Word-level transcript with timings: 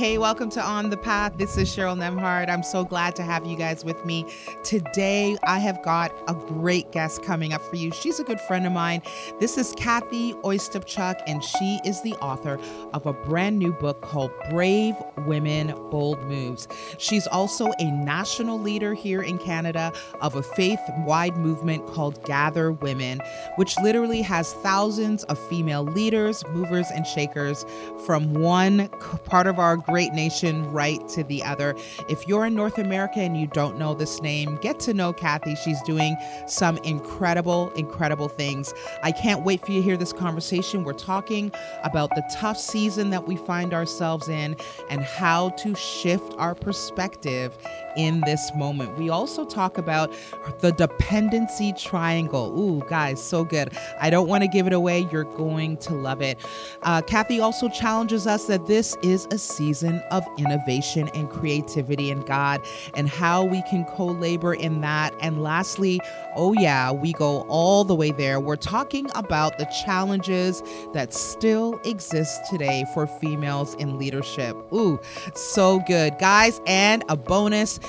Hey, 0.00 0.16
welcome 0.16 0.48
to 0.52 0.62
On 0.62 0.88
the 0.88 0.96
Path. 0.96 1.34
This 1.36 1.58
is 1.58 1.68
Cheryl 1.68 1.94
Nembhard. 1.94 2.48
I'm 2.48 2.62
so 2.62 2.84
glad 2.84 3.14
to 3.16 3.22
have 3.22 3.44
you 3.44 3.54
guys 3.54 3.84
with 3.84 4.02
me. 4.06 4.24
Today, 4.64 5.36
I 5.42 5.58
have 5.58 5.82
got 5.82 6.10
a 6.26 6.32
great 6.32 6.90
guest 6.90 7.22
coming 7.22 7.52
up 7.52 7.60
for 7.60 7.76
you. 7.76 7.92
She's 7.92 8.18
a 8.18 8.24
good 8.24 8.40
friend 8.40 8.66
of 8.66 8.72
mine. 8.72 9.02
This 9.40 9.58
is 9.58 9.74
Kathy 9.76 10.32
Ostapchuk, 10.36 11.20
and 11.26 11.44
she 11.44 11.80
is 11.84 12.00
the 12.00 12.14
author 12.14 12.58
of 12.94 13.04
a 13.04 13.12
brand 13.12 13.58
new 13.58 13.74
book 13.74 14.00
called 14.00 14.30
Brave 14.48 14.94
Women, 15.26 15.74
Bold 15.90 16.22
Moves. 16.22 16.66
She's 16.96 17.26
also 17.26 17.70
a 17.78 17.90
national 17.90 18.58
leader 18.58 18.94
here 18.94 19.20
in 19.20 19.36
Canada 19.36 19.92
of 20.22 20.34
a 20.34 20.42
faith 20.42 20.80
wide 21.00 21.36
movement 21.36 21.86
called 21.88 22.24
Gather 22.24 22.72
Women, 22.72 23.20
which 23.56 23.76
literally 23.82 24.22
has 24.22 24.54
thousands 24.54 25.24
of 25.24 25.38
female 25.50 25.84
leaders, 25.84 26.42
movers, 26.54 26.86
and 26.90 27.06
shakers 27.06 27.66
from 28.06 28.32
one 28.32 28.88
part 29.26 29.46
of 29.46 29.58
our 29.58 29.76
great 29.90 30.12
nation 30.12 30.70
right 30.70 31.08
to 31.08 31.24
the 31.24 31.42
other. 31.42 31.74
If 32.08 32.28
you're 32.28 32.46
in 32.46 32.54
North 32.54 32.78
America 32.78 33.18
and 33.18 33.36
you 33.36 33.48
don't 33.48 33.76
know 33.76 33.92
this 33.92 34.22
name, 34.22 34.56
get 34.62 34.78
to 34.80 34.94
know 34.94 35.12
Kathy. 35.12 35.56
She's 35.56 35.82
doing 35.82 36.16
some 36.46 36.76
incredible, 36.78 37.70
incredible 37.70 38.28
things. 38.28 38.72
I 39.02 39.10
can't 39.10 39.44
wait 39.44 39.66
for 39.66 39.72
you 39.72 39.80
to 39.80 39.84
hear 39.84 39.96
this 39.96 40.12
conversation. 40.12 40.84
We're 40.84 40.92
talking 40.92 41.50
about 41.82 42.10
the 42.14 42.22
tough 42.32 42.56
season 42.56 43.10
that 43.10 43.26
we 43.26 43.34
find 43.34 43.74
ourselves 43.74 44.28
in 44.28 44.54
and 44.90 45.02
how 45.02 45.48
to 45.50 45.74
shift 45.74 46.34
our 46.38 46.54
perspective 46.54 47.58
in 47.96 48.20
this 48.22 48.50
moment. 48.54 48.96
We 48.96 49.08
also 49.10 49.44
talk 49.44 49.78
about 49.78 50.12
the 50.60 50.72
dependency 50.72 51.72
triangle. 51.72 52.58
Ooh, 52.58 52.82
guys, 52.88 53.22
so 53.22 53.44
good. 53.44 53.76
I 54.00 54.10
don't 54.10 54.28
want 54.28 54.42
to 54.42 54.48
give 54.48 54.66
it 54.66 54.72
away. 54.72 55.08
You're 55.10 55.24
going 55.24 55.76
to 55.78 55.94
love 55.94 56.22
it. 56.22 56.38
Uh, 56.82 57.02
Kathy 57.02 57.40
also 57.40 57.68
challenges 57.68 58.26
us 58.26 58.46
that 58.46 58.66
this 58.66 58.96
is 59.02 59.26
a 59.30 59.38
season 59.38 60.02
of 60.10 60.24
innovation 60.38 61.08
and 61.14 61.28
creativity 61.30 62.10
in 62.10 62.20
God 62.22 62.60
and 62.94 63.08
how 63.08 63.44
we 63.44 63.62
can 63.62 63.84
co 63.84 64.06
labor 64.06 64.54
in 64.54 64.80
that. 64.80 65.14
And 65.20 65.42
lastly, 65.42 66.00
oh, 66.36 66.52
yeah, 66.52 66.92
we 66.92 67.12
go 67.12 67.42
all 67.48 67.84
the 67.84 67.94
way 67.94 68.10
there. 68.10 68.40
We're 68.40 68.56
talking 68.56 69.08
about 69.14 69.58
the 69.58 69.66
challenges 69.84 70.62
that 70.92 71.12
still 71.12 71.80
exist 71.84 72.40
today 72.50 72.84
for 72.94 73.06
females 73.06 73.74
in 73.74 73.98
leadership. 73.98 74.56
Ooh, 74.72 75.00
so 75.34 75.80
good, 75.80 76.18
guys. 76.18 76.60
And 76.66 77.04
a 77.08 77.16
bonus 77.16 77.80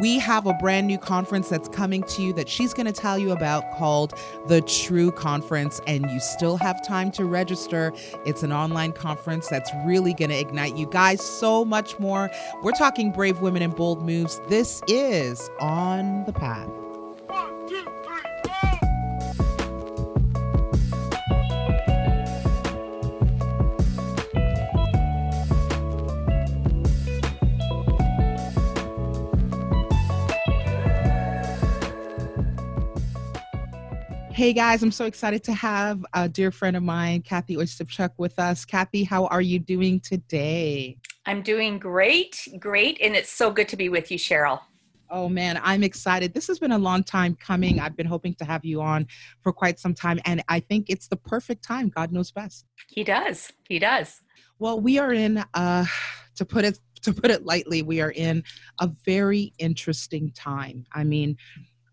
we 0.00 0.18
have 0.18 0.46
a 0.46 0.54
brand 0.54 0.86
new 0.86 0.98
conference 0.98 1.48
that's 1.48 1.68
coming 1.68 2.02
to 2.04 2.22
you 2.22 2.32
that 2.34 2.48
she's 2.48 2.72
going 2.72 2.86
to 2.86 2.92
tell 2.92 3.18
you 3.18 3.32
about 3.32 3.70
called 3.72 4.14
the 4.46 4.60
True 4.62 5.10
Conference, 5.10 5.80
and 5.86 6.08
you 6.10 6.20
still 6.20 6.56
have 6.58 6.84
time 6.86 7.10
to 7.12 7.24
register. 7.24 7.92
It's 8.24 8.42
an 8.42 8.52
online 8.52 8.92
conference 8.92 9.48
that's 9.48 9.70
really 9.84 10.14
going 10.14 10.30
to 10.30 10.38
ignite 10.38 10.76
you 10.76 10.86
guys 10.86 11.20
so 11.24 11.64
much 11.64 11.98
more. 11.98 12.30
We're 12.62 12.72
talking 12.72 13.10
brave 13.12 13.40
women 13.40 13.62
and 13.62 13.74
bold 13.74 14.02
moves. 14.04 14.40
This 14.48 14.82
is 14.86 15.50
On 15.60 16.24
the 16.24 16.32
Path. 16.32 16.79
Hey 34.40 34.54
guys, 34.54 34.82
I'm 34.82 34.90
so 34.90 35.04
excited 35.04 35.44
to 35.44 35.52
have 35.52 36.02
a 36.14 36.26
dear 36.26 36.50
friend 36.50 36.74
of 36.74 36.82
mine, 36.82 37.20
Kathy 37.20 37.56
Ostapchuk, 37.56 38.12
with 38.16 38.38
us. 38.38 38.64
Kathy, 38.64 39.04
how 39.04 39.26
are 39.26 39.42
you 39.42 39.58
doing 39.58 40.00
today? 40.00 40.96
I'm 41.26 41.42
doing 41.42 41.78
great, 41.78 42.48
great, 42.58 42.98
and 43.02 43.14
it's 43.14 43.28
so 43.28 43.50
good 43.50 43.68
to 43.68 43.76
be 43.76 43.90
with 43.90 44.10
you, 44.10 44.16
Cheryl. 44.16 44.58
Oh 45.10 45.28
man, 45.28 45.60
I'm 45.62 45.82
excited. 45.82 46.32
This 46.32 46.46
has 46.46 46.58
been 46.58 46.72
a 46.72 46.78
long 46.78 47.04
time 47.04 47.36
coming. 47.36 47.80
I've 47.80 47.98
been 47.98 48.06
hoping 48.06 48.32
to 48.36 48.46
have 48.46 48.64
you 48.64 48.80
on 48.80 49.06
for 49.42 49.52
quite 49.52 49.78
some 49.78 49.92
time, 49.92 50.18
and 50.24 50.42
I 50.48 50.60
think 50.60 50.86
it's 50.88 51.06
the 51.06 51.16
perfect 51.16 51.62
time. 51.62 51.90
God 51.94 52.10
knows 52.10 52.30
best. 52.30 52.64
He 52.88 53.04
does. 53.04 53.52
He 53.68 53.78
does. 53.78 54.22
Well, 54.58 54.80
we 54.80 54.98
are 54.98 55.12
in, 55.12 55.44
uh, 55.52 55.84
to 56.36 56.46
put 56.46 56.64
it 56.64 56.78
to 57.02 57.12
put 57.12 57.30
it 57.30 57.44
lightly, 57.44 57.82
we 57.82 58.00
are 58.00 58.12
in 58.12 58.44
a 58.80 58.90
very 59.04 59.52
interesting 59.58 60.32
time. 60.32 60.84
I 60.92 61.04
mean, 61.04 61.36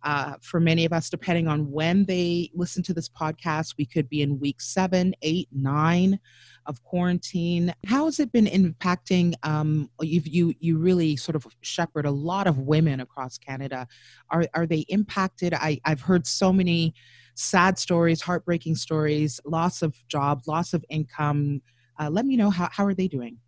uh, 0.08 0.36
for 0.42 0.62
many 0.62 0.86
of 0.86 0.94
us, 0.94 1.10
depending 1.10 1.50
on 1.50 1.70
when 1.70 2.06
they 2.06 2.50
listen 2.56 2.82
to 2.82 2.94
this 2.94 3.10
podcast, 3.10 3.76
we 3.78 3.86
could 3.86 4.08
be 4.08 4.22
in 4.22 4.40
week 4.40 4.62
seven, 4.62 5.14
eight, 5.22 5.50
nine 5.52 6.18
of 6.66 6.82
quarantine. 6.84 7.74
How 7.86 8.06
has 8.06 8.22
it 8.22 8.32
been 8.32 8.46
impacting? 8.46 9.34
Um, 9.44 9.90
you 10.00 10.22
you 10.24 10.54
you 10.62 10.78
really 10.78 11.18
sort 11.18 11.36
of 11.36 11.46
shepherd 11.60 12.06
a 12.06 12.12
lot 12.12 12.48
of 12.48 12.60
women 12.60 13.02
across 13.02 13.38
Canada. 13.38 13.86
Are 14.30 14.46
are 14.54 14.66
they 14.66 14.86
impacted? 14.88 15.54
I 15.54 15.82
I've 15.84 16.02
heard 16.02 16.26
so 16.26 16.54
many 16.54 16.94
sad 17.36 17.78
stories, 17.78 18.22
heartbreaking 18.22 18.76
stories, 18.76 19.42
loss 19.44 19.82
of 19.82 19.94
jobs, 20.08 20.48
loss 20.48 20.74
of 20.74 20.86
income. 20.90 21.62
Uh, 22.00 22.10
let 22.10 22.26
me 22.26 22.38
know 22.38 22.50
how 22.50 22.70
how 22.72 22.86
are 22.86 22.94
they 22.94 23.10
doing. 23.10 23.40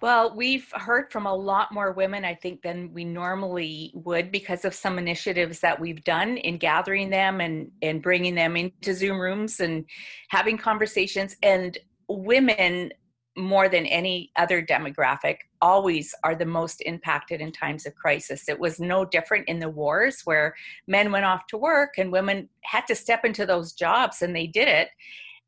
Well, 0.00 0.34
we've 0.34 0.70
heard 0.72 1.10
from 1.10 1.26
a 1.26 1.34
lot 1.34 1.72
more 1.72 1.92
women, 1.92 2.24
I 2.24 2.34
think, 2.34 2.62
than 2.62 2.92
we 2.92 3.04
normally 3.04 3.90
would 3.94 4.30
because 4.30 4.64
of 4.64 4.74
some 4.74 4.98
initiatives 4.98 5.58
that 5.60 5.80
we've 5.80 6.04
done 6.04 6.36
in 6.36 6.58
gathering 6.58 7.10
them 7.10 7.40
and, 7.40 7.70
and 7.82 8.00
bringing 8.00 8.36
them 8.36 8.56
into 8.56 8.94
Zoom 8.94 9.20
rooms 9.20 9.58
and 9.58 9.84
having 10.28 10.56
conversations. 10.56 11.36
And 11.42 11.76
women, 12.08 12.92
more 13.36 13.68
than 13.68 13.86
any 13.86 14.30
other 14.36 14.62
demographic, 14.62 15.38
always 15.60 16.14
are 16.22 16.36
the 16.36 16.46
most 16.46 16.80
impacted 16.82 17.40
in 17.40 17.50
times 17.50 17.84
of 17.84 17.94
crisis. 17.96 18.48
It 18.48 18.60
was 18.60 18.78
no 18.78 19.04
different 19.04 19.48
in 19.48 19.58
the 19.58 19.68
wars 19.68 20.20
where 20.24 20.54
men 20.86 21.10
went 21.10 21.24
off 21.24 21.46
to 21.48 21.58
work 21.58 21.98
and 21.98 22.12
women 22.12 22.48
had 22.62 22.86
to 22.86 22.94
step 22.94 23.24
into 23.24 23.46
those 23.46 23.72
jobs 23.72 24.22
and 24.22 24.34
they 24.34 24.46
did 24.46 24.68
it. 24.68 24.90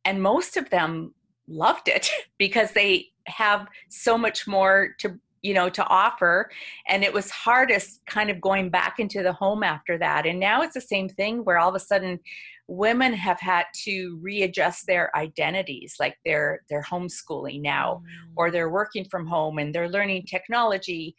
And 0.04 0.20
most 0.20 0.56
of 0.56 0.70
them 0.70 1.14
loved 1.46 1.88
it 1.88 2.10
because 2.38 2.72
they 2.72 3.09
have 3.26 3.66
so 3.88 4.16
much 4.16 4.46
more 4.46 4.94
to 4.98 5.18
you 5.42 5.54
know 5.54 5.68
to 5.70 5.84
offer 5.86 6.50
and 6.88 7.02
it 7.02 7.12
was 7.12 7.30
hardest 7.30 8.00
kind 8.06 8.30
of 8.30 8.40
going 8.40 8.68
back 8.68 8.98
into 8.98 9.22
the 9.22 9.32
home 9.32 9.62
after 9.62 9.96
that 9.96 10.26
and 10.26 10.38
now 10.38 10.60
it's 10.62 10.74
the 10.74 10.80
same 10.80 11.08
thing 11.08 11.44
where 11.44 11.58
all 11.58 11.70
of 11.70 11.74
a 11.74 11.80
sudden 11.80 12.18
women 12.68 13.12
have 13.12 13.40
had 13.40 13.64
to 13.74 14.18
readjust 14.22 14.86
their 14.86 15.14
identities 15.16 15.96
like 15.98 16.16
they're 16.24 16.60
they're 16.68 16.84
homeschooling 16.84 17.60
now 17.60 18.02
mm. 18.04 18.32
or 18.36 18.50
they're 18.50 18.70
working 18.70 19.04
from 19.10 19.26
home 19.26 19.58
and 19.58 19.74
they're 19.74 19.88
learning 19.88 20.24
technology 20.24 21.16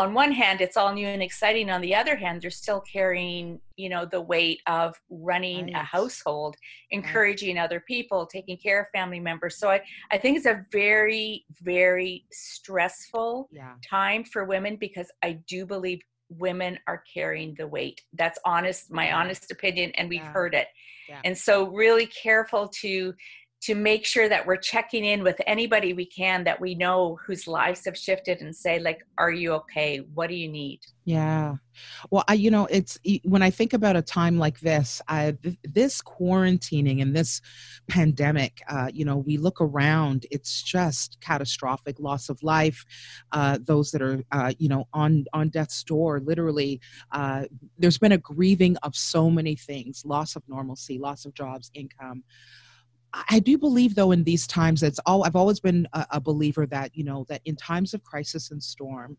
on 0.00 0.14
one 0.14 0.32
hand 0.32 0.62
it's 0.62 0.78
all 0.78 0.94
new 0.94 1.06
and 1.06 1.22
exciting 1.22 1.70
on 1.70 1.82
the 1.82 1.94
other 1.94 2.16
hand 2.16 2.40
they're 2.40 2.50
still 2.50 2.80
carrying 2.80 3.60
you 3.76 3.90
know 3.90 4.06
the 4.06 4.20
weight 4.20 4.60
of 4.66 4.98
running 5.10 5.66
right. 5.66 5.74
a 5.74 5.84
household 5.84 6.56
encouraging 6.90 7.56
right. 7.56 7.64
other 7.64 7.80
people 7.80 8.24
taking 8.24 8.56
care 8.56 8.80
of 8.80 8.86
family 8.94 9.20
members 9.20 9.58
so 9.58 9.68
i 9.68 9.78
i 10.10 10.16
think 10.16 10.38
it's 10.38 10.46
a 10.46 10.64
very 10.72 11.44
very 11.62 12.24
stressful 12.32 13.48
yeah. 13.52 13.74
time 13.88 14.24
for 14.24 14.44
women 14.44 14.74
because 14.76 15.10
i 15.22 15.32
do 15.46 15.66
believe 15.66 16.00
women 16.30 16.78
are 16.86 17.02
carrying 17.12 17.54
the 17.58 17.66
weight 17.66 18.00
that's 18.14 18.38
honest 18.46 18.90
my 18.90 19.12
honest 19.12 19.50
opinion 19.50 19.90
and 19.98 20.08
we've 20.08 20.22
yeah. 20.22 20.32
heard 20.32 20.54
it 20.54 20.68
yeah. 21.10 21.20
and 21.24 21.36
so 21.36 21.68
really 21.68 22.06
careful 22.06 22.68
to 22.68 23.12
to 23.62 23.74
make 23.74 24.06
sure 24.06 24.28
that 24.28 24.46
we're 24.46 24.56
checking 24.56 25.04
in 25.04 25.22
with 25.22 25.40
anybody 25.46 25.92
we 25.92 26.06
can 26.06 26.44
that 26.44 26.60
we 26.60 26.74
know 26.74 27.18
whose 27.26 27.46
lives 27.46 27.84
have 27.84 27.96
shifted 27.96 28.40
and 28.40 28.54
say 28.54 28.78
like 28.78 29.06
are 29.18 29.30
you 29.30 29.52
okay? 29.52 29.98
What 30.14 30.28
do 30.28 30.34
you 30.34 30.48
need? 30.48 30.80
Yeah. 31.04 31.56
Well 32.10 32.24
I, 32.28 32.34
you 32.34 32.50
know 32.50 32.66
it's 32.66 32.98
when 33.24 33.42
i 33.42 33.50
think 33.50 33.72
about 33.72 33.96
a 33.96 34.02
time 34.02 34.38
like 34.38 34.60
this 34.60 35.00
I, 35.08 35.36
this 35.64 36.00
quarantining 36.02 37.00
and 37.02 37.14
this 37.14 37.40
pandemic 37.88 38.60
uh, 38.68 38.90
you 38.92 39.04
know 39.04 39.16
we 39.16 39.36
look 39.36 39.60
around 39.60 40.26
it's 40.30 40.62
just 40.62 41.18
catastrophic. 41.20 41.98
Loss 41.98 42.28
of 42.28 42.42
life 42.42 42.84
uh, 43.32 43.58
those 43.62 43.90
that 43.90 44.02
are 44.02 44.22
uh, 44.32 44.52
you 44.58 44.68
know 44.68 44.86
on 44.92 45.24
on 45.32 45.48
death's 45.48 45.82
door 45.84 46.20
literally 46.20 46.80
uh, 47.12 47.44
there's 47.78 47.98
been 47.98 48.12
a 48.12 48.18
grieving 48.18 48.76
of 48.78 48.94
so 48.94 49.30
many 49.30 49.54
things. 49.56 50.04
Loss 50.04 50.36
of 50.36 50.42
normalcy 50.48 50.98
loss 50.98 51.24
of 51.24 51.34
jobs 51.34 51.70
income 51.74 52.22
I 53.12 53.40
do 53.40 53.58
believe, 53.58 53.94
though, 53.94 54.12
in 54.12 54.24
these 54.24 54.46
times, 54.46 54.82
it's 54.82 55.00
all 55.06 55.24
I've 55.24 55.36
always 55.36 55.60
been 55.60 55.88
a, 55.92 56.06
a, 56.12 56.20
believer 56.20 56.66
that 56.66 56.94
you 56.94 57.04
know 57.04 57.26
that 57.28 57.40
in 57.44 57.56
times 57.56 57.92
of 57.92 58.04
crisis 58.04 58.50
and 58.50 58.62
storm, 58.62 59.16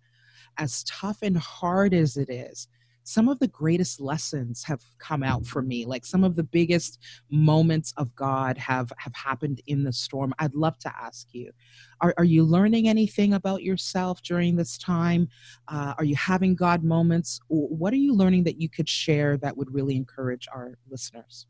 as 0.58 0.84
tough 0.86 1.20
and 1.22 1.38
hard 1.38 1.94
as 1.94 2.16
it 2.16 2.30
is, 2.30 2.68
some 3.04 3.28
of 3.28 3.40
the 3.40 3.48
greatest 3.48 4.00
lessons 4.00 4.64
have 4.64 4.82
come 5.00 5.24
out 5.24 5.46
for 5.46 5.62
me. 5.62 5.86
Like 5.86 6.06
some 6.06 6.24
of 6.24 6.36
the 6.36 6.44
biggest 6.44 7.00
moments 7.30 7.94
of 7.98 8.16
God 8.16 8.58
have 8.58 8.92
have 8.98 9.14
happened 9.16 9.62
in 9.68 9.84
the 9.84 9.92
storm. 9.92 10.34
I'd 10.40 10.56
love 10.56 10.78
to 10.80 10.96
ask 10.96 11.28
you, 11.34 11.52
are 12.00 12.14
are 12.18 12.24
you 12.24 12.44
learning 12.44 12.88
anything 12.88 13.34
about 13.34 13.64
yourself 13.64 14.22
during 14.22 14.56
this 14.56 14.78
time? 14.78 15.28
Uh, 15.68 15.96
are 15.98 16.06
you 16.06 16.16
having 16.16 16.56
God 16.56 16.84
moments? 16.84 17.40
What 17.48 17.92
are 17.94 17.98
you 17.98 18.14
learning 18.14 18.44
that 18.46 18.62
you 18.62 18.70
could 18.70 18.88
share 18.88 19.38
that 19.38 19.58
would 19.58 19.74
really 19.74 19.96
encourage 19.96 20.48
our 20.54 20.78
listeners? 20.90 21.48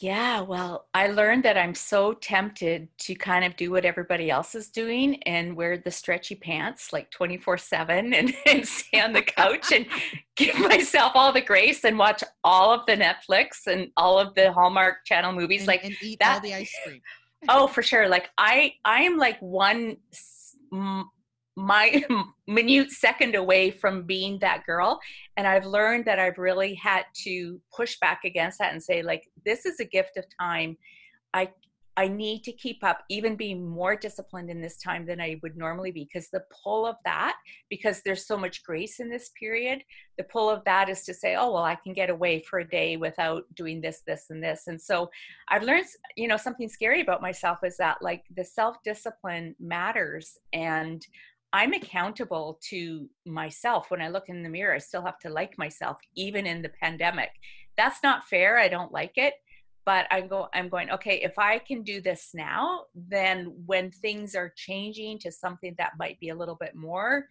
Yeah, 0.00 0.42
well, 0.42 0.86
I 0.94 1.08
learned 1.08 1.42
that 1.42 1.58
I'm 1.58 1.74
so 1.74 2.12
tempted 2.12 2.86
to 2.98 3.16
kind 3.16 3.44
of 3.44 3.56
do 3.56 3.72
what 3.72 3.84
everybody 3.84 4.30
else 4.30 4.54
is 4.54 4.70
doing 4.70 5.20
and 5.24 5.56
wear 5.56 5.76
the 5.76 5.90
stretchy 5.90 6.36
pants 6.36 6.92
like 6.92 7.10
24 7.10 7.58
7 7.58 8.14
and, 8.14 8.32
and 8.46 8.66
stay 8.66 9.00
on 9.00 9.12
the 9.12 9.22
couch 9.22 9.72
and 9.72 9.86
give 10.36 10.56
myself 10.60 11.12
all 11.16 11.32
the 11.32 11.40
grace 11.40 11.84
and 11.84 11.98
watch 11.98 12.22
all 12.44 12.72
of 12.72 12.86
the 12.86 12.96
Netflix 12.96 13.66
and 13.66 13.90
all 13.96 14.20
of 14.20 14.34
the 14.36 14.52
Hallmark 14.52 15.04
channel 15.04 15.32
movies. 15.32 15.62
And, 15.62 15.68
like 15.68 15.84
and 15.84 15.96
eat 16.00 16.20
that. 16.20 16.36
all 16.36 16.40
the 16.42 16.54
ice 16.54 16.72
cream. 16.86 17.00
oh, 17.48 17.66
for 17.66 17.82
sure. 17.82 18.08
Like 18.08 18.30
I, 18.38 18.74
I 18.84 19.02
am 19.02 19.16
like 19.16 19.40
one 19.42 19.96
my 21.58 22.04
minute 22.46 22.90
second 22.90 23.34
away 23.34 23.70
from 23.70 24.04
being 24.04 24.38
that 24.38 24.64
girl. 24.64 25.00
And 25.36 25.46
i've 25.46 25.66
learned 25.66 26.04
that 26.04 26.18
i've 26.18 26.38
really 26.38 26.74
had 26.74 27.04
to 27.24 27.60
push 27.76 27.98
back 28.00 28.20
against 28.24 28.58
that 28.58 28.72
and 28.72 28.82
say 28.82 29.02
like 29.02 29.24
this 29.44 29.66
is 29.66 29.80
a 29.80 29.84
gift 29.84 30.16
of 30.16 30.24
time. 30.40 30.76
I 31.34 31.50
i 31.96 32.06
need 32.06 32.44
to 32.44 32.52
keep 32.52 32.84
up 32.84 33.00
even 33.10 33.34
being 33.34 33.68
more 33.68 33.96
disciplined 33.96 34.48
in 34.50 34.60
this 34.60 34.78
time 34.78 35.04
than 35.04 35.20
i 35.20 35.38
would 35.42 35.56
normally 35.56 35.90
be. 35.90 36.04
Because 36.04 36.30
the 36.30 36.44
pull 36.62 36.86
of 36.86 36.96
that 37.04 37.36
because 37.68 38.02
there's 38.02 38.26
so 38.26 38.36
much 38.36 38.62
grace 38.62 39.00
in 39.00 39.10
this 39.10 39.30
period 39.38 39.82
the 40.16 40.24
pull 40.24 40.48
of 40.48 40.64
that 40.64 40.88
is 40.88 41.02
to 41.04 41.12
say 41.12 41.34
oh 41.34 41.52
well 41.52 41.64
i 41.64 41.74
can 41.74 41.92
get 41.92 42.08
away 42.08 42.40
for 42.48 42.60
a 42.60 42.68
day 42.68 42.96
without 42.96 43.42
doing 43.56 43.80
this 43.80 44.02
this 44.06 44.26
and 44.30 44.42
this. 44.42 44.68
And 44.68 44.80
so 44.80 45.10
i've 45.48 45.64
learned 45.64 45.86
you 46.16 46.28
know 46.28 46.36
something 46.36 46.68
scary 46.68 47.00
about 47.00 47.20
myself 47.20 47.58
is 47.64 47.76
that 47.78 47.98
like 48.00 48.22
the 48.36 48.44
self 48.44 48.76
discipline 48.84 49.56
matters. 49.58 50.38
And 50.52 51.04
I'm 51.52 51.72
accountable 51.72 52.58
to 52.68 53.08
myself. 53.26 53.90
When 53.90 54.02
I 54.02 54.08
look 54.08 54.28
in 54.28 54.42
the 54.42 54.48
mirror, 54.48 54.74
I 54.74 54.78
still 54.78 55.04
have 55.04 55.18
to 55.20 55.30
like 55.30 55.56
myself, 55.56 55.96
even 56.14 56.46
in 56.46 56.62
the 56.62 56.68
pandemic. 56.68 57.30
That's 57.76 58.02
not 58.02 58.24
fair. 58.24 58.58
I 58.58 58.68
don't 58.68 58.92
like 58.92 59.12
it. 59.16 59.34
But 59.86 60.06
I'm, 60.10 60.28
go, 60.28 60.48
I'm 60.52 60.68
going, 60.68 60.90
okay, 60.90 61.22
if 61.22 61.38
I 61.38 61.58
can 61.60 61.82
do 61.82 62.02
this 62.02 62.30
now, 62.34 62.82
then 62.94 63.54
when 63.64 63.90
things 63.90 64.34
are 64.34 64.52
changing 64.54 65.18
to 65.20 65.32
something 65.32 65.74
that 65.78 65.92
might 65.98 66.20
be 66.20 66.28
a 66.28 66.34
little 66.34 66.56
bit 66.60 66.74
more 66.74 67.26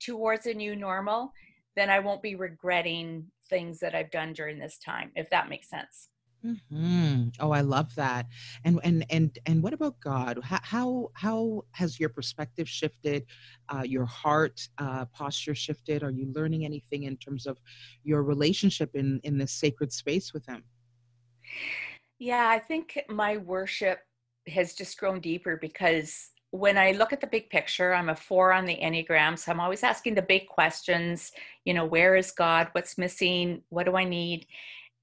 towards 0.00 0.46
a 0.46 0.54
new 0.54 0.76
normal, 0.76 1.32
then 1.74 1.90
I 1.90 1.98
won't 1.98 2.22
be 2.22 2.36
regretting 2.36 3.26
things 3.50 3.80
that 3.80 3.96
I've 3.96 4.12
done 4.12 4.32
during 4.32 4.60
this 4.60 4.78
time, 4.78 5.10
if 5.16 5.28
that 5.30 5.48
makes 5.48 5.68
sense. 5.68 6.10
Mm-hmm. 6.44 7.28
Oh, 7.38 7.52
I 7.52 7.60
love 7.60 7.94
that. 7.94 8.26
And 8.64 8.80
and 8.82 9.06
and 9.10 9.38
and 9.46 9.62
what 9.62 9.72
about 9.72 10.00
God? 10.00 10.40
How 10.42 10.58
how, 10.62 11.10
how 11.14 11.64
has 11.72 12.00
your 12.00 12.08
perspective 12.08 12.68
shifted? 12.68 13.26
Uh, 13.68 13.82
your 13.84 14.06
heart 14.06 14.60
uh, 14.78 15.04
posture 15.06 15.54
shifted? 15.54 16.02
Are 16.02 16.10
you 16.10 16.32
learning 16.34 16.64
anything 16.64 17.04
in 17.04 17.16
terms 17.16 17.46
of 17.46 17.58
your 18.02 18.22
relationship 18.24 18.90
in 18.94 19.20
in 19.22 19.38
this 19.38 19.52
sacred 19.52 19.92
space 19.92 20.32
with 20.32 20.44
Him? 20.46 20.64
Yeah, 22.18 22.48
I 22.48 22.58
think 22.58 23.00
my 23.08 23.36
worship 23.36 24.00
has 24.48 24.74
just 24.74 24.98
grown 24.98 25.20
deeper 25.20 25.56
because 25.56 26.30
when 26.50 26.76
I 26.76 26.92
look 26.92 27.12
at 27.12 27.20
the 27.20 27.26
big 27.26 27.48
picture, 27.48 27.94
I'm 27.94 28.10
a 28.10 28.16
four 28.16 28.52
on 28.52 28.66
the 28.66 28.76
Enneagram. 28.76 29.38
So 29.38 29.50
I'm 29.50 29.60
always 29.60 29.82
asking 29.82 30.14
the 30.14 30.22
big 30.22 30.46
questions, 30.46 31.32
you 31.64 31.72
know, 31.72 31.86
where 31.86 32.14
is 32.14 32.30
God? 32.30 32.68
What's 32.72 32.98
missing? 32.98 33.62
What 33.70 33.86
do 33.86 33.96
I 33.96 34.04
need? 34.04 34.46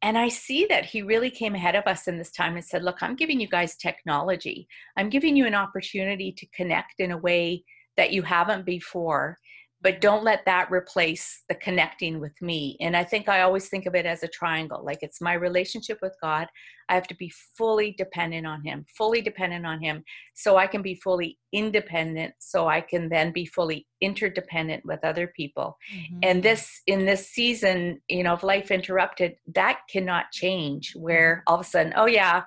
And 0.02 0.18
I 0.18 0.30
see 0.30 0.66
that 0.68 0.86
he 0.86 1.02
really 1.02 1.30
came 1.30 1.56
ahead 1.56 1.76
of 1.76 1.86
us 1.86 2.08
in 2.08 2.18
this 2.18 2.32
time 2.32 2.56
and 2.56 2.64
said, 2.64 2.84
Look, 2.84 3.02
I'm 3.02 3.16
giving 3.16 3.40
you 3.40 3.48
guys 3.48 3.76
technology. 3.76 4.68
I'm 4.98 5.10
giving 5.10 5.36
you 5.36 5.46
an 5.46 5.56
opportunity 5.56 6.32
to 6.32 6.46
connect 6.48 7.00
in 7.00 7.12
a 7.12 7.18
way 7.18 7.64
that 7.98 8.14
you 8.14 8.22
haven't 8.22 8.66
before 8.66 9.38
but 9.82 10.02
don't 10.02 10.24
let 10.24 10.46
that 10.46 10.70
replace 10.70 11.44
the 11.48 11.56
connecting 11.56 12.20
with 12.20 12.40
me. 12.42 12.76
And 12.82 12.98
I 12.98 13.04
think 13.04 13.30
I 13.30 13.42
always 13.42 13.70
think 13.70 13.86
of 13.86 13.96
it 13.96 14.06
as 14.06 14.24
a 14.24 14.28
triangle 14.28 14.84
like 14.84 15.00
it's 15.02 15.22
my 15.22 15.34
relationship 15.34 16.00
with 16.02 16.16
God. 16.22 16.48
I 16.90 16.96
have 16.96 17.08
to 17.08 17.16
be 17.16 17.32
fully 17.58 17.94
dependent 17.98 18.48
on 18.48 18.64
Him, 18.64 18.86
fully 18.98 19.22
dependent 19.22 19.66
on 19.66 19.82
Him, 19.82 20.04
so 20.34 20.58
I 20.58 20.68
can 20.68 20.82
be 20.82 20.96
fully 20.96 21.38
independent, 21.54 22.34
so 22.40 22.68
I 22.68 22.82
can 22.82 23.10
then 23.10 23.32
be 23.32 23.46
fully 23.46 23.88
interdependent 24.02 24.84
with 24.86 25.04
other 25.04 25.32
people. 25.36 25.78
Mm-hmm. 25.96 26.20
And 26.24 26.44
this, 26.44 26.82
in 26.88 27.06
this 27.06 27.30
season, 27.30 28.02
you 28.08 28.24
know, 28.24 28.34
of 28.34 28.44
life 28.44 28.72
interrupted, 28.72 29.36
that 29.54 29.82
cannot 29.90 30.32
change 30.32 30.94
where 30.96 31.36
mm-hmm. 31.36 31.54
all 31.54 31.60
of 31.60 31.66
a 31.66 31.70
sudden, 31.70 31.94
oh, 31.96 32.08
yeah, 32.08 32.44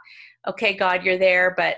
okay, 0.49 0.75
God, 0.75 1.05
you're 1.05 1.19
there, 1.19 1.55
but 1.57 1.77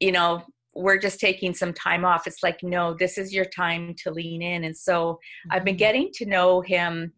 you 0.00 0.10
know 0.10 0.42
we're 0.74 0.98
just 0.98 1.20
taking 1.20 1.54
some 1.54 1.72
time 1.72 2.04
off. 2.04 2.26
It's 2.26 2.42
like, 2.42 2.62
no, 2.62 2.94
this 2.94 3.18
is 3.18 3.32
your 3.32 3.44
time 3.44 3.94
to 4.02 4.10
lean 4.10 4.42
in. 4.42 4.64
And 4.64 4.76
so 4.76 5.14
mm-hmm. 5.14 5.52
I've 5.52 5.64
been 5.64 5.74
mm-hmm. 5.74 5.78
getting 5.78 6.10
to 6.14 6.26
know 6.26 6.60
him 6.60 7.12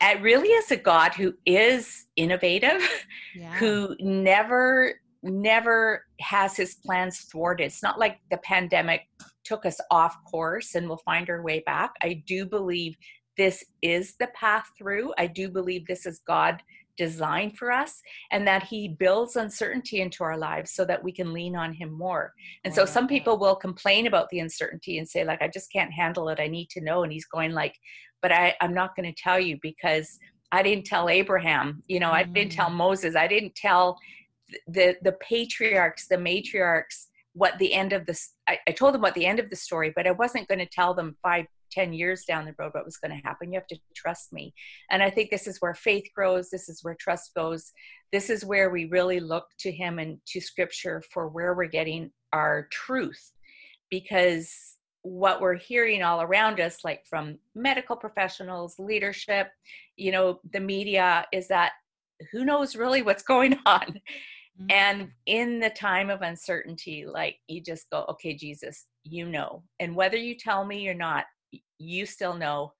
at 0.00 0.22
really 0.22 0.54
as 0.54 0.70
a 0.70 0.76
God 0.76 1.12
who 1.14 1.34
is 1.44 2.06
innovative, 2.16 2.88
yeah. 3.34 3.52
who 3.54 3.96
never, 3.98 4.94
never 5.22 6.04
has 6.20 6.56
his 6.56 6.76
plans 6.76 7.20
thwarted. 7.32 7.66
It's 7.66 7.82
not 7.82 7.98
like 7.98 8.18
the 8.30 8.38
pandemic 8.38 9.02
took 9.44 9.66
us 9.66 9.80
off 9.90 10.16
course 10.30 10.74
and 10.74 10.86
we'll 10.86 10.98
find 10.98 11.28
our 11.30 11.42
way 11.42 11.60
back. 11.66 11.92
I 12.02 12.22
do 12.26 12.46
believe 12.46 12.94
this 13.36 13.64
is 13.82 14.14
the 14.20 14.28
path 14.34 14.66
through. 14.76 15.12
I 15.16 15.26
do 15.26 15.48
believe 15.48 15.86
this 15.86 16.06
is 16.06 16.20
God 16.26 16.60
designed 16.98 17.56
for 17.56 17.72
us 17.72 18.02
and 18.30 18.46
that 18.46 18.64
he 18.64 18.88
builds 18.88 19.36
uncertainty 19.36 20.00
into 20.02 20.22
our 20.22 20.36
lives 20.36 20.72
so 20.72 20.84
that 20.84 21.02
we 21.02 21.12
can 21.12 21.32
lean 21.32 21.56
on 21.56 21.72
him 21.72 21.90
more. 21.90 22.34
And 22.64 22.74
so 22.74 22.84
some 22.84 23.06
people 23.06 23.38
will 23.38 23.56
complain 23.56 24.06
about 24.06 24.28
the 24.28 24.40
uncertainty 24.40 24.98
and 24.98 25.08
say 25.08 25.24
like 25.24 25.40
i 25.40 25.48
just 25.48 25.72
can't 25.72 25.92
handle 25.92 26.28
it. 26.28 26.40
I 26.40 26.48
need 26.48 26.68
to 26.70 26.82
know. 26.82 27.04
And 27.04 27.12
he's 27.12 27.26
going 27.26 27.52
like 27.52 27.74
but 28.22 28.32
I, 28.32 28.54
i'm 28.60 28.74
not 28.74 28.96
going 28.96 29.12
to 29.12 29.22
tell 29.22 29.38
you 29.38 29.58
because 29.62 30.18
i 30.52 30.62
didn't 30.62 30.86
tell 30.86 31.08
abraham 31.08 31.82
you 31.86 32.00
know 32.00 32.10
i 32.10 32.22
didn't 32.22 32.52
tell 32.52 32.70
mm. 32.70 32.74
moses 32.74 33.16
i 33.16 33.26
didn't 33.26 33.54
tell 33.54 33.98
the 34.66 34.96
the 35.02 35.12
patriarchs 35.12 36.08
the 36.08 36.16
matriarchs 36.16 37.06
what 37.34 37.58
the 37.58 37.74
end 37.74 37.92
of 37.92 38.06
this 38.06 38.34
I, 38.48 38.58
I 38.66 38.72
told 38.72 38.94
them 38.94 39.02
what 39.02 39.14
the 39.14 39.26
end 39.26 39.38
of 39.38 39.50
the 39.50 39.56
story 39.56 39.92
but 39.94 40.06
i 40.06 40.10
wasn't 40.10 40.48
going 40.48 40.58
to 40.58 40.66
tell 40.66 40.94
them 40.94 41.16
five 41.22 41.46
10 41.70 41.92
years 41.92 42.24
down 42.24 42.44
the 42.44 42.54
road 42.58 42.72
what 42.72 42.84
was 42.84 42.96
going 42.96 43.10
to 43.10 43.26
happen. 43.26 43.52
You 43.52 43.58
have 43.58 43.66
to 43.68 43.78
trust 43.94 44.32
me. 44.32 44.54
And 44.90 45.02
I 45.02 45.10
think 45.10 45.30
this 45.30 45.46
is 45.46 45.58
where 45.60 45.74
faith 45.74 46.08
grows. 46.14 46.50
This 46.50 46.68
is 46.68 46.82
where 46.82 46.96
trust 46.98 47.34
goes. 47.34 47.72
This 48.12 48.30
is 48.30 48.44
where 48.44 48.70
we 48.70 48.86
really 48.86 49.20
look 49.20 49.46
to 49.60 49.72
Him 49.72 49.98
and 49.98 50.18
to 50.28 50.40
Scripture 50.40 51.02
for 51.12 51.28
where 51.28 51.54
we're 51.54 51.66
getting 51.66 52.10
our 52.32 52.68
truth. 52.70 53.32
Because 53.90 54.76
what 55.02 55.40
we're 55.40 55.56
hearing 55.56 56.02
all 56.02 56.22
around 56.22 56.60
us, 56.60 56.84
like 56.84 57.04
from 57.08 57.38
medical 57.54 57.96
professionals, 57.96 58.78
leadership, 58.78 59.48
you 59.96 60.12
know, 60.12 60.40
the 60.52 60.60
media, 60.60 61.26
is 61.32 61.48
that 61.48 61.72
who 62.32 62.44
knows 62.44 62.76
really 62.76 63.02
what's 63.02 63.22
going 63.22 63.58
on? 63.66 64.00
Mm-hmm. 64.60 64.66
And 64.70 65.10
in 65.26 65.60
the 65.60 65.70
time 65.70 66.10
of 66.10 66.22
uncertainty, 66.22 67.06
like 67.06 67.36
you 67.46 67.60
just 67.60 67.88
go, 67.90 68.04
okay, 68.10 68.34
Jesus, 68.34 68.86
you 69.04 69.26
know. 69.26 69.62
And 69.78 69.94
whether 69.94 70.16
you 70.16 70.34
tell 70.36 70.64
me 70.64 70.88
or 70.88 70.94
not, 70.94 71.26
you 71.78 72.06
still 72.06 72.34
know 72.34 72.72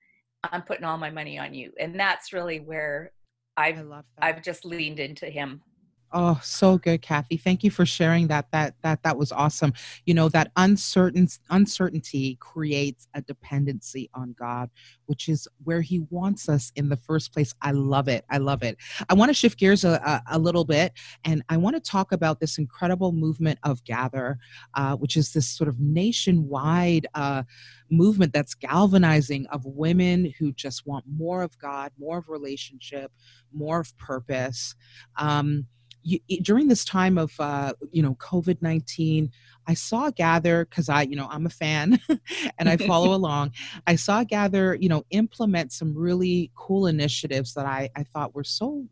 I'm 0.43 0.61
putting 0.61 0.85
all 0.85 0.97
my 0.97 1.09
money 1.09 1.37
on 1.37 1.53
you. 1.53 1.71
And 1.79 1.99
that's 1.99 2.33
really 2.33 2.59
where 2.59 3.11
I've 3.57 3.83
I've 4.21 4.41
just 4.41 4.65
leaned 4.65 4.99
into 4.99 5.25
him 5.25 5.61
Oh, 6.11 6.39
so 6.43 6.79
good, 6.79 7.03
Kathy. 7.03 7.37
Thank 7.37 7.63
you 7.63 7.69
for 7.69 7.85
sharing 7.85 8.27
that. 8.27 8.47
That 8.51 8.73
that 8.81 9.03
that 9.03 9.17
was 9.17 9.31
awesome. 9.31 9.73
You 10.05 10.15
know 10.15 10.27
that 10.29 10.51
uncertain 10.55 11.27
uncertainty 11.51 12.37
creates 12.39 13.07
a 13.13 13.21
dependency 13.21 14.09
on 14.15 14.33
God, 14.37 14.71
which 15.05 15.29
is 15.29 15.47
where 15.65 15.81
He 15.81 15.99
wants 16.09 16.49
us 16.49 16.71
in 16.75 16.89
the 16.89 16.97
first 16.97 17.31
place. 17.31 17.53
I 17.61 17.71
love 17.71 18.07
it. 18.07 18.25
I 18.29 18.39
love 18.39 18.63
it. 18.63 18.77
I 19.07 19.13
want 19.13 19.29
to 19.29 19.35
shift 19.35 19.59
gears 19.59 19.83
a, 19.83 20.01
a, 20.03 20.37
a 20.37 20.39
little 20.39 20.65
bit, 20.65 20.93
and 21.25 21.43
I 21.49 21.57
want 21.57 21.75
to 21.75 21.79
talk 21.79 22.11
about 22.11 22.39
this 22.39 22.57
incredible 22.57 23.11
movement 23.11 23.59
of 23.63 23.83
Gather, 23.83 24.39
uh, 24.73 24.95
which 24.95 25.15
is 25.15 25.31
this 25.31 25.47
sort 25.47 25.67
of 25.67 25.79
nationwide. 25.79 27.05
Uh, 27.13 27.43
movement 27.91 28.33
that's 28.33 28.53
galvanizing 28.53 29.47
of 29.47 29.65
women 29.65 30.31
who 30.37 30.51
just 30.53 30.85
want 30.85 31.03
more 31.07 31.41
of 31.41 31.57
God, 31.57 31.91
more 31.99 32.19
of 32.19 32.29
relationship, 32.29 33.11
more 33.51 33.79
of 33.79 33.97
purpose. 33.97 34.75
Um, 35.17 35.65
you, 36.03 36.19
during 36.41 36.67
this 36.67 36.85
time 36.85 37.17
of 37.17 37.31
uh, 37.39 37.73
you 37.91 38.01
know 38.01 38.15
COVID 38.15 38.61
nineteen, 38.61 39.31
I 39.67 39.73
saw 39.73 40.09
Gather 40.11 40.65
because 40.65 40.89
I 40.89 41.03
you 41.03 41.15
know 41.15 41.27
I'm 41.29 41.45
a 41.45 41.49
fan 41.49 41.99
and 42.59 42.69
I 42.69 42.77
follow 42.77 43.13
along. 43.15 43.51
I 43.87 43.95
saw 43.95 44.23
Gather 44.23 44.75
you 44.75 44.89
know 44.89 45.03
implement 45.11 45.71
some 45.71 45.95
really 45.95 46.51
cool 46.55 46.87
initiatives 46.87 47.53
that 47.53 47.65
I 47.65 47.89
I 47.95 48.03
thought 48.03 48.35
were 48.35 48.43
so 48.43 48.85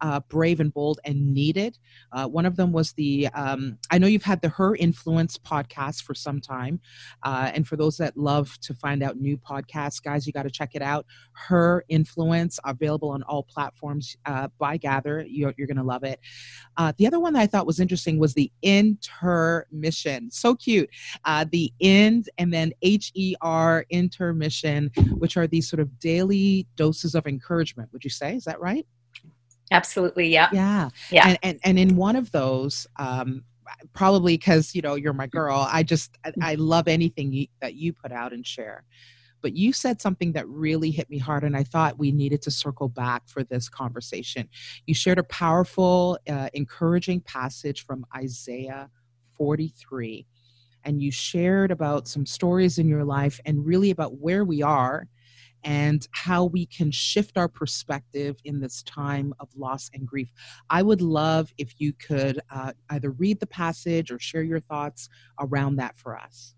uh, 0.00 0.20
brave 0.28 0.60
and 0.60 0.72
bold 0.72 1.00
and 1.04 1.34
needed. 1.34 1.78
Uh, 2.12 2.26
one 2.26 2.46
of 2.46 2.56
them 2.56 2.72
was 2.72 2.92
the, 2.94 3.28
um, 3.28 3.78
I 3.90 3.98
know 3.98 4.06
you've 4.06 4.22
had 4.22 4.40
the 4.42 4.48
Her 4.48 4.76
Influence 4.76 5.36
podcast 5.38 6.02
for 6.02 6.14
some 6.14 6.40
time. 6.40 6.80
Uh, 7.22 7.50
and 7.54 7.66
for 7.66 7.76
those 7.76 7.96
that 7.98 8.16
love 8.16 8.58
to 8.60 8.74
find 8.74 9.02
out 9.02 9.18
new 9.18 9.36
podcasts, 9.36 10.02
guys, 10.02 10.26
you 10.26 10.32
got 10.32 10.44
to 10.44 10.50
check 10.50 10.70
it 10.74 10.82
out. 10.82 11.06
Her 11.32 11.84
Influence, 11.88 12.58
available 12.64 13.10
on 13.10 13.22
all 13.24 13.42
platforms 13.42 14.16
uh, 14.26 14.48
by 14.58 14.76
Gather. 14.76 15.24
You're, 15.28 15.54
you're 15.56 15.66
going 15.66 15.76
to 15.76 15.82
love 15.82 16.04
it. 16.04 16.20
Uh, 16.76 16.92
the 16.96 17.06
other 17.06 17.20
one 17.20 17.32
that 17.34 17.40
I 17.40 17.46
thought 17.46 17.66
was 17.66 17.80
interesting 17.80 18.18
was 18.18 18.34
the 18.34 18.50
Intermission. 18.62 20.30
So 20.30 20.54
cute. 20.54 20.90
Uh, 21.24 21.44
the 21.50 21.72
End 21.80 22.28
and 22.38 22.52
then 22.52 22.72
H 22.82 23.12
E 23.14 23.34
R 23.40 23.84
Intermission, 23.90 24.90
which 25.18 25.36
are 25.36 25.46
these 25.46 25.68
sort 25.68 25.80
of 25.80 25.98
daily 25.98 26.66
doses 26.76 27.14
of 27.14 27.26
encouragement. 27.26 27.92
Would 27.92 28.04
you 28.04 28.10
say? 28.10 28.36
Is 28.36 28.44
that 28.44 28.60
right? 28.60 28.86
Absolutely. 29.70 30.28
Yeah. 30.28 30.48
Yeah. 30.52 30.90
Yeah. 31.10 31.28
And 31.28 31.38
and, 31.42 31.60
and 31.64 31.78
in 31.78 31.96
one 31.96 32.16
of 32.16 32.30
those, 32.32 32.86
um, 32.96 33.44
probably 33.92 34.36
because 34.36 34.74
you 34.74 34.82
know 34.82 34.94
you're 34.94 35.12
my 35.12 35.26
girl, 35.26 35.66
I 35.70 35.82
just 35.82 36.16
I, 36.24 36.32
I 36.42 36.54
love 36.56 36.88
anything 36.88 37.32
you, 37.32 37.46
that 37.60 37.74
you 37.74 37.92
put 37.92 38.12
out 38.12 38.32
and 38.32 38.46
share. 38.46 38.84
But 39.42 39.56
you 39.56 39.72
said 39.72 40.02
something 40.02 40.32
that 40.32 40.46
really 40.48 40.90
hit 40.90 41.08
me 41.08 41.16
hard, 41.16 41.44
and 41.44 41.56
I 41.56 41.64
thought 41.64 41.98
we 41.98 42.12
needed 42.12 42.42
to 42.42 42.50
circle 42.50 42.88
back 42.88 43.26
for 43.26 43.42
this 43.42 43.70
conversation. 43.70 44.48
You 44.86 44.94
shared 44.94 45.18
a 45.18 45.24
powerful, 45.24 46.18
uh, 46.28 46.50
encouraging 46.52 47.22
passage 47.22 47.86
from 47.86 48.04
Isaiah 48.14 48.90
43, 49.38 50.26
and 50.84 51.00
you 51.00 51.10
shared 51.10 51.70
about 51.70 52.06
some 52.06 52.26
stories 52.26 52.78
in 52.78 52.86
your 52.86 53.04
life 53.04 53.40
and 53.46 53.64
really 53.64 53.90
about 53.90 54.18
where 54.18 54.44
we 54.44 54.62
are 54.62 55.06
and 55.64 56.06
how 56.12 56.44
we 56.44 56.66
can 56.66 56.90
shift 56.90 57.36
our 57.36 57.48
perspective 57.48 58.36
in 58.44 58.60
this 58.60 58.82
time 58.84 59.34
of 59.40 59.48
loss 59.56 59.90
and 59.94 60.06
grief. 60.06 60.32
I 60.68 60.82
would 60.82 61.02
love 61.02 61.52
if 61.58 61.80
you 61.80 61.92
could 61.92 62.40
uh, 62.50 62.72
either 62.90 63.10
read 63.10 63.40
the 63.40 63.46
passage 63.46 64.10
or 64.10 64.18
share 64.18 64.42
your 64.42 64.60
thoughts 64.60 65.08
around 65.40 65.76
that 65.76 65.98
for 65.98 66.18
us. 66.18 66.54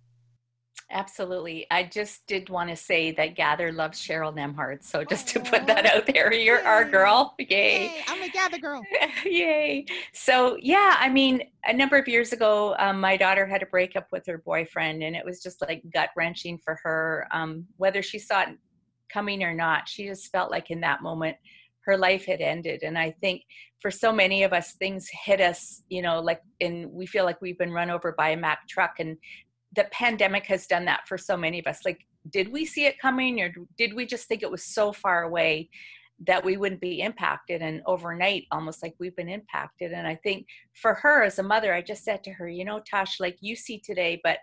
Absolutely. 0.93 1.67
I 1.71 1.85
just 1.85 2.27
did 2.27 2.51
want 2.51 2.69
to 2.69 2.77
say 2.77 3.13
that 3.13 3.35
Gather 3.35 3.73
loves 3.73 3.99
Cheryl 3.99 4.35
Nembhard. 4.35 4.85
So 4.85 5.03
just 5.05 5.27
to 5.29 5.41
put 5.41 5.67
that 5.67 5.87
out 5.87 6.07
there, 6.07 6.33
you're 6.35 6.59
Yay. 6.59 6.65
our 6.67 6.85
girl. 6.85 7.35
Yay. 7.39 7.47
Yay. 7.49 8.05
I'm 8.09 8.23
a 8.23 8.29
Gather 8.29 8.59
girl. 8.59 8.83
Yay. 9.25 9.87
So, 10.13 10.59
yeah, 10.61 10.97
I 10.99 11.09
mean, 11.09 11.43
a 11.65 11.73
number 11.73 11.97
of 11.97 12.07
years 12.09 12.33
ago, 12.35 12.77
um, 12.79 13.01
my 13.01 13.17
daughter 13.17 13.47
had 13.47 13.63
a 13.63 13.67
breakup 13.67 14.07
with 14.13 14.27
her 14.27 14.39
boyfriend, 14.39 15.03
and 15.03 15.17
it 15.17 15.25
was 15.25 15.43
just 15.43 15.63
like 15.63 15.83
gut 15.93 16.11
wrenching 16.15 16.59
for 16.59 16.79
her. 16.83 17.27
Um, 17.33 17.67
whether 17.79 18.03
she 18.03 18.19
saw 18.19 18.43
it 18.43 18.59
coming 19.13 19.43
or 19.43 19.55
not, 19.55 19.89
she 19.89 20.07
just 20.07 20.31
felt 20.31 20.51
like 20.51 20.71
in 20.71 20.81
that 20.81 21.03
moment, 21.03 21.37
her 21.85 21.97
life 21.97 22.27
had 22.27 22.41
ended. 22.41 22.83
And 22.83 22.97
I 22.97 23.11
think 23.21 23.43
for 23.81 23.91
so 23.91 24.13
many 24.13 24.45
of 24.45 24.53
us, 24.53 24.75
things 24.75 25.09
hit 25.25 25.41
us, 25.41 25.83
you 25.89 26.03
know, 26.03 26.21
like, 26.21 26.41
and 26.61 26.91
we 26.93 27.07
feel 27.07 27.25
like 27.25 27.41
we've 27.41 27.59
been 27.59 27.73
run 27.73 27.91
over 27.91 28.15
by 28.17 28.31
a 28.31 28.37
Mack 28.37 28.69
truck. 28.69 28.95
And 29.01 29.17
the 29.75 29.85
pandemic 29.91 30.47
has 30.47 30.67
done 30.67 30.85
that 30.85 31.09
for 31.09 31.19
so 31.19 31.37
many 31.37 31.59
of 31.59 31.67
us. 31.67 31.81
Like, 31.85 31.99
did 32.31 32.53
we 32.53 32.65
see 32.65 32.87
it 32.87 33.01
coming 33.01 33.41
or 33.41 33.53
did 33.77 33.95
we 33.95 34.07
just 34.07 34.29
think 34.29 34.43
it 34.43 34.51
was 34.51 34.65
so 34.65 34.93
far 34.93 35.25
away 35.25 35.69
that 36.25 36.45
we 36.45 36.57
wouldn't 36.57 36.81
be 36.81 37.01
impacted? 37.01 37.63
And 37.63 37.83
overnight, 37.85 38.45
almost 38.53 38.83
like 38.83 38.95
we've 39.01 39.17
been 39.17 39.29
impacted. 39.29 39.91
And 39.91 40.07
I 40.07 40.15
think 40.15 40.47
for 40.75 40.95
her 40.95 41.25
as 41.25 41.41
a 41.41 41.43
mother, 41.43 41.75
I 41.75 41.83
just 41.83 42.05
said 42.05 42.23
to 42.25 42.33
her, 42.35 42.49
you 42.49 42.65
know, 42.65 42.81
Tosh, 42.89 43.19
like 43.19 43.39
you 43.41 43.57
see 43.57 43.81
today, 43.81 44.21
but 44.23 44.39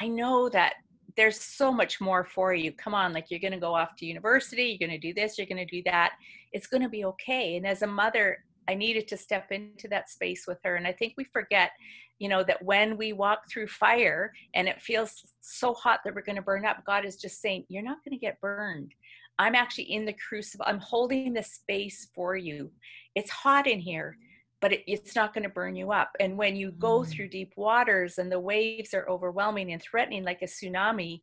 I 0.00 0.08
know 0.08 0.48
that 0.48 0.74
there's 1.16 1.40
so 1.40 1.72
much 1.72 2.00
more 2.00 2.24
for 2.24 2.54
you. 2.54 2.72
Come 2.72 2.94
on, 2.94 3.12
like 3.12 3.30
you're 3.30 3.40
going 3.40 3.52
to 3.52 3.58
go 3.58 3.74
off 3.74 3.96
to 3.96 4.06
university, 4.06 4.64
you're 4.64 4.88
going 4.88 4.98
to 4.98 5.06
do 5.06 5.14
this, 5.14 5.38
you're 5.38 5.46
going 5.46 5.66
to 5.66 5.76
do 5.76 5.82
that. 5.84 6.14
It's 6.52 6.66
going 6.66 6.82
to 6.82 6.88
be 6.88 7.04
okay. 7.04 7.56
And 7.56 7.66
as 7.66 7.82
a 7.82 7.86
mother, 7.86 8.38
I 8.68 8.74
needed 8.74 9.08
to 9.08 9.16
step 9.16 9.52
into 9.52 9.88
that 9.88 10.10
space 10.10 10.46
with 10.46 10.58
her. 10.64 10.76
And 10.76 10.86
I 10.86 10.92
think 10.92 11.14
we 11.16 11.24
forget, 11.24 11.70
you 12.18 12.28
know, 12.28 12.42
that 12.44 12.62
when 12.64 12.96
we 12.96 13.12
walk 13.12 13.48
through 13.50 13.68
fire 13.68 14.32
and 14.54 14.68
it 14.68 14.80
feels 14.80 15.32
so 15.40 15.74
hot 15.74 16.00
that 16.04 16.14
we're 16.14 16.22
going 16.22 16.36
to 16.36 16.42
burn 16.42 16.64
up, 16.64 16.84
God 16.84 17.04
is 17.04 17.16
just 17.16 17.40
saying, 17.40 17.64
You're 17.68 17.82
not 17.82 18.04
going 18.04 18.18
to 18.18 18.24
get 18.24 18.40
burned. 18.40 18.94
I'm 19.38 19.54
actually 19.54 19.92
in 19.92 20.04
the 20.04 20.14
crucible. 20.28 20.64
I'm 20.68 20.78
holding 20.78 21.32
the 21.32 21.42
space 21.42 22.08
for 22.14 22.36
you. 22.36 22.70
It's 23.14 23.30
hot 23.30 23.66
in 23.66 23.80
here, 23.80 24.16
but 24.64 24.72
it, 24.72 24.82
it's 24.86 25.14
not 25.14 25.34
going 25.34 25.42
to 25.42 25.50
burn 25.50 25.76
you 25.76 25.92
up. 25.92 26.12
And 26.20 26.38
when 26.38 26.56
you 26.56 26.72
go 26.72 27.00
mm. 27.00 27.06
through 27.06 27.28
deep 27.28 27.52
waters 27.54 28.16
and 28.16 28.32
the 28.32 28.40
waves 28.40 28.94
are 28.94 29.06
overwhelming 29.10 29.74
and 29.74 29.82
threatening 29.82 30.24
like 30.24 30.40
a 30.40 30.46
tsunami, 30.46 31.20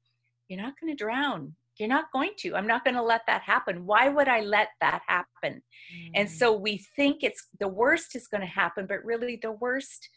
you're 0.47 0.61
not 0.61 0.79
going 0.79 0.95
to 0.95 1.03
drown. 1.03 1.55
You're 1.79 1.89
not 1.89 2.11
going 2.13 2.33
to. 2.37 2.55
I'm 2.55 2.67
not 2.67 2.83
going 2.83 2.93
to 2.93 3.01
let 3.01 3.21
that 3.25 3.41
happen. 3.41 3.87
Why 3.87 4.09
would 4.09 4.27
I 4.27 4.41
let 4.41 4.67
that 4.79 5.01
happen? 5.07 5.63
Mm. 5.63 6.11
And 6.13 6.29
so 6.29 6.55
we 6.55 6.85
think 6.95 7.23
it's 7.23 7.47
the 7.59 7.67
worst 7.67 8.15
is 8.15 8.27
going 8.27 8.41
to 8.41 8.47
happen, 8.47 8.85
but 8.85 9.03
really 9.03 9.39
the 9.41 9.53
worst 9.53 10.07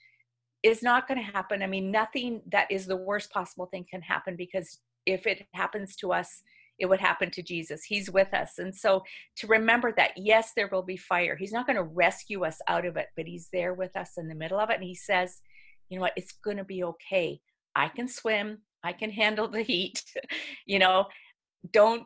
is 0.63 0.83
not 0.83 1.09
going 1.09 1.17
to 1.17 1.33
happen. 1.33 1.63
I 1.63 1.67
mean, 1.67 1.91
nothing 1.91 2.43
that 2.53 2.71
is 2.71 2.85
the 2.85 2.99
worst 2.99 3.31
possible 3.31 3.65
thing 3.65 3.87
can 3.91 4.03
happen 4.03 4.37
because 4.37 4.81
if 5.07 5.27
it 5.27 5.47
happens 5.55 5.97
to 5.97 6.13
us, 6.13 6.43
it 6.79 6.87
would 6.87 7.01
happen 7.01 7.31
to 7.31 7.43
Jesus. 7.43 7.85
He's 7.85 8.11
with 8.11 8.33
us. 8.35 8.59
And 8.59 8.75
so 8.75 9.03
to 9.37 9.47
remember 9.47 9.93
that, 9.97 10.13
yes, 10.17 10.53
there 10.57 10.69
will 10.69 10.83
be 10.83 10.97
fire. 10.97 11.37
He's 11.37 11.53
not 11.53 11.67
going 11.67 11.77
to 11.77 11.83
rescue 11.83 12.45
us 12.45 12.61
out 12.69 12.85
of 12.85 12.97
it, 12.97 13.09
but 13.17 13.27
He's 13.27 13.49
there 13.53 13.75
with 13.75 13.97
us 13.97 14.13
in 14.17 14.29
the 14.29 14.35
middle 14.35 14.59
of 14.59 14.71
it. 14.71 14.77
And 14.77 14.85
He 14.85 14.95
says, 14.95 15.41
you 15.89 15.97
know 15.97 16.03
what, 16.03 16.15
it's 16.17 16.33
going 16.33 16.57
to 16.57 16.65
be 16.65 16.83
okay. 16.85 17.41
I 17.77 17.89
can 17.89 18.09
swim. 18.09 18.59
I 18.83 18.93
can 18.93 19.11
handle 19.11 19.49
the 19.49 19.63
heat. 19.63 20.03
you 20.67 20.79
know, 20.79 21.07
don't 21.73 22.05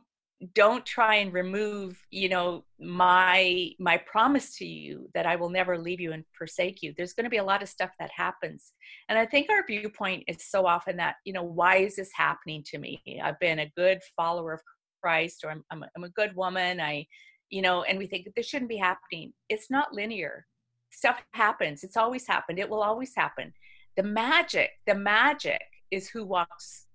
don't 0.54 0.86
try 0.86 1.16
and 1.16 1.32
remove 1.32 2.00
you 2.12 2.28
know 2.28 2.64
my 2.78 3.70
my 3.80 3.96
promise 3.96 4.56
to 4.56 4.64
you 4.64 5.08
that 5.12 5.26
i 5.26 5.34
will 5.34 5.50
never 5.50 5.76
leave 5.76 6.00
you 6.00 6.12
and 6.12 6.24
forsake 6.36 6.80
you. 6.80 6.94
There's 6.96 7.12
going 7.12 7.24
to 7.24 7.30
be 7.30 7.38
a 7.38 7.44
lot 7.44 7.62
of 7.62 7.68
stuff 7.68 7.90
that 7.98 8.10
happens. 8.14 8.72
And 9.08 9.18
i 9.18 9.26
think 9.26 9.50
our 9.50 9.66
viewpoint 9.66 10.24
is 10.28 10.48
so 10.48 10.66
often 10.66 10.96
that 10.98 11.16
you 11.24 11.32
know 11.32 11.42
why 11.42 11.78
is 11.78 11.96
this 11.96 12.10
happening 12.14 12.62
to 12.68 12.78
me? 12.78 13.02
I've 13.22 13.38
been 13.40 13.60
a 13.60 13.72
good 13.76 14.00
follower 14.16 14.52
of 14.52 14.60
christ 15.00 15.44
or 15.44 15.50
i'm, 15.50 15.64
I'm, 15.70 15.82
a, 15.82 15.88
I'm 15.96 16.04
a 16.04 16.10
good 16.10 16.34
woman. 16.36 16.80
I 16.80 17.06
you 17.50 17.62
know 17.62 17.82
and 17.82 17.98
we 17.98 18.06
think 18.06 18.28
this 18.36 18.46
shouldn't 18.46 18.70
be 18.70 18.76
happening. 18.76 19.32
It's 19.48 19.70
not 19.70 19.92
linear. 19.92 20.46
Stuff 20.90 21.20
happens. 21.32 21.82
It's 21.82 21.96
always 21.96 22.26
happened. 22.26 22.58
It 22.58 22.70
will 22.70 22.82
always 22.82 23.12
happen. 23.16 23.52
The 23.96 24.04
magic 24.04 24.70
the 24.86 24.94
magic 24.94 25.62
is 25.90 26.08
who 26.08 26.24
walks 26.24 26.86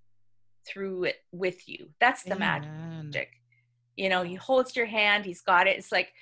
through 0.66 1.06
it 1.06 1.18
with 1.32 1.68
you. 1.68 1.90
That's 2.00 2.24
the 2.24 2.36
Amen. 2.36 2.62
magic. 3.04 3.30
You 3.96 4.10
know, 4.10 4.24
he 4.24 4.36
holds 4.36 4.76
your 4.76 4.86
hand, 4.86 5.26
he's 5.26 5.42
got 5.42 5.68
it. 5.68 5.78
It's 5.78 5.92
like, 5.92 6.14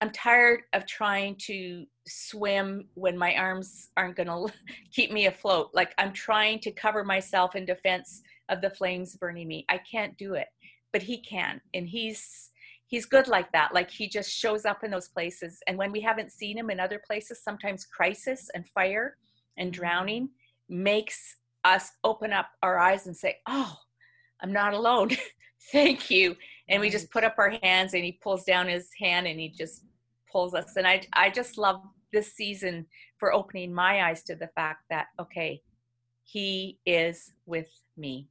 I'm 0.00 0.10
tired 0.10 0.62
of 0.72 0.86
trying 0.86 1.36
to 1.46 1.84
swim 2.06 2.88
when 2.94 3.18
my 3.18 3.34
arms 3.34 3.88
aren't 3.96 4.16
going 4.16 4.28
to 4.28 4.52
keep 4.92 5.12
me 5.12 5.26
afloat. 5.26 5.70
Like, 5.74 5.92
I'm 5.98 6.12
trying 6.12 6.60
to 6.60 6.70
cover 6.70 7.04
myself 7.04 7.54
in 7.54 7.64
defense 7.64 8.22
of 8.48 8.60
the 8.60 8.70
flames 8.70 9.16
burning 9.16 9.46
me. 9.46 9.66
I 9.68 9.78
can't 9.78 10.16
do 10.16 10.34
it, 10.34 10.48
but 10.92 11.02
he 11.02 11.18
can. 11.18 11.60
And 11.74 11.86
he's, 11.86 12.50
he's 12.86 13.04
good 13.04 13.28
like 13.28 13.52
that. 13.52 13.74
Like, 13.74 13.90
he 13.90 14.08
just 14.08 14.30
shows 14.30 14.64
up 14.64 14.82
in 14.82 14.90
those 14.90 15.08
places. 15.08 15.60
And 15.66 15.76
when 15.76 15.92
we 15.92 16.00
haven't 16.00 16.32
seen 16.32 16.56
him 16.56 16.70
in 16.70 16.80
other 16.80 17.00
places, 17.06 17.42
sometimes 17.44 17.84
crisis 17.84 18.48
and 18.54 18.66
fire 18.68 19.16
and 19.58 19.70
mm-hmm. 19.70 19.80
drowning 19.80 20.30
makes 20.68 21.36
us 21.64 21.92
open 22.04 22.32
up 22.32 22.48
our 22.62 22.78
eyes 22.78 23.06
and 23.06 23.16
say, 23.16 23.36
Oh, 23.46 23.76
I'm 24.42 24.52
not 24.52 24.74
alone. 24.74 25.10
Thank 25.72 26.10
you. 26.10 26.36
And 26.68 26.80
we 26.80 26.90
just 26.90 27.10
put 27.10 27.24
up 27.24 27.34
our 27.38 27.54
hands 27.62 27.94
and 27.94 28.04
he 28.04 28.12
pulls 28.22 28.44
down 28.44 28.68
his 28.68 28.88
hand 28.98 29.26
and 29.26 29.38
he 29.38 29.48
just 29.48 29.84
pulls 30.30 30.54
us. 30.54 30.76
And 30.76 30.86
I, 30.86 31.02
I 31.12 31.30
just 31.30 31.58
love 31.58 31.82
this 32.12 32.32
season 32.34 32.86
for 33.18 33.32
opening 33.32 33.72
my 33.72 34.08
eyes 34.08 34.22
to 34.24 34.34
the 34.34 34.48
fact 34.54 34.84
that, 34.90 35.06
okay, 35.20 35.62
he 36.24 36.78
is 36.86 37.32
with 37.46 37.68
me. 37.96 38.28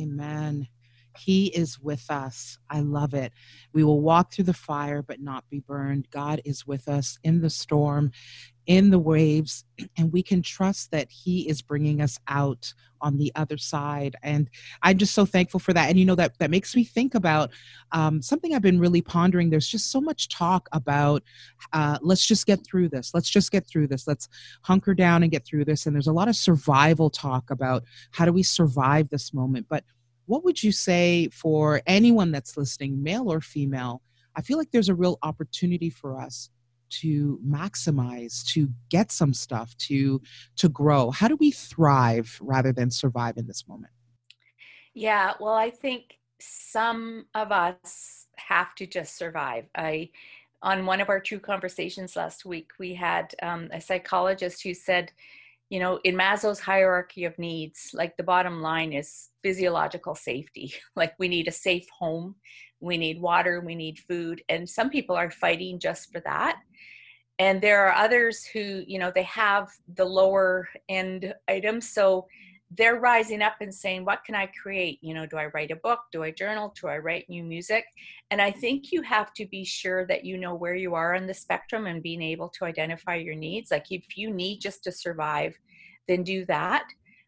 Amen. 0.00 0.68
He 1.16 1.46
is 1.46 1.78
with 1.78 2.10
us. 2.10 2.58
I 2.70 2.80
love 2.80 3.14
it. 3.14 3.32
We 3.72 3.84
will 3.84 4.00
walk 4.00 4.32
through 4.32 4.46
the 4.46 4.52
fire 4.52 5.02
but 5.02 5.20
not 5.20 5.48
be 5.48 5.60
burned. 5.60 6.10
God 6.10 6.40
is 6.44 6.66
with 6.66 6.88
us 6.88 7.18
in 7.22 7.40
the 7.40 7.50
storm, 7.50 8.10
in 8.66 8.90
the 8.90 8.98
waves, 8.98 9.64
and 9.96 10.12
we 10.12 10.22
can 10.22 10.42
trust 10.42 10.90
that 10.90 11.10
He 11.10 11.48
is 11.48 11.62
bringing 11.62 12.00
us 12.00 12.18
out 12.28 12.72
on 13.04 13.18
the 13.18 13.30
other 13.34 13.58
side. 13.58 14.16
And 14.22 14.48
I'm 14.82 14.96
just 14.96 15.14
so 15.14 15.26
thankful 15.26 15.60
for 15.60 15.72
that. 15.74 15.90
And 15.90 15.98
you 15.98 16.06
know 16.06 16.14
that 16.14 16.38
that 16.38 16.50
makes 16.50 16.74
me 16.74 16.84
think 16.84 17.14
about 17.14 17.50
um, 17.92 18.22
something 18.22 18.54
I've 18.54 18.62
been 18.62 18.80
really 18.80 19.02
pondering. 19.02 19.50
There's 19.50 19.68
just 19.68 19.92
so 19.92 20.00
much 20.00 20.28
talk 20.28 20.68
about 20.72 21.22
uh, 21.72 21.98
let's 22.00 22.26
just 22.26 22.46
get 22.46 22.64
through 22.64 22.88
this. 22.88 23.12
Let's 23.12 23.28
just 23.28 23.52
get 23.52 23.66
through 23.66 23.88
this. 23.88 24.08
Let's 24.08 24.28
hunker 24.62 24.94
down 24.94 25.22
and 25.22 25.30
get 25.30 25.44
through 25.44 25.66
this. 25.66 25.86
And 25.86 25.94
there's 25.94 26.06
a 26.06 26.12
lot 26.12 26.28
of 26.28 26.34
survival 26.34 27.10
talk 27.10 27.50
about 27.50 27.84
how 28.12 28.24
do 28.24 28.32
we 28.32 28.42
survive 28.42 29.10
this 29.10 29.34
moment. 29.34 29.66
But 29.68 29.84
what 30.26 30.42
would 30.44 30.62
you 30.62 30.72
say 30.72 31.28
for 31.28 31.82
anyone 31.86 32.32
that's 32.32 32.56
listening, 32.56 33.02
male 33.02 33.30
or 33.30 33.42
female? 33.42 34.00
I 34.36 34.40
feel 34.40 34.56
like 34.56 34.70
there's 34.70 34.88
a 34.88 34.94
real 34.94 35.18
opportunity 35.22 35.90
for 35.90 36.18
us 36.18 36.48
to 37.00 37.38
maximize 37.46 38.44
to 38.52 38.68
get 38.90 39.12
some 39.12 39.32
stuff 39.32 39.76
to 39.78 40.20
to 40.56 40.68
grow. 40.68 41.10
How 41.10 41.28
do 41.28 41.36
we 41.36 41.50
thrive 41.50 42.38
rather 42.42 42.72
than 42.72 42.90
survive 42.90 43.36
in 43.36 43.46
this 43.46 43.66
moment? 43.68 43.92
Yeah 44.94 45.32
well 45.40 45.54
i 45.54 45.70
think 45.70 46.18
some 46.40 47.26
of 47.34 47.52
us 47.52 48.26
have 48.36 48.74
to 48.76 48.86
just 48.86 49.16
survive. 49.16 49.66
I 49.74 50.10
on 50.62 50.86
one 50.86 51.00
of 51.00 51.10
our 51.10 51.20
true 51.20 51.38
conversations 51.38 52.16
last 52.16 52.44
week 52.44 52.70
we 52.78 52.94
had 52.94 53.34
um, 53.42 53.68
a 53.72 53.80
psychologist 53.80 54.62
who 54.62 54.72
said 54.72 55.12
you 55.70 55.80
know 55.80 55.98
in 56.04 56.14
maslow's 56.14 56.60
hierarchy 56.60 57.24
of 57.24 57.38
needs 57.38 57.90
like 57.94 58.16
the 58.16 58.22
bottom 58.22 58.60
line 58.60 58.92
is 58.92 59.30
physiological 59.42 60.14
safety. 60.14 60.72
Like 60.96 61.14
we 61.18 61.28
need 61.28 61.48
a 61.48 61.52
safe 61.52 61.86
home 61.98 62.36
we 62.80 62.96
need 62.98 63.20
water 63.20 63.60
we 63.60 63.74
need 63.74 63.98
food 63.98 64.42
and 64.48 64.68
some 64.68 64.90
people 64.90 65.16
are 65.16 65.30
fighting 65.30 65.78
just 65.78 66.12
for 66.12 66.20
that. 66.20 66.60
And 67.38 67.60
there 67.60 67.84
are 67.86 67.94
others 67.94 68.44
who 68.44 68.84
you 68.86 68.98
know 68.98 69.10
they 69.10 69.24
have 69.24 69.68
the 69.94 70.04
lower 70.04 70.68
end 70.88 71.34
items 71.48 71.88
so 71.88 72.26
they're 72.76 72.98
rising 72.98 73.42
up 73.42 73.56
and 73.60 73.74
saying, 73.74 74.04
What 74.04 74.24
can 74.24 74.34
I 74.34 74.46
create? 74.46 74.98
You 75.02 75.14
know, 75.14 75.26
do 75.26 75.36
I 75.36 75.46
write 75.46 75.70
a 75.70 75.76
book? 75.76 76.00
Do 76.12 76.22
I 76.22 76.30
journal? 76.30 76.74
Do 76.80 76.88
I 76.88 76.98
write 76.98 77.28
new 77.28 77.44
music? 77.44 77.84
And 78.30 78.40
I 78.40 78.50
think 78.50 78.92
you 78.92 79.02
have 79.02 79.32
to 79.34 79.46
be 79.46 79.64
sure 79.64 80.06
that 80.06 80.24
you 80.24 80.38
know 80.38 80.54
where 80.54 80.74
you 80.74 80.94
are 80.94 81.14
on 81.14 81.26
the 81.26 81.34
spectrum 81.34 81.86
and 81.86 82.02
being 82.02 82.22
able 82.22 82.48
to 82.50 82.64
identify 82.64 83.16
your 83.16 83.34
needs. 83.34 83.70
Like 83.70 83.90
if 83.90 84.16
you 84.16 84.30
need 84.30 84.60
just 84.60 84.82
to 84.84 84.92
survive, 84.92 85.58
then 86.08 86.22
do 86.22 86.44
that. 86.46 86.84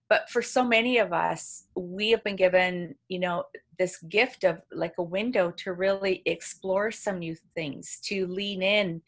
But 0.08 0.30
for 0.30 0.40
so 0.40 0.64
many 0.64 0.98
of 0.98 1.12
us, 1.12 1.64
we 1.74 2.10
have 2.10 2.22
been 2.22 2.36
given, 2.36 2.94
you 3.08 3.18
know, 3.18 3.44
this 3.78 3.98
gift 3.98 4.44
of 4.44 4.60
like 4.72 4.94
a 4.98 5.02
window 5.02 5.50
to 5.58 5.72
really 5.72 6.22
explore 6.26 6.92
some 6.92 7.18
new 7.18 7.36
things, 7.54 7.98
to 8.04 8.26
lean 8.26 8.62
in 8.62 9.02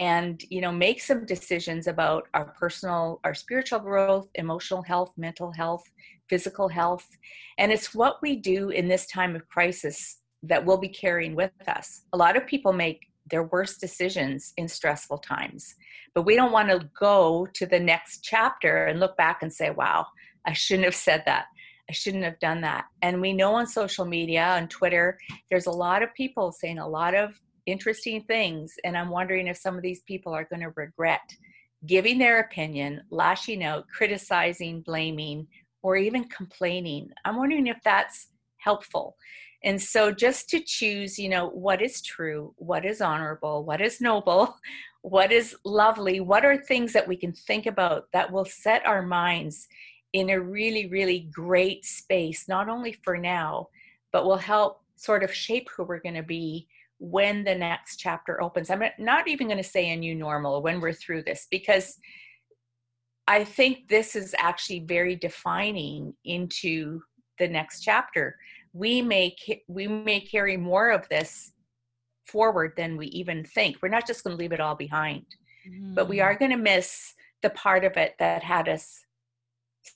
and 0.00 0.42
you 0.50 0.60
know 0.60 0.72
make 0.72 1.00
some 1.00 1.24
decisions 1.24 1.86
about 1.86 2.26
our 2.34 2.46
personal 2.46 3.20
our 3.22 3.34
spiritual 3.34 3.78
growth 3.78 4.28
emotional 4.34 4.82
health 4.82 5.12
mental 5.16 5.52
health 5.52 5.84
physical 6.28 6.68
health. 6.68 7.06
And 7.58 7.70
it's 7.70 7.94
what 7.94 8.16
we 8.22 8.36
do 8.36 8.70
in 8.70 8.88
this 8.88 9.06
time 9.06 9.36
of 9.36 9.48
crisis 9.48 10.20
that 10.42 10.64
we'll 10.64 10.78
be 10.78 10.88
carrying 10.88 11.34
with 11.34 11.52
us. 11.68 12.02
A 12.12 12.16
lot 12.16 12.36
of 12.36 12.46
people 12.46 12.72
make 12.72 13.00
their 13.30 13.44
worst 13.44 13.80
decisions 13.80 14.52
in 14.58 14.68
stressful 14.68 15.16
times 15.18 15.74
but 16.14 16.26
we 16.26 16.36
don't 16.36 16.52
want 16.52 16.68
to 16.68 16.88
go 16.98 17.48
to 17.54 17.64
the 17.64 17.80
next 17.80 18.22
chapter 18.22 18.84
and 18.84 19.00
look 19.00 19.16
back 19.16 19.42
and 19.42 19.50
say 19.50 19.70
wow 19.70 20.06
i 20.44 20.52
shouldn't 20.52 20.84
have 20.84 20.94
said 20.94 21.22
that. 21.24 21.46
I 21.88 21.92
shouldn't 21.92 22.24
have 22.24 22.38
done 22.38 22.62
that. 22.62 22.86
And 23.02 23.20
we 23.20 23.32
know 23.34 23.54
on 23.54 23.66
social 23.66 24.06
media, 24.06 24.42
on 24.42 24.68
Twitter, 24.68 25.18
there's 25.50 25.66
a 25.66 25.70
lot 25.70 26.02
of 26.02 26.14
people 26.14 26.50
saying 26.50 26.78
a 26.78 26.88
lot 26.88 27.14
of 27.14 27.38
interesting 27.66 28.22
things. 28.22 28.74
And 28.84 28.96
I'm 28.96 29.10
wondering 29.10 29.46
if 29.46 29.56
some 29.56 29.76
of 29.76 29.82
these 29.82 30.02
people 30.02 30.32
are 30.32 30.44
going 30.44 30.62
to 30.62 30.72
regret 30.76 31.34
giving 31.86 32.18
their 32.18 32.40
opinion, 32.40 33.02
lashing 33.10 33.62
out, 33.62 33.86
criticizing, 33.88 34.80
blaming, 34.80 35.46
or 35.82 35.96
even 35.96 36.24
complaining. 36.24 37.10
I'm 37.24 37.36
wondering 37.36 37.66
if 37.66 37.76
that's 37.84 38.28
helpful. 38.56 39.16
And 39.62 39.80
so 39.80 40.12
just 40.12 40.48
to 40.50 40.60
choose, 40.60 41.18
you 41.18 41.28
know, 41.28 41.48
what 41.48 41.82
is 41.82 42.02
true, 42.02 42.54
what 42.56 42.84
is 42.84 43.00
honorable, 43.00 43.64
what 43.64 43.80
is 43.80 44.00
noble, 44.00 44.56
what 45.02 45.32
is 45.32 45.54
lovely, 45.64 46.20
what 46.20 46.44
are 46.44 46.56
things 46.56 46.92
that 46.94 47.06
we 47.06 47.16
can 47.16 47.32
think 47.32 47.66
about 47.66 48.06
that 48.12 48.32
will 48.32 48.44
set 48.44 48.86
our 48.86 49.02
minds 49.02 49.66
in 50.12 50.30
a 50.30 50.40
really, 50.40 50.86
really 50.86 51.28
great 51.32 51.84
space, 51.84 52.46
not 52.48 52.68
only 52.68 52.92
for 53.02 53.18
now, 53.18 53.68
but 54.12 54.24
will 54.24 54.36
help 54.36 54.82
sort 54.96 55.24
of 55.24 55.34
shape 55.34 55.68
who 55.74 55.82
we're 55.82 56.00
going 56.00 56.14
to 56.14 56.22
be 56.22 56.68
when 57.04 57.44
the 57.44 57.54
next 57.54 57.96
chapter 57.96 58.42
opens. 58.42 58.70
I'm 58.70 58.82
not 58.98 59.28
even 59.28 59.46
going 59.46 59.62
to 59.62 59.68
say 59.68 59.90
a 59.90 59.96
new 59.96 60.14
normal 60.14 60.62
when 60.62 60.80
we're 60.80 60.94
through 60.94 61.24
this 61.24 61.46
because 61.50 61.98
I 63.26 63.44
think 63.44 63.88
this 63.88 64.16
is 64.16 64.34
actually 64.38 64.80
very 64.80 65.14
defining 65.14 66.14
into 66.24 67.00
the 67.38 67.48
next 67.48 67.80
chapter. 67.80 68.36
We 68.72 69.02
may 69.02 69.36
we 69.68 69.86
may 69.86 70.20
carry 70.20 70.56
more 70.56 70.90
of 70.90 71.08
this 71.10 71.52
forward 72.26 72.72
than 72.76 72.96
we 72.96 73.06
even 73.08 73.44
think. 73.44 73.76
We're 73.82 73.88
not 73.88 74.06
just 74.06 74.24
going 74.24 74.36
to 74.36 74.40
leave 74.40 74.52
it 74.52 74.60
all 74.60 74.74
behind, 74.74 75.26
mm. 75.68 75.94
but 75.94 76.08
we 76.08 76.20
are 76.20 76.34
mm. 76.34 76.38
going 76.38 76.52
to 76.52 76.56
miss 76.56 77.14
the 77.42 77.50
part 77.50 77.84
of 77.84 77.98
it 77.98 78.14
that 78.18 78.42
had 78.42 78.68
us 78.68 79.04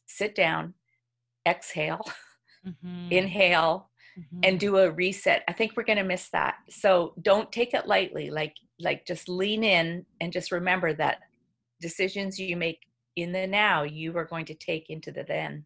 sit 0.06 0.34
down, 0.34 0.74
exhale, 1.46 2.04
mm-hmm. 2.66 3.10
inhale, 3.10 3.90
mm-hmm. 4.18 4.40
and 4.42 4.58
do 4.58 4.76
a 4.78 4.90
reset 4.90 5.42
i 5.48 5.52
think 5.52 5.72
we're 5.76 5.84
going 5.84 5.98
to 5.98 6.04
miss 6.04 6.28
that. 6.30 6.56
So 6.70 7.14
don't 7.22 7.50
take 7.52 7.74
it 7.74 7.86
lightly 7.86 8.30
like 8.30 8.54
like 8.80 9.06
just 9.06 9.28
lean 9.28 9.64
in 9.64 10.06
and 10.20 10.32
just 10.32 10.52
remember 10.52 10.94
that 10.94 11.18
decisions 11.80 12.38
you 12.38 12.56
make 12.56 12.80
in 13.16 13.32
the 13.32 13.46
now 13.46 13.82
you 13.82 14.16
are 14.16 14.24
going 14.24 14.46
to 14.46 14.54
take 14.54 14.90
into 14.90 15.10
the 15.10 15.24
then. 15.24 15.64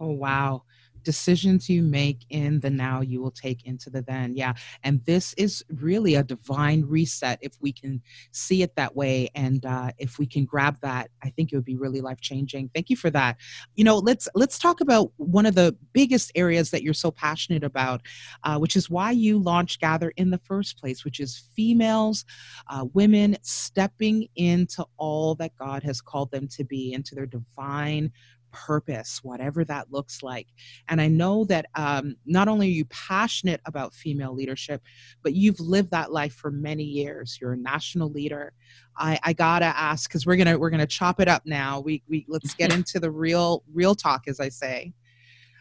Oh 0.00 0.12
wow 0.12 0.62
decisions 1.02 1.68
you 1.68 1.82
make 1.82 2.24
in 2.30 2.60
the 2.60 2.70
now 2.70 3.00
you 3.00 3.20
will 3.20 3.30
take 3.30 3.64
into 3.64 3.90
the 3.90 4.02
then 4.02 4.34
yeah. 4.34 4.52
And 4.82 5.04
this 5.04 5.34
is 5.34 5.64
really 5.68 6.14
a 6.14 6.22
divine 6.22 6.84
reset 6.84 7.38
if 7.40 7.52
we 7.60 7.72
can 7.72 8.00
see 8.30 8.62
it 8.62 8.74
that 8.76 8.94
way 8.96 9.28
and 9.34 9.64
uh, 9.64 9.90
if 9.98 10.18
we 10.18 10.26
can 10.26 10.44
grab 10.44 10.78
that 10.82 11.10
i 11.22 11.30
think 11.30 11.52
it 11.52 11.56
would 11.56 11.64
be 11.64 11.76
really 11.76 12.00
life 12.00 12.20
changing 12.20 12.70
thank 12.74 12.90
you 12.90 12.96
for 12.96 13.10
that. 13.10 13.36
You 13.74 13.84
know 13.84 13.98
let's 13.98 14.28
let's 14.34 14.58
talk 14.58 14.80
about 14.80 15.12
one 15.16 15.46
of 15.46 15.54
the 15.54 15.76
biggest 15.92 16.32
areas 16.34 16.70
that 16.70 16.82
you're 16.82 16.94
so 16.94 17.10
passionate 17.10 17.64
about 17.64 18.02
uh, 18.44 18.58
which 18.58 18.76
is 18.76 18.90
why 18.90 19.10
you 19.10 19.38
launched 19.38 19.80
gather 19.80 20.12
in 20.16 20.30
the 20.30 20.38
first 20.38 20.78
place 20.78 21.04
which 21.04 21.20
is 21.20 21.50
females 21.54 22.24
uh, 22.68 22.84
women 22.92 23.36
stepping 23.42 24.26
into 24.36 24.84
all 24.96 25.34
that 25.34 25.56
god 25.56 25.82
has 25.82 26.00
called 26.00 26.30
them 26.30 26.48
to 26.48 26.64
be 26.64 26.92
into 26.92 27.14
their 27.14 27.26
divine 27.26 28.10
purpose, 28.52 29.20
whatever 29.22 29.64
that 29.64 29.90
looks 29.90 30.22
like. 30.22 30.48
And 30.88 31.00
I 31.00 31.08
know 31.08 31.44
that 31.46 31.66
um, 31.74 32.16
not 32.26 32.48
only 32.48 32.68
are 32.68 32.70
you 32.70 32.84
passionate 32.86 33.60
about 33.66 33.94
female 33.94 34.34
leadership, 34.34 34.82
but 35.22 35.34
you've 35.34 35.60
lived 35.60 35.90
that 35.90 36.12
life 36.12 36.34
for 36.34 36.50
many 36.50 36.84
years. 36.84 37.38
You're 37.40 37.54
a 37.54 37.56
national 37.56 38.10
leader. 38.10 38.52
I, 38.96 39.18
I 39.22 39.32
gotta 39.32 39.66
ask 39.66 40.08
because 40.08 40.26
we're 40.26 40.36
gonna 40.36 40.58
we're 40.58 40.70
gonna 40.70 40.86
chop 40.86 41.20
it 41.20 41.28
up 41.28 41.42
now. 41.46 41.80
We 41.80 42.02
we 42.08 42.26
let's 42.28 42.54
get 42.54 42.72
into 42.72 43.00
the 43.00 43.10
real 43.10 43.62
real 43.72 43.94
talk, 43.94 44.28
as 44.28 44.38
I 44.38 44.48
say. 44.48 44.92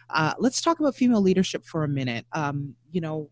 Uh, 0.09 0.33
let's 0.39 0.61
talk 0.61 0.79
about 0.79 0.95
female 0.95 1.21
leadership 1.21 1.65
for 1.65 1.85
a 1.85 1.87
minute. 1.87 2.25
Um, 2.33 2.75
you 2.91 2.99
know, 2.99 3.29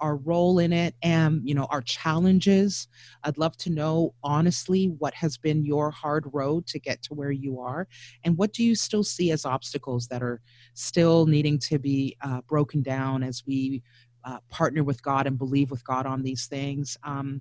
our 0.00 0.16
role 0.16 0.58
in 0.58 0.72
it 0.72 0.94
and 1.02 1.40
you 1.46 1.54
know 1.54 1.66
our 1.70 1.82
challenges 1.82 2.88
i'd 3.24 3.38
love 3.38 3.56
to 3.56 3.70
know 3.70 4.14
honestly 4.22 4.86
what 4.98 5.14
has 5.14 5.36
been 5.36 5.64
your 5.64 5.90
hard 5.90 6.24
road 6.32 6.66
to 6.66 6.78
get 6.78 7.02
to 7.02 7.14
where 7.14 7.30
you 7.30 7.60
are 7.60 7.86
and 8.24 8.36
what 8.36 8.52
do 8.52 8.64
you 8.64 8.74
still 8.74 9.04
see 9.04 9.30
as 9.30 9.44
obstacles 9.44 10.06
that 10.08 10.22
are 10.22 10.40
still 10.74 11.26
needing 11.26 11.58
to 11.58 11.78
be 11.78 12.16
uh, 12.22 12.40
broken 12.42 12.82
down 12.82 13.22
as 13.22 13.42
we 13.46 13.82
uh, 14.24 14.38
partner 14.48 14.84
with 14.84 15.02
god 15.02 15.26
and 15.26 15.38
believe 15.38 15.70
with 15.70 15.84
god 15.84 16.06
on 16.06 16.22
these 16.22 16.46
things 16.46 16.96
um, 17.04 17.40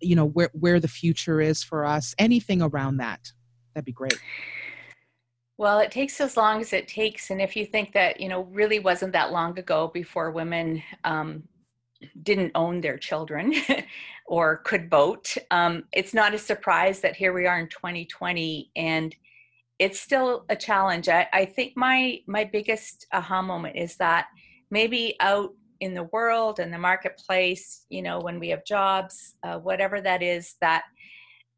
you 0.00 0.16
know 0.16 0.26
where 0.26 0.50
where 0.52 0.80
the 0.80 0.88
future 0.88 1.40
is 1.40 1.62
for 1.62 1.84
us 1.84 2.14
anything 2.18 2.62
around 2.62 2.96
that 2.96 3.32
that'd 3.74 3.84
be 3.84 3.92
great 3.92 4.18
well, 5.56 5.78
it 5.78 5.92
takes 5.92 6.20
as 6.20 6.36
long 6.36 6.60
as 6.60 6.72
it 6.72 6.88
takes. 6.88 7.30
And 7.30 7.40
if 7.40 7.54
you 7.54 7.64
think 7.64 7.92
that, 7.92 8.20
you 8.20 8.28
know, 8.28 8.42
really 8.44 8.80
wasn't 8.80 9.12
that 9.12 9.30
long 9.30 9.56
ago 9.58 9.88
before 9.94 10.32
women 10.32 10.82
um, 11.04 11.44
didn't 12.22 12.52
own 12.54 12.80
their 12.80 12.98
children 12.98 13.54
or 14.26 14.58
could 14.58 14.90
vote. 14.90 15.36
Um, 15.50 15.84
it's 15.92 16.14
not 16.14 16.34
a 16.34 16.38
surprise 16.38 17.00
that 17.00 17.16
here 17.16 17.32
we 17.32 17.46
are 17.46 17.58
in 17.58 17.68
2020 17.68 18.70
and 18.76 19.14
it's 19.78 20.00
still 20.00 20.44
a 20.48 20.56
challenge. 20.56 21.08
I, 21.08 21.26
I 21.32 21.44
think 21.44 21.72
my 21.76 22.20
my 22.26 22.44
biggest 22.44 23.06
aha 23.12 23.42
moment 23.42 23.76
is 23.76 23.96
that 23.96 24.26
maybe 24.70 25.16
out 25.20 25.50
in 25.80 25.94
the 25.94 26.04
world 26.04 26.60
and 26.60 26.72
the 26.72 26.78
marketplace, 26.78 27.84
you 27.88 28.00
know, 28.00 28.20
when 28.20 28.38
we 28.38 28.48
have 28.48 28.64
jobs, 28.64 29.34
uh, 29.42 29.58
whatever 29.58 30.00
that 30.00 30.22
is, 30.22 30.54
that 30.60 30.84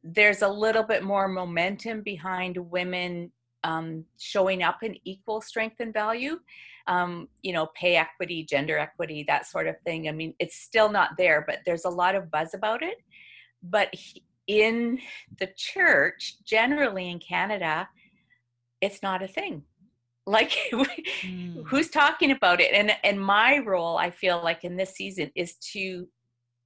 there's 0.03 0.43
a 0.43 0.49
little 0.49 0.83
bit 0.83 1.03
more 1.03 1.29
momentum 1.29 2.03
behind 2.03 2.57
women 2.57 3.31
um, 3.65 4.05
showing 4.19 4.63
up 4.63 4.83
in 4.83 4.97
equal 5.05 5.41
strength 5.41 5.77
and 5.81 5.93
value 5.93 6.39
um, 6.89 7.29
you 7.43 7.53
know, 7.53 7.69
pay 7.75 7.97
equity, 7.97 8.45
gender 8.45 8.79
equity, 8.79 9.25
that 9.27 9.47
sort 9.47 9.67
of 9.67 9.81
thing. 9.81 10.09
I 10.09 10.13
mean, 10.13 10.35
it's 10.39 10.57
still 10.57 10.91
not 10.91 11.17
there, 11.17 11.45
but 11.47 11.61
there's 11.67 11.85
a 11.85 11.91
lot 11.91 12.15
of 12.15 12.31
buzz 12.31 12.55
about 12.55 12.83
it. 12.83 12.99
But 13.63 13.95
in 14.47 15.01
the 15.39 15.49
church, 15.57 16.37
generally 16.45 17.11
in 17.11 17.19
Canada, 17.19 17.89
it's 18.81 19.03
not 19.03 19.23
a 19.23 19.29
thing. 19.29 19.63
Like, 20.29 20.57
mm. 20.73 21.65
who's 21.69 21.89
talking 21.89 22.33
about 22.33 22.61
it? 22.61 22.73
And 22.75 22.91
and 23.05 23.21
my 23.21 23.59
role, 23.59 23.97
I 23.97 24.11
feel 24.11 24.43
like 24.43 24.65
in 24.65 24.75
this 24.75 24.97
season, 24.97 25.31
is 25.37 25.55
to 25.73 26.09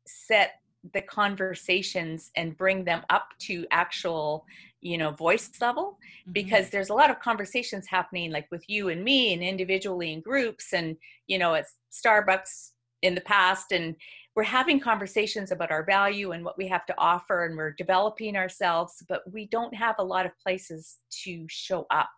set 0.06 0.52
the 0.94 1.02
conversations 1.02 2.30
and 2.37 2.56
bring 2.56 2.85
them 2.85 3.02
up 3.11 3.28
to 3.40 3.66
actual 3.70 4.46
you 4.81 4.97
know 4.99 5.11
voice 5.11 5.51
level 5.61 5.99
mm-hmm. 6.23 6.33
because 6.33 6.71
there's 6.71 6.90
a 6.90 6.95
lot 6.95 7.11
of 7.11 7.21
conversations 7.21 7.87
happening 7.87 8.31
like 8.31 8.47
with 8.51 8.64
you 8.69 8.88
and 8.88 9.03
me 9.05 9.33
and 9.33 9.43
individually 9.43 10.12
in 10.12 10.21
groups 10.21 10.73
and 10.73 10.97
you 11.27 11.38
know 11.38 11.55
at 11.55 11.66
starbucks 11.93 12.71
in 13.03 13.14
the 13.14 13.21
past 13.23 13.73
and 13.73 13.95
we're 14.37 14.43
having 14.45 14.79
conversations 14.79 15.51
about 15.51 15.73
our 15.73 15.85
value 15.85 16.33
and 16.33 16.45
what 16.45 16.57
we 16.57 16.69
have 16.69 16.87
to 16.87 16.95
offer 16.99 17.45
and 17.45 17.57
we're 17.57 17.73
developing 17.73 18.37
ourselves 18.37 19.03
but 19.09 19.23
we 19.31 19.47
don't 19.49 19.75
have 19.75 19.97
a 19.99 20.05
lot 20.05 20.27
of 20.27 20.33
places 20.43 20.99
to 21.11 21.45
show 21.49 21.87
up 21.90 22.11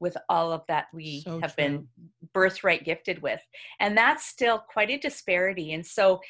with 0.00 0.16
all 0.28 0.52
of 0.52 0.62
that 0.68 0.86
we 0.94 1.22
so 1.22 1.40
have 1.40 1.56
true. 1.56 1.64
been 1.64 1.88
birthright 2.32 2.84
gifted 2.84 3.20
with 3.20 3.40
and 3.80 3.96
that's 3.96 4.26
still 4.26 4.62
quite 4.72 4.90
a 4.90 4.98
disparity 4.98 5.72
and 5.72 5.84
so 5.84 6.20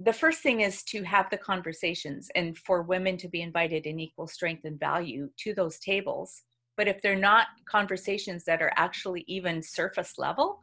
the 0.00 0.12
first 0.12 0.40
thing 0.40 0.60
is 0.60 0.82
to 0.84 1.02
have 1.02 1.28
the 1.30 1.36
conversations 1.36 2.28
and 2.36 2.56
for 2.58 2.82
women 2.82 3.16
to 3.16 3.28
be 3.28 3.42
invited 3.42 3.84
in 3.86 3.98
equal 3.98 4.28
strength 4.28 4.64
and 4.64 4.78
value 4.78 5.28
to 5.38 5.54
those 5.54 5.78
tables. 5.80 6.42
But 6.76 6.86
if 6.86 7.02
they're 7.02 7.16
not 7.16 7.48
conversations 7.68 8.44
that 8.44 8.62
are 8.62 8.72
actually 8.76 9.24
even 9.26 9.60
surface 9.60 10.14
level, 10.16 10.60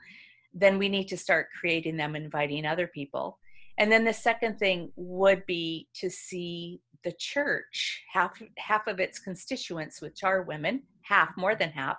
then 0.54 0.78
we 0.78 0.88
need 0.88 1.10
to 1.10 1.18
start 1.18 1.50
creating 1.60 1.98
them, 1.98 2.16
inviting 2.16 2.66
other 2.66 2.88
people. 2.88 3.38
And 3.78 3.92
then 3.92 4.06
the 4.06 4.14
second 4.14 4.58
thing 4.58 4.94
would 4.96 5.46
be 5.46 5.90
to 5.96 6.10
see 6.10 6.80
the 7.04 7.12
church, 7.20 8.04
half 8.12 8.42
half 8.58 8.88
of 8.88 9.02
its 9.02 9.20
constituents, 9.20 10.02
which 10.02 10.24
are 10.24 10.44
women, 10.44 10.84
half 11.02 11.30
more 11.36 11.56
than 11.56 11.70
half, 11.72 11.98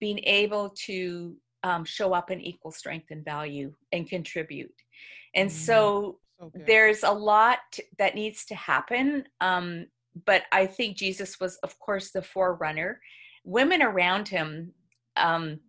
being 0.00 0.18
able 0.24 0.70
to 0.86 1.36
um, 1.62 1.84
show 1.84 2.12
up 2.12 2.32
in 2.32 2.40
equal 2.40 2.72
strength 2.72 3.06
and 3.10 3.24
value 3.24 3.72
and 3.92 4.08
contribute. 4.08 4.74
And 5.34 5.48
mm-hmm. 5.48 5.58
so, 5.58 6.18
so 6.40 6.50
there's 6.66 7.02
a 7.02 7.10
lot 7.10 7.58
that 7.98 8.14
needs 8.14 8.44
to 8.46 8.54
happen. 8.54 9.24
Um, 9.40 9.86
but 10.24 10.44
I 10.52 10.66
think 10.66 10.96
Jesus 10.96 11.38
was, 11.38 11.56
of 11.58 11.78
course, 11.78 12.12
the 12.12 12.22
forerunner. 12.22 13.00
Women 13.44 13.82
around 13.82 14.28
him, 14.28 14.72
um, 15.16 15.60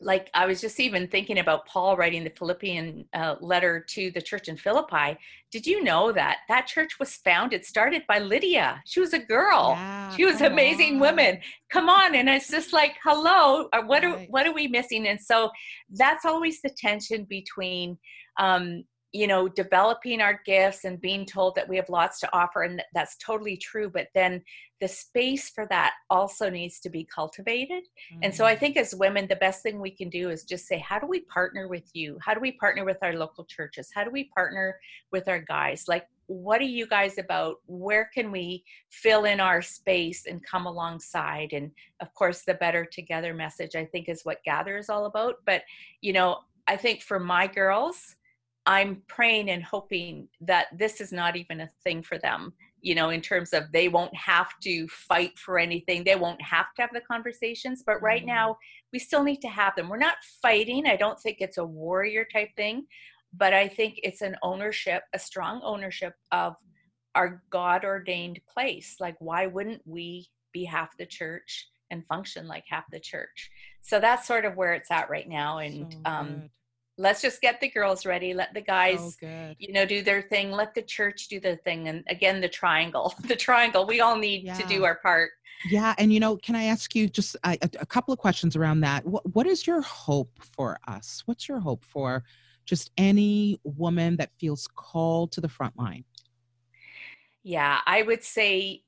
like 0.00 0.28
I 0.34 0.46
was 0.46 0.60
just 0.60 0.80
even 0.80 1.06
thinking 1.06 1.38
about 1.38 1.66
Paul 1.66 1.96
writing 1.96 2.24
the 2.24 2.30
Philippian 2.30 3.06
uh, 3.14 3.36
letter 3.40 3.84
to 3.90 4.10
the 4.10 4.20
church 4.20 4.48
in 4.48 4.56
Philippi. 4.56 5.16
Did 5.50 5.66
you 5.66 5.84
know 5.84 6.12
that 6.12 6.38
that 6.48 6.66
church 6.66 6.98
was 6.98 7.16
founded, 7.16 7.64
started 7.64 8.02
by 8.08 8.18
Lydia? 8.18 8.82
She 8.86 9.00
was 9.00 9.12
a 9.12 9.18
girl. 9.18 9.74
Yeah, 9.76 10.10
she 10.16 10.24
was 10.24 10.40
amazing 10.40 10.94
on. 10.94 11.00
woman. 11.00 11.40
Come 11.70 11.88
on, 11.88 12.14
and 12.14 12.28
it's 12.28 12.48
just 12.48 12.72
like, 12.72 12.96
hello, 13.04 13.68
uh, 13.72 13.82
what 13.82 14.02
right. 14.02 14.14
are 14.14 14.20
what 14.30 14.46
are 14.46 14.52
we 14.52 14.66
missing? 14.66 15.06
And 15.06 15.20
so 15.20 15.50
that's 15.90 16.24
always 16.24 16.60
the 16.60 16.70
tension 16.76 17.24
between 17.24 17.96
um, 18.38 18.84
you 19.14 19.28
know 19.28 19.48
developing 19.48 20.20
our 20.20 20.40
gifts 20.44 20.84
and 20.84 21.00
being 21.00 21.24
told 21.24 21.54
that 21.54 21.68
we 21.68 21.76
have 21.76 21.88
lots 21.88 22.18
to 22.20 22.28
offer 22.34 22.62
and 22.62 22.82
that's 22.94 23.16
totally 23.16 23.56
true 23.56 23.88
but 23.88 24.08
then 24.14 24.42
the 24.80 24.88
space 24.88 25.48
for 25.48 25.66
that 25.66 25.92
also 26.10 26.50
needs 26.50 26.80
to 26.80 26.90
be 26.90 27.04
cultivated. 27.04 27.84
Mm-hmm. 27.84 28.24
and 28.24 28.34
so 28.34 28.44
i 28.44 28.52
mm-hmm. 28.52 28.60
think 28.60 28.76
as 28.76 28.94
women 28.94 29.26
the 29.28 29.36
best 29.36 29.62
thing 29.62 29.80
we 29.80 29.90
can 29.90 30.10
do 30.10 30.30
is 30.30 30.42
just 30.42 30.66
say 30.66 30.78
how 30.78 30.98
do 30.98 31.06
we 31.06 31.20
partner 31.20 31.68
with 31.68 31.88
you? 31.94 32.18
How 32.20 32.34
do 32.34 32.40
we 32.40 32.52
partner 32.52 32.84
with 32.84 32.98
our 33.02 33.14
local 33.14 33.44
churches? 33.44 33.90
How 33.94 34.04
do 34.04 34.10
we 34.10 34.24
partner 34.34 34.78
with 35.12 35.28
our 35.28 35.40
guys? 35.40 35.84
Like 35.88 36.06
what 36.26 36.60
are 36.60 36.64
you 36.64 36.86
guys 36.86 37.18
about? 37.18 37.56
Where 37.66 38.10
can 38.14 38.32
we 38.32 38.64
fill 38.90 39.24
in 39.24 39.40
our 39.40 39.60
space 39.62 40.26
and 40.26 40.44
come 40.44 40.66
alongside? 40.66 41.52
And 41.52 41.70
of 42.00 42.12
course 42.14 42.42
the 42.42 42.54
better 42.54 42.84
together 42.84 43.34
message 43.34 43.76
i 43.76 43.84
think 43.84 44.08
is 44.08 44.24
what 44.24 44.44
gather 44.44 44.76
is 44.76 44.88
all 44.88 45.06
about. 45.06 45.36
But 45.46 45.62
you 46.00 46.12
know 46.12 46.38
i 46.66 46.76
think 46.76 47.02
for 47.02 47.20
my 47.20 47.46
girls 47.46 48.16
I'm 48.66 49.02
praying 49.08 49.50
and 49.50 49.62
hoping 49.62 50.28
that 50.40 50.66
this 50.76 51.00
is 51.00 51.12
not 51.12 51.36
even 51.36 51.60
a 51.60 51.70
thing 51.82 52.02
for 52.02 52.18
them, 52.18 52.54
you 52.80 52.94
know, 52.94 53.10
in 53.10 53.20
terms 53.20 53.52
of 53.52 53.64
they 53.72 53.88
won't 53.88 54.14
have 54.16 54.48
to 54.62 54.88
fight 54.88 55.38
for 55.38 55.58
anything. 55.58 56.02
They 56.02 56.16
won't 56.16 56.40
have 56.40 56.72
to 56.76 56.82
have 56.82 56.92
the 56.94 57.02
conversations. 57.02 57.82
But 57.84 58.00
right 58.00 58.22
mm-hmm. 58.22 58.28
now, 58.28 58.56
we 58.92 58.98
still 58.98 59.22
need 59.22 59.42
to 59.42 59.48
have 59.48 59.74
them. 59.76 59.88
We're 59.88 59.98
not 59.98 60.16
fighting. 60.40 60.86
I 60.86 60.96
don't 60.96 61.20
think 61.20 61.38
it's 61.40 61.58
a 61.58 61.64
warrior 61.64 62.26
type 62.32 62.50
thing, 62.56 62.86
but 63.36 63.52
I 63.52 63.68
think 63.68 64.00
it's 64.02 64.22
an 64.22 64.36
ownership, 64.42 65.02
a 65.12 65.18
strong 65.18 65.60
ownership 65.62 66.14
of 66.32 66.54
our 67.14 67.42
God 67.50 67.84
ordained 67.84 68.40
place. 68.52 68.96
Like, 68.98 69.16
why 69.18 69.46
wouldn't 69.46 69.82
we 69.84 70.28
be 70.52 70.64
half 70.64 70.96
the 70.96 71.06
church 71.06 71.68
and 71.90 72.06
function 72.06 72.48
like 72.48 72.64
half 72.68 72.84
the 72.90 73.00
church? 73.00 73.50
So 73.82 74.00
that's 74.00 74.26
sort 74.26 74.46
of 74.46 74.56
where 74.56 74.72
it's 74.72 74.90
at 74.90 75.10
right 75.10 75.28
now. 75.28 75.58
And, 75.58 75.92
so 75.92 75.98
um, 76.06 76.50
let's 76.96 77.20
just 77.20 77.40
get 77.40 77.60
the 77.60 77.68
girls 77.68 78.06
ready 78.06 78.34
let 78.34 78.54
the 78.54 78.60
oh, 78.60 78.64
guys 78.66 79.16
oh, 79.22 79.54
you 79.58 79.72
know 79.72 79.84
do 79.84 80.02
their 80.02 80.22
thing 80.22 80.50
let 80.50 80.74
the 80.74 80.82
church 80.82 81.28
do 81.28 81.40
their 81.40 81.56
thing 81.56 81.88
and 81.88 82.04
again 82.08 82.40
the 82.40 82.48
triangle 82.48 83.14
the 83.26 83.36
triangle 83.36 83.86
we 83.86 84.00
all 84.00 84.16
need 84.16 84.44
yeah. 84.44 84.54
to 84.54 84.66
do 84.66 84.84
our 84.84 84.96
part. 84.96 85.30
Yeah 85.70 85.94
and 85.98 86.12
you 86.12 86.20
know 86.20 86.36
can 86.36 86.54
i 86.54 86.64
ask 86.64 86.94
you 86.94 87.08
just 87.08 87.36
a, 87.44 87.58
a 87.62 87.86
couple 87.86 88.12
of 88.12 88.18
questions 88.18 88.54
around 88.54 88.80
that. 88.80 89.04
What, 89.04 89.26
what 89.34 89.46
is 89.46 89.66
your 89.66 89.80
hope 89.80 90.30
for 90.56 90.78
us? 90.86 91.22
What's 91.26 91.48
your 91.48 91.58
hope 91.58 91.84
for 91.84 92.24
just 92.64 92.90
any 92.96 93.58
woman 93.64 94.16
that 94.16 94.30
feels 94.38 94.68
called 94.74 95.32
to 95.32 95.40
the 95.40 95.48
front 95.48 95.76
line? 95.78 96.04
Yeah 97.42 97.80
i 97.86 98.02
would 98.02 98.22
say 98.22 98.82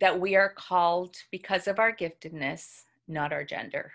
that 0.00 0.18
we 0.18 0.34
are 0.34 0.48
called 0.48 1.16
because 1.30 1.68
of 1.68 1.78
our 1.78 1.94
giftedness 1.94 2.82
not 3.06 3.32
our 3.32 3.44
gender 3.44 3.92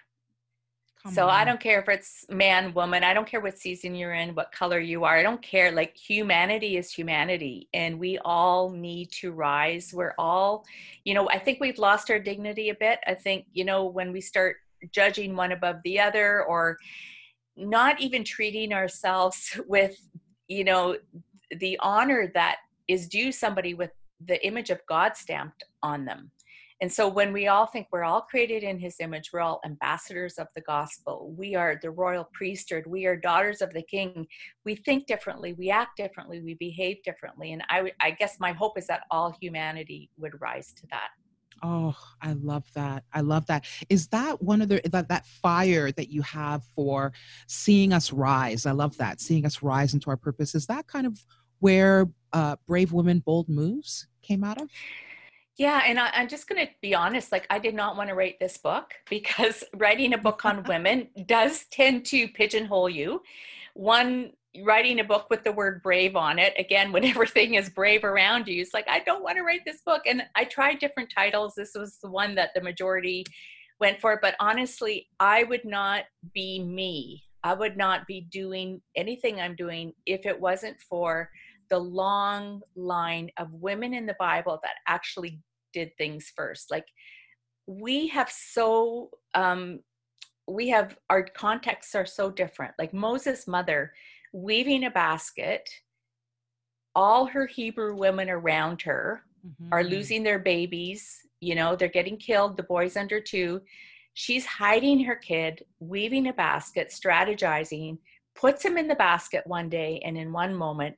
Come 1.03 1.13
so 1.13 1.23
on. 1.23 1.29
I 1.29 1.45
don't 1.45 1.61
care 1.61 1.79
if 1.79 1.87
it's 1.87 2.25
man, 2.29 2.73
woman. 2.73 3.05
I 3.05 3.13
don't 3.13 3.27
care 3.27 3.39
what 3.39 3.57
season 3.57 3.95
you're 3.95 4.13
in, 4.13 4.35
what 4.35 4.51
color 4.51 4.79
you 4.79 5.05
are. 5.05 5.17
I 5.17 5.23
don't 5.23 5.41
care. 5.41 5.71
Like 5.71 5.95
humanity 5.95 6.75
is 6.75 6.91
humanity, 6.91 7.69
and 7.73 7.97
we 7.97 8.17
all 8.25 8.69
need 8.69 9.09
to 9.13 9.31
rise. 9.31 9.93
We're 9.93 10.13
all, 10.17 10.65
you 11.05 11.13
know, 11.13 11.29
I 11.29 11.39
think 11.39 11.61
we've 11.61 11.79
lost 11.79 12.11
our 12.11 12.19
dignity 12.19 12.69
a 12.69 12.75
bit. 12.75 12.99
I 13.07 13.13
think, 13.13 13.45
you 13.53 13.63
know, 13.63 13.85
when 13.85 14.11
we 14.11 14.19
start 14.19 14.57
judging 14.91 15.37
one 15.37 15.53
above 15.53 15.77
the 15.85 16.01
other 16.01 16.43
or 16.43 16.77
not 17.55 17.99
even 18.01 18.25
treating 18.25 18.73
ourselves 18.73 19.57
with, 19.67 19.97
you 20.49 20.65
know, 20.65 20.97
the 21.59 21.79
honor 21.81 22.29
that 22.33 22.57
is 22.89 23.07
due 23.07 23.31
somebody 23.31 23.73
with 23.73 23.91
the 24.25 24.45
image 24.45 24.69
of 24.69 24.85
God 24.85 25.15
stamped 25.15 25.63
on 25.81 26.03
them 26.03 26.31
and 26.81 26.91
so 26.91 27.07
when 27.09 27.33
we 27.33 27.47
all 27.47 27.65
think 27.65 27.87
we're 27.91 28.03
all 28.03 28.21
created 28.21 28.63
in 28.63 28.79
his 28.79 28.95
image, 28.99 29.31
we're 29.33 29.41
all 29.41 29.59
ambassadors 29.65 30.35
of 30.35 30.47
the 30.55 30.61
gospel. 30.61 31.33
We 31.37 31.55
are 31.55 31.77
the 31.81 31.91
royal 31.91 32.29
priesthood. 32.33 32.85
We 32.87 33.05
are 33.05 33.17
daughters 33.17 33.61
of 33.61 33.73
the 33.73 33.81
king. 33.81 34.25
We 34.63 34.75
think 34.75 35.05
differently. 35.05 35.53
We 35.53 35.71
act 35.71 35.97
differently. 35.97 36.41
We 36.41 36.53
behave 36.53 37.03
differently. 37.03 37.51
And 37.51 37.63
I, 37.69 37.91
I 38.01 38.11
guess 38.11 38.39
my 38.39 38.53
hope 38.53 38.77
is 38.77 38.87
that 38.87 39.01
all 39.11 39.35
humanity 39.41 40.09
would 40.17 40.39
rise 40.39 40.71
to 40.73 40.87
that. 40.91 41.09
Oh, 41.61 41.95
I 42.21 42.31
love 42.33 42.63
that. 42.75 43.03
I 43.13 43.19
love 43.19 43.45
that. 43.47 43.65
Is 43.89 44.07
that 44.07 44.41
one 44.41 44.61
of 44.61 44.69
the 44.69 44.79
that, 44.85 45.09
that 45.09 45.25
fire 45.25 45.91
that 45.91 46.09
you 46.09 46.21
have 46.21 46.63
for 46.73 47.11
seeing 47.47 47.91
us 47.91 48.13
rise? 48.13 48.65
I 48.65 48.71
love 48.71 48.95
that. 48.97 49.19
Seeing 49.19 49.45
us 49.45 49.61
rise 49.61 49.93
into 49.93 50.09
our 50.09 50.15
purpose. 50.15 50.55
Is 50.55 50.67
that 50.67 50.87
kind 50.87 51.05
of 51.05 51.19
where 51.59 52.07
uh, 52.31 52.55
Brave 52.65 52.93
Women 52.93 53.19
Bold 53.19 53.49
Moves 53.49 54.07
came 54.21 54.45
out 54.45 54.61
of? 54.61 54.69
Yeah, 55.59 55.81
and 55.85 55.99
I, 55.99 56.09
am 56.13 56.29
just 56.29 56.47
going 56.47 56.65
to 56.65 56.71
be 56.81 56.95
honest. 56.95 57.33
Like, 57.33 57.45
I 57.49 57.59
did 57.59 57.75
not 57.75 57.97
want 57.97 58.07
to 58.07 58.15
write 58.15 58.39
this 58.39 58.57
book 58.57 58.93
because 59.09 59.63
writing 59.75 60.13
a 60.13 60.17
book 60.17 60.45
on 60.45 60.63
women 60.67 61.09
does 61.25 61.65
tend 61.65 62.05
to 62.05 62.29
pigeonhole 62.29 62.89
you. 62.89 63.21
One, 63.73 64.31
writing 64.63 65.01
a 65.01 65.03
book 65.03 65.27
with 65.29 65.43
the 65.43 65.51
word 65.51 65.83
brave 65.83 66.15
on 66.15 66.39
it, 66.39 66.53
again, 66.57 66.93
when 66.93 67.03
everything 67.13 67.55
is 67.55 67.69
brave 67.69 68.05
around 68.05 68.47
you, 68.47 68.61
it's 68.61 68.73
like, 68.73 68.87
I 68.89 68.99
don't 68.99 69.21
want 69.21 69.35
to 69.35 69.43
write 69.43 69.65
this 69.65 69.81
book. 69.81 70.03
And 70.07 70.23
I 70.33 70.45
tried 70.45 70.79
different 70.79 71.11
titles. 71.13 71.55
This 71.57 71.71
was 71.75 71.97
the 72.01 72.09
one 72.09 72.35
that 72.35 72.51
the 72.55 72.61
majority 72.61 73.25
went 73.81 73.99
for. 73.99 74.17
But 74.21 74.35
honestly, 74.39 75.09
I 75.19 75.43
would 75.43 75.65
not 75.65 76.05
be 76.33 76.63
me. 76.63 77.21
I 77.43 77.53
would 77.53 77.75
not 77.75 78.07
be 78.07 78.21
doing 78.31 78.81
anything 78.95 79.41
I'm 79.41 79.57
doing 79.57 79.91
if 80.05 80.25
it 80.25 80.39
wasn't 80.39 80.79
for 80.79 81.29
the 81.69 81.77
long 81.77 82.61
line 82.75 83.29
of 83.37 83.53
women 83.53 83.93
in 83.93 84.05
the 84.05 84.15
Bible 84.19 84.59
that 84.63 84.75
actually 84.87 85.39
did 85.73 85.91
things 85.97 86.31
first 86.35 86.71
like 86.71 86.85
we 87.67 88.07
have 88.07 88.29
so 88.29 89.09
um 89.35 89.79
we 90.47 90.67
have 90.67 90.97
our 91.09 91.23
contexts 91.23 91.93
are 91.95 92.05
so 92.05 92.31
different 92.31 92.73
like 92.79 92.93
moses 92.93 93.47
mother 93.47 93.93
weaving 94.33 94.85
a 94.85 94.91
basket 94.91 95.69
all 96.95 97.25
her 97.25 97.45
hebrew 97.45 97.95
women 97.95 98.29
around 98.29 98.81
her 98.81 99.23
mm-hmm. 99.45 99.71
are 99.71 99.83
losing 99.83 100.23
their 100.23 100.39
babies 100.39 101.19
you 101.41 101.55
know 101.55 101.75
they're 101.75 101.87
getting 101.87 102.17
killed 102.17 102.57
the 102.57 102.63
boys 102.63 102.97
under 102.97 103.21
two 103.21 103.61
she's 104.13 104.45
hiding 104.45 105.03
her 105.03 105.15
kid 105.15 105.63
weaving 105.79 106.27
a 106.27 106.33
basket 106.33 106.89
strategizing 106.89 107.97
puts 108.35 108.63
him 108.63 108.77
in 108.77 108.87
the 108.87 108.95
basket 108.95 109.45
one 109.45 109.69
day 109.69 110.01
and 110.03 110.17
in 110.17 110.31
one 110.31 110.53
moment 110.53 110.95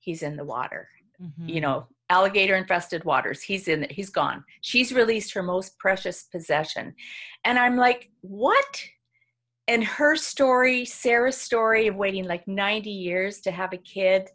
he's 0.00 0.22
in 0.22 0.36
the 0.36 0.44
water 0.44 0.88
mm-hmm. 1.20 1.48
you 1.48 1.60
know 1.60 1.86
alligator 2.10 2.54
infested 2.54 3.04
waters. 3.04 3.42
He's 3.42 3.68
in 3.68 3.84
it. 3.84 3.92
He's 3.92 4.10
gone. 4.10 4.44
She's 4.60 4.92
released 4.92 5.32
her 5.34 5.42
most 5.42 5.78
precious 5.78 6.24
possession. 6.24 6.94
And 7.44 7.58
I'm 7.58 7.76
like, 7.76 8.10
what? 8.20 8.82
And 9.66 9.82
her 9.82 10.16
story, 10.16 10.84
Sarah's 10.84 11.38
story 11.38 11.86
of 11.86 11.96
waiting 11.96 12.24
like 12.24 12.46
90 12.46 12.90
years 12.90 13.40
to 13.42 13.50
have 13.50 13.72
a 13.72 13.78
kid. 13.78 14.28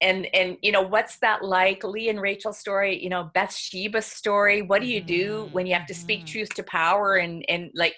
And 0.00 0.26
and 0.34 0.56
you 0.62 0.72
know 0.72 0.82
what's 0.82 1.18
that 1.18 1.44
like? 1.44 1.84
Leah 1.84 2.10
and 2.10 2.20
Rachel's 2.20 2.58
story, 2.58 3.00
you 3.00 3.08
know 3.08 3.30
Bathsheba's 3.34 4.06
story. 4.06 4.60
What 4.60 4.82
do 4.82 4.88
you 4.88 5.00
do 5.00 5.48
when 5.52 5.64
you 5.64 5.74
have 5.74 5.86
to 5.86 5.94
speak 5.94 6.20
mm-hmm. 6.20 6.32
truth 6.32 6.54
to 6.54 6.64
power 6.64 7.16
and 7.16 7.44
and 7.48 7.70
like 7.74 7.94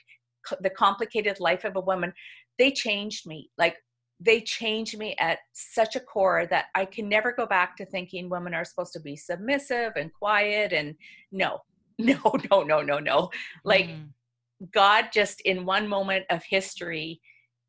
the 0.60 0.68
complicated 0.68 1.40
life 1.40 1.64
of 1.64 1.76
a 1.76 1.80
woman? 1.80 2.12
They 2.58 2.72
changed 2.72 3.26
me. 3.26 3.50
Like 3.56 3.76
they 4.24 4.40
changed 4.40 4.98
me 4.98 5.14
at 5.18 5.38
such 5.52 5.96
a 5.96 6.00
core 6.00 6.46
that 6.46 6.66
I 6.74 6.84
can 6.86 7.08
never 7.08 7.32
go 7.32 7.46
back 7.46 7.76
to 7.76 7.86
thinking 7.86 8.28
women 8.28 8.54
are 8.54 8.64
supposed 8.64 8.92
to 8.94 9.00
be 9.00 9.16
submissive 9.16 9.92
and 9.96 10.12
quiet 10.12 10.72
and 10.72 10.94
no, 11.30 11.60
no, 11.98 12.18
no, 12.50 12.62
no, 12.62 12.80
no, 12.80 12.98
no. 12.98 13.30
Like 13.64 13.86
mm. 13.86 14.08
God 14.72 15.06
just 15.12 15.40
in 15.42 15.66
one 15.66 15.88
moment 15.88 16.24
of 16.30 16.42
history 16.48 17.20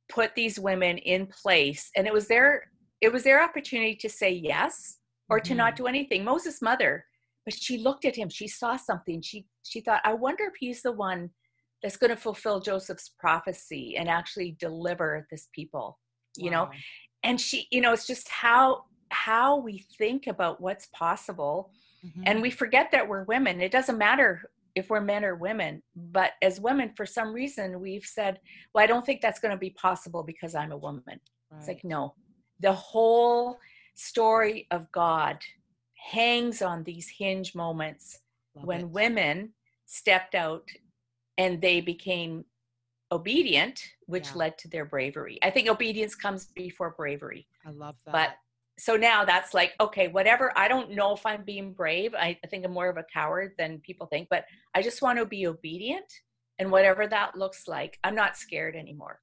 put 0.08 0.36
these 0.36 0.60
women 0.60 0.98
in 1.00 1.28
place 1.28 1.90
and 1.96 2.08
it 2.08 2.14
was 2.14 2.28
their 2.28 2.70
it 3.02 3.12
was 3.12 3.24
their 3.24 3.44
opportunity 3.44 3.96
to 3.96 4.10
say 4.10 4.32
yes 4.32 5.00
or 5.30 5.40
to 5.40 5.54
mm. 5.54 5.58
not 5.58 5.74
mm-hmm. 5.74 5.84
do 5.84 5.88
anything. 5.88 6.24
Moses' 6.24 6.62
mother, 6.62 7.06
but 7.44 7.54
she 7.54 7.80
looked 7.80 8.06
at 8.06 8.16
him, 8.16 8.30
she 8.30 8.48
saw 8.48 8.78
something. 8.78 9.22
She 9.22 9.46
she 9.64 9.82
thought, 9.82 10.02
I 10.06 10.14
wonder 10.14 10.46
if 10.46 10.54
he's 10.60 10.82
the 10.82 10.94
one 10.94 11.32
that's 11.84 11.98
going 11.98 12.10
to 12.12 12.16
fulfill 12.16 12.62
Joseph's 12.62 13.12
prophecy 13.20 13.98
and 13.98 14.08
actually 14.08 14.56
deliver 14.60 15.28
this 15.30 15.50
people 15.54 16.00
you 16.38 16.52
wow. 16.52 16.66
know 16.66 16.72
and 17.24 17.40
she 17.40 17.68
you 17.72 17.82
know 17.82 17.94
it's 17.94 18.08
just 18.08 18.28
how 18.30 18.86
how 19.10 19.58
we 19.58 19.86
think 19.98 20.28
about 20.28 20.60
what's 20.60 20.88
possible 20.88 21.72
mm-hmm. 22.06 22.24
and 22.26 22.42
we 22.42 22.50
forget 22.50 22.92
that 22.92 23.08
we're 23.08 23.24
women 23.24 23.62
it 23.62 23.72
doesn't 23.72 23.98
matter 23.98 24.50
if 24.76 24.90
we're 24.90 25.02
men 25.02 25.24
or 25.26 25.36
women. 25.36 25.82
But 25.96 26.32
as 26.42 26.60
women, 26.60 26.92
for 26.96 27.06
some 27.06 27.34
reason, 27.34 27.80
we've 27.80 28.06
said, 28.06 28.40
well, 28.74 28.84
I 28.84 28.88
don't 28.88 29.06
think 29.06 29.22
that's 29.22 29.40
going 29.40 29.54
to 29.54 29.58
be 29.58 29.72
possible 29.72 30.22
because 30.22 30.54
I'm 30.54 30.74
a 30.74 30.78
woman. 30.78 31.04
Right. 31.08 31.58
It's 31.58 31.68
like, 31.68 31.84
no, 31.84 32.14
the 32.60 32.74
whole 32.74 33.58
story 33.96 34.68
of 34.72 34.92
God 34.92 35.38
hangs 36.12 36.62
on 36.62 36.84
these 36.84 37.08
hinge 37.08 37.56
moments 37.56 38.20
Love 38.56 38.66
when 38.66 38.82
it. 38.82 38.90
women 38.90 39.54
stepped 39.86 40.36
out 40.36 40.68
and 41.38 41.62
they 41.62 41.80
became 41.80 42.44
obedient, 43.12 43.82
which 44.08 44.28
yeah. 44.28 44.36
led 44.36 44.58
to 44.60 44.68
their 44.68 44.86
bravery. 44.86 45.40
I 45.42 45.50
think 45.50 45.70
obedience 45.70 46.16
comes 46.16 46.46
before 46.56 46.94
bravery. 46.98 47.48
I 47.66 47.72
love 47.72 47.96
that. 48.06 48.12
But 48.12 48.30
so 48.78 48.96
now 48.96 49.24
that's 49.26 49.54
like, 49.54 49.74
okay, 49.80 50.08
whatever. 50.10 50.52
I 50.58 50.68
don't 50.68 50.92
know 50.92 51.14
if 51.14 51.26
I'm 51.26 51.44
being 51.44 51.74
brave. 51.74 52.14
I, 52.14 52.38
I 52.44 52.48
think 52.48 52.66
I'm 52.66 52.74
more 52.74 52.90
of 52.90 52.98
a 52.98 53.06
coward 53.12 53.54
than 53.58 53.80
people 53.80 54.08
think, 54.08 54.28
but 54.30 54.46
I 54.74 54.82
just 54.82 55.02
want 55.02 55.20
to 55.20 55.26
be 55.26 55.48
obedient. 55.48 56.12
And 56.60 56.72
whatever 56.72 57.08
that 57.08 57.38
looks 57.38 57.68
like, 57.68 58.00
I'm 58.04 58.16
not 58.16 58.38
scared 58.38 58.76
anymore. 58.76 59.20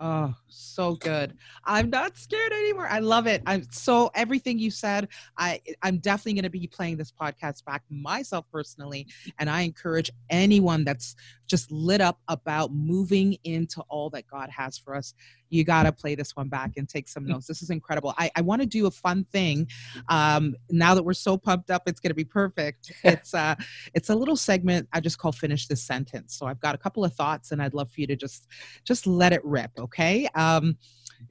Oh, 0.00 0.34
so 0.48 0.96
good. 0.96 1.36
I'm 1.64 1.88
not 1.88 2.16
scared 2.16 2.52
anymore. 2.52 2.88
I 2.88 2.98
love 2.98 3.28
it. 3.28 3.40
I'm 3.46 3.62
so 3.70 4.10
everything 4.14 4.58
you 4.58 4.70
said, 4.70 5.08
I 5.38 5.60
I'm 5.82 5.98
definitely 5.98 6.34
going 6.34 6.42
to 6.44 6.50
be 6.50 6.66
playing 6.66 6.96
this 6.96 7.12
podcast 7.12 7.64
back 7.64 7.84
myself 7.88 8.46
personally 8.50 9.06
and 9.38 9.48
I 9.48 9.62
encourage 9.62 10.10
anyone 10.28 10.82
that's 10.84 11.14
just 11.46 11.70
lit 11.70 12.00
up 12.00 12.18
about 12.28 12.72
moving 12.72 13.36
into 13.44 13.82
all 13.88 14.10
that 14.10 14.26
God 14.26 14.50
has 14.50 14.76
for 14.76 14.96
us. 14.96 15.14
You 15.52 15.64
got 15.64 15.82
to 15.82 15.92
play 15.92 16.14
this 16.14 16.34
one 16.34 16.48
back 16.48 16.72
and 16.76 16.88
take 16.88 17.08
some 17.08 17.26
notes. 17.26 17.46
This 17.46 17.62
is 17.62 17.70
incredible. 17.70 18.14
I, 18.18 18.30
I 18.34 18.40
want 18.40 18.62
to 18.62 18.66
do 18.66 18.86
a 18.86 18.90
fun 18.90 19.24
thing. 19.24 19.68
Um, 20.08 20.54
now 20.70 20.94
that 20.94 21.02
we're 21.02 21.12
so 21.12 21.36
pumped 21.36 21.70
up, 21.70 21.82
it's 21.86 22.00
going 22.00 22.10
to 22.10 22.14
be 22.14 22.24
perfect. 22.24 22.90
It's 23.04 23.34
uh, 23.34 23.56
it's 23.94 24.08
a 24.08 24.14
little 24.14 24.36
segment 24.36 24.88
I 24.92 25.00
just 25.00 25.18
call 25.18 25.32
finish 25.32 25.66
this 25.66 25.82
sentence. 25.82 26.34
So 26.34 26.46
I've 26.46 26.60
got 26.60 26.74
a 26.74 26.78
couple 26.78 27.04
of 27.04 27.14
thoughts 27.14 27.52
and 27.52 27.60
I'd 27.60 27.74
love 27.74 27.90
for 27.90 28.00
you 28.00 28.06
to 28.06 28.16
just 28.16 28.46
just 28.84 29.06
let 29.06 29.32
it 29.32 29.44
rip. 29.44 29.70
Okay. 29.78 30.28
Um, 30.34 30.78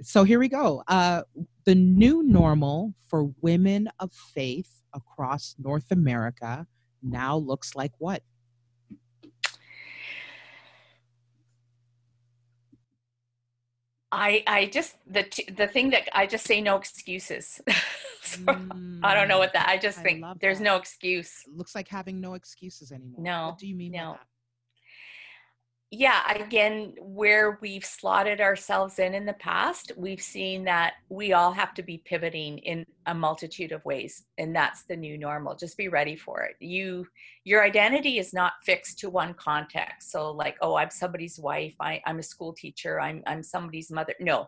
so 0.01 0.23
here 0.23 0.37
we 0.37 0.47
go. 0.47 0.83
Uh, 0.87 1.23
the 1.65 1.75
new 1.75 2.23
normal 2.23 2.93
for 3.07 3.31
women 3.41 3.89
of 3.99 4.13
faith 4.13 4.83
across 4.93 5.55
North 5.57 5.91
America 5.91 6.67
now 7.01 7.37
looks 7.37 7.75
like 7.75 7.93
what? 7.97 8.21
I 14.11 14.43
I 14.47 14.65
just 14.65 14.95
the 15.07 15.25
the 15.55 15.67
thing 15.67 15.89
that 15.91 16.09
I 16.13 16.27
just 16.27 16.45
say 16.45 16.61
no 16.61 16.77
excuses. 16.77 17.61
so, 18.21 18.39
mm, 18.39 18.99
I 19.03 19.13
don't 19.13 19.27
know 19.27 19.39
what 19.39 19.53
that. 19.53 19.69
I 19.69 19.77
just 19.77 19.99
I 19.99 20.03
think 20.03 20.25
there's 20.41 20.57
that. 20.57 20.63
no 20.63 20.75
excuse. 20.75 21.43
Looks 21.47 21.75
like 21.75 21.87
having 21.87 22.19
no 22.19 22.33
excuses 22.33 22.91
anymore. 22.91 23.23
No. 23.23 23.47
What 23.47 23.57
do 23.59 23.67
you 23.67 23.75
mean 23.75 23.93
no 23.93 24.17
yeah, 25.93 26.21
again, 26.31 26.95
where 27.01 27.59
we've 27.61 27.83
slotted 27.83 28.39
ourselves 28.39 28.97
in 28.97 29.13
in 29.13 29.25
the 29.25 29.33
past, 29.33 29.91
we've 29.97 30.21
seen 30.21 30.63
that 30.63 30.93
we 31.09 31.33
all 31.33 31.51
have 31.51 31.73
to 31.73 31.83
be 31.83 32.01
pivoting 32.05 32.59
in 32.59 32.85
a 33.07 33.13
multitude 33.13 33.73
of 33.73 33.83
ways, 33.83 34.23
and 34.37 34.55
that's 34.55 34.83
the 34.83 34.95
new 34.95 35.17
normal. 35.17 35.53
Just 35.53 35.75
be 35.75 35.89
ready 35.89 36.15
for 36.15 36.43
it. 36.43 36.55
You, 36.61 37.05
your 37.43 37.61
identity 37.61 38.19
is 38.19 38.33
not 38.33 38.53
fixed 38.63 38.99
to 38.99 39.09
one 39.09 39.33
context. 39.33 40.11
So, 40.11 40.31
like, 40.31 40.55
oh, 40.61 40.75
I'm 40.75 40.89
somebody's 40.91 41.37
wife. 41.37 41.75
I, 41.81 42.01
I'm 42.05 42.19
a 42.19 42.23
school 42.23 42.53
teacher. 42.53 43.01
I'm 43.01 43.21
I'm 43.27 43.43
somebody's 43.43 43.91
mother. 43.91 44.15
No, 44.21 44.47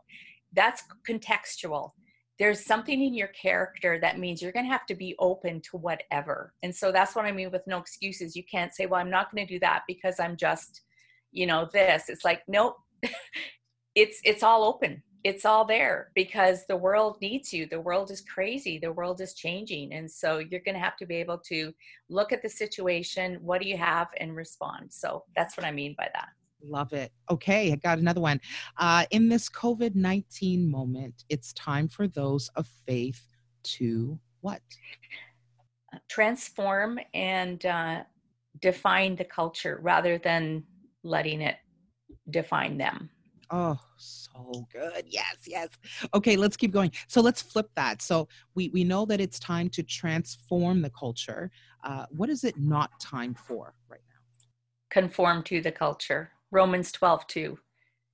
that's 0.54 0.84
contextual. 1.06 1.92
There's 2.40 2.66
something 2.66 3.04
in 3.04 3.14
your 3.14 3.28
character 3.28 4.00
that 4.00 4.18
means 4.18 4.42
you're 4.42 4.54
going 4.54 4.66
to 4.66 4.72
have 4.72 4.86
to 4.86 4.96
be 4.96 5.14
open 5.20 5.60
to 5.72 5.78
whatever. 5.78 6.54
And 6.64 6.74
so 6.74 6.94
that's 6.94 7.16
what 7.16 7.26
I 7.26 7.34
mean 7.34 7.52
with 7.52 7.68
no 7.68 7.80
excuses. 7.80 8.34
You 8.34 8.44
can't 8.50 8.74
say, 8.74 8.86
well, 8.86 9.02
I'm 9.02 9.10
not 9.10 9.30
going 9.30 9.46
to 9.46 9.54
do 9.54 9.60
that 9.60 9.84
because 9.88 10.22
I'm 10.22 10.38
just 10.38 10.82
you 11.34 11.46
know 11.46 11.68
this 11.74 12.10
it's 12.10 12.24
like 12.24 12.42
nope 12.48 12.78
it's 13.96 14.20
it's 14.24 14.44
all 14.44 14.64
open. 14.64 15.02
It's 15.24 15.46
all 15.46 15.64
there 15.64 16.12
because 16.16 16.66
the 16.68 16.76
world 16.76 17.18
needs 17.22 17.54
you. 17.54 17.66
The 17.66 17.80
world 17.80 18.12
is 18.12 18.22
crazy. 18.22 18.78
The 18.78 18.92
world 18.92 19.22
is 19.22 19.34
changing. 19.34 19.94
And 19.94 20.10
so 20.12 20.40
you're 20.40 20.60
going 20.66 20.76
to 20.76 20.82
have 20.82 20.98
to 20.98 21.06
be 21.06 21.16
able 21.16 21.38
to 21.48 21.72
look 22.10 22.34
at 22.34 22.42
the 22.42 22.50
situation. 22.50 23.38
What 23.42 23.62
do 23.62 23.70
you 23.70 23.78
have? 23.78 24.10
And 24.18 24.36
respond. 24.36 24.92
So 24.92 25.24
that's 25.34 25.56
what 25.56 25.66
i 25.66 25.72
mean 25.72 25.96
by 25.98 26.10
that. 26.14 26.28
Love 26.66 26.94
it. 26.94 27.12
Okay 27.30 27.72
i 27.72 27.76
got 27.76 28.00
another 28.00 28.22
one. 28.22 28.40
Uh, 28.78 29.06
in 29.12 29.30
this 29.30 29.50
covid-19 29.50 30.68
moment 30.68 31.24
it's 31.30 31.54
time 31.54 31.88
for 31.88 32.08
those 32.08 32.50
of 32.56 32.68
faith 32.86 33.22
to 33.64 34.20
what? 34.42 34.62
Transform 36.10 37.00
and 37.14 37.66
uh, 37.66 38.04
define 38.62 39.16
the 39.16 39.24
culture 39.24 39.80
rather 39.82 40.18
than 40.18 40.64
letting 41.04 41.42
it 41.42 41.58
define 42.30 42.78
them. 42.78 43.10
Oh, 43.52 43.78
so 43.98 44.68
good. 44.72 45.06
Yes, 45.08 45.38
yes. 45.46 45.70
Okay, 46.14 46.36
let's 46.36 46.58
keep 46.58 46.72
going. 46.72 46.92
So 47.08 47.22
let's 47.22 47.42
flip 47.42 47.70
that. 47.76 48.02
So 48.02 48.28
we 48.56 48.70
we 48.70 48.84
know 48.84 49.06
that 49.06 49.22
it's 49.22 49.38
time 49.38 49.70
to 49.72 49.84
transform 49.84 50.82
the 50.82 50.90
culture. 50.90 51.52
Uh, 51.84 52.06
what 52.10 52.30
is 52.30 52.44
it 52.44 52.58
not 52.58 53.00
time 53.00 53.36
for 53.36 53.76
right 53.90 54.02
now? 54.10 54.48
Conform 54.90 55.44
to 55.44 55.62
the 55.62 55.72
culture. 55.72 56.32
Romans 56.52 56.92
12, 56.92 57.28
2. 57.28 57.60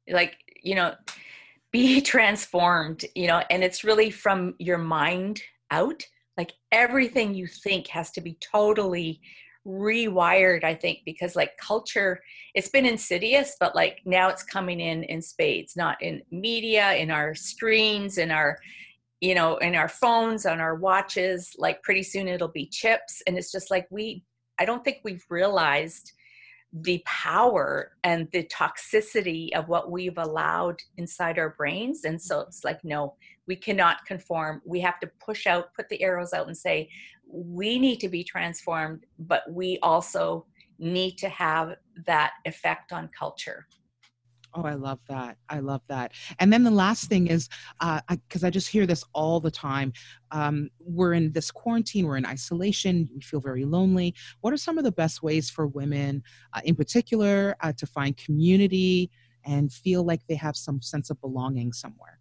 Like, 0.09 0.37
you 0.63 0.75
know, 0.75 0.95
be 1.71 2.01
transformed, 2.01 3.05
you 3.15 3.27
know, 3.27 3.43
and 3.49 3.63
it's 3.63 3.83
really 3.83 4.09
from 4.09 4.55
your 4.57 4.79
mind 4.79 5.41
out. 5.69 6.03
Like 6.35 6.53
everything 6.71 7.35
you 7.35 7.47
think 7.47 7.87
has 7.87 8.11
to 8.11 8.21
be 8.21 8.37
totally 8.41 9.21
rewired 9.69 10.63
i 10.63 10.73
think 10.73 10.99
because 11.05 11.35
like 11.35 11.55
culture 11.57 12.19
it's 12.55 12.69
been 12.69 12.85
insidious 12.85 13.55
but 13.59 13.75
like 13.75 13.99
now 14.05 14.27
it's 14.27 14.43
coming 14.43 14.79
in 14.79 15.03
in 15.03 15.21
spades 15.21 15.75
not 15.75 16.01
in 16.01 16.21
media 16.31 16.93
in 16.95 17.11
our 17.11 17.35
screens 17.35 18.17
in 18.17 18.31
our 18.31 18.57
you 19.21 19.35
know 19.35 19.57
in 19.57 19.75
our 19.75 19.87
phones 19.87 20.45
on 20.45 20.59
our 20.59 20.75
watches 20.75 21.53
like 21.57 21.81
pretty 21.83 22.03
soon 22.03 22.27
it'll 22.27 22.47
be 22.47 22.65
chips 22.65 23.21
and 23.27 23.37
it's 23.37 23.51
just 23.51 23.69
like 23.69 23.87
we 23.91 24.23
i 24.59 24.65
don't 24.65 24.83
think 24.83 24.97
we've 25.03 25.25
realized 25.29 26.13
the 26.71 27.01
power 27.05 27.93
and 28.03 28.27
the 28.31 28.43
toxicity 28.43 29.51
of 29.53 29.67
what 29.67 29.91
we've 29.91 30.17
allowed 30.17 30.79
inside 30.97 31.37
our 31.37 31.55
brains 31.57 32.05
and 32.05 32.21
so 32.21 32.41
it's 32.41 32.63
like 32.63 32.79
no 32.83 33.15
we 33.49 33.55
cannot 33.57 34.05
conform 34.05 34.61
we 34.65 34.79
have 34.79 34.99
to 34.99 35.07
push 35.19 35.47
out 35.47 35.73
put 35.73 35.89
the 35.89 36.01
arrows 36.01 36.31
out 36.31 36.47
and 36.47 36.57
say 36.57 36.87
we 37.31 37.77
need 37.79 37.99
to 37.99 38.09
be 38.09 38.23
transformed, 38.23 39.05
but 39.19 39.43
we 39.51 39.77
also 39.81 40.45
need 40.79 41.17
to 41.17 41.29
have 41.29 41.75
that 42.05 42.33
effect 42.45 42.91
on 42.91 43.09
culture. 43.17 43.67
Oh, 44.55 44.63
I 44.63 44.73
love 44.73 44.99
that. 45.07 45.37
I 45.49 45.59
love 45.59 45.81
that. 45.89 46.13
And 46.39 46.51
then 46.51 46.63
the 46.63 46.71
last 46.71 47.07
thing 47.07 47.27
is, 47.27 47.49
because 47.79 48.43
uh, 48.43 48.45
I, 48.45 48.47
I, 48.47 48.49
just 48.49 48.67
hear 48.67 48.87
this 48.87 49.03
all 49.13 49.39
the 49.39 49.51
time. 49.51 49.93
Um, 50.31 50.69
we're 50.79 51.13
in 51.13 51.31
this 51.33 51.51
quarantine, 51.51 52.07
we're 52.07 52.17
in 52.17 52.25
isolation, 52.25 53.07
we 53.13 53.21
feel 53.21 53.41
very 53.41 53.63
lonely. 53.63 54.15
What 54.41 54.51
are 54.51 54.57
some 54.57 54.79
of 54.79 54.83
the 54.83 54.91
best 54.91 55.21
ways 55.21 55.51
for 55.51 55.67
women, 55.67 56.23
uh, 56.53 56.61
in 56.63 56.73
particular, 56.73 57.55
uh, 57.61 57.73
to 57.73 57.85
find 57.85 58.17
community 58.17 59.11
and 59.45 59.71
feel 59.71 60.03
like 60.03 60.21
they 60.27 60.35
have 60.35 60.57
some 60.57 60.81
sense 60.81 61.11
of 61.11 61.21
belonging 61.21 61.71
somewhere? 61.71 62.18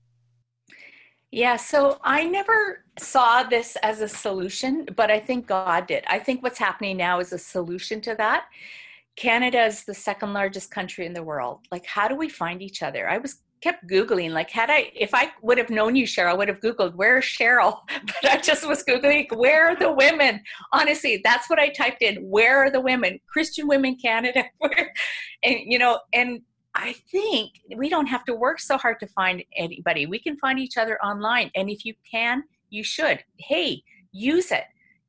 Yeah, 1.31 1.57
so 1.57 1.99
I 2.03 2.25
never 2.25 2.85
saw 2.99 3.43
this 3.43 3.77
as 3.83 4.01
a 4.01 4.09
solution, 4.09 4.87
but 4.97 5.11
I 5.11 5.21
think 5.21 5.47
God 5.47 5.87
did. 5.87 6.05
I 6.07 6.19
think 6.19 6.43
what's 6.43 6.59
happening 6.59 6.97
now 6.97 7.21
is 7.21 7.33
a 7.33 7.39
solution 7.39 8.01
to 8.03 8.15
that. 8.17 8.47
Canada 9.17 9.65
is 9.65 9.85
the 9.85 9.95
second 9.95 10.33
largest 10.33 10.71
country 10.71 11.05
in 11.05 11.13
the 11.13 11.23
world. 11.23 11.61
Like, 11.71 11.85
how 11.85 12.09
do 12.09 12.15
we 12.15 12.29
find 12.29 12.63
each 12.63 12.83
other? 12.83 13.09
I 13.09 13.19
was 13.19 13.43
kept 13.61 13.89
googling 13.89 14.31
like 14.31 14.51
had 14.51 14.71
i 14.71 14.91
if 14.95 15.15
i 15.15 15.31
would 15.43 15.59
have 15.59 15.71
known 15.71 15.97
you 15.97 16.07
cheryl 16.07 16.31
I 16.31 16.35
would 16.35 16.49
have 16.49 16.61
googled 16.61 16.95
where's 16.95 17.25
cheryl 17.25 17.81
but 17.89 18.31
i 18.31 18.37
just 18.37 18.67
was 18.67 18.85
googling 18.85 19.27
where 19.37 19.69
are 19.69 19.77
the 19.77 19.93
women 19.93 20.41
honestly 20.73 21.21
that's 21.25 21.51
what 21.51 21.59
i 21.59 21.69
typed 21.69 22.03
in 22.03 22.17
where 22.19 22.59
are 22.59 22.71
the 22.71 22.81
women 22.81 23.19
christian 23.27 23.67
women 23.67 23.97
canada 23.97 24.45
and 25.43 25.57
you 25.65 25.79
know 25.79 25.99
and 26.13 26.41
I 26.79 26.95
think 27.11 27.51
we 27.77 27.89
don't 27.89 28.07
have 28.07 28.25
to 28.27 28.35
work 28.35 28.61
so 28.61 28.79
hard 28.79 29.01
to 29.01 29.09
find 29.09 29.43
anybody. 29.57 30.07
We 30.07 30.21
can 30.21 30.37
find 30.39 30.61
each 30.61 30.77
other 30.77 30.97
online. 31.05 31.51
And 31.57 31.69
if 31.69 31.85
you 31.85 31.93
can, 32.09 32.45
you 32.71 32.85
should. 32.85 33.19
Hey, 33.39 33.83
use 34.13 34.53
it. 34.53 34.63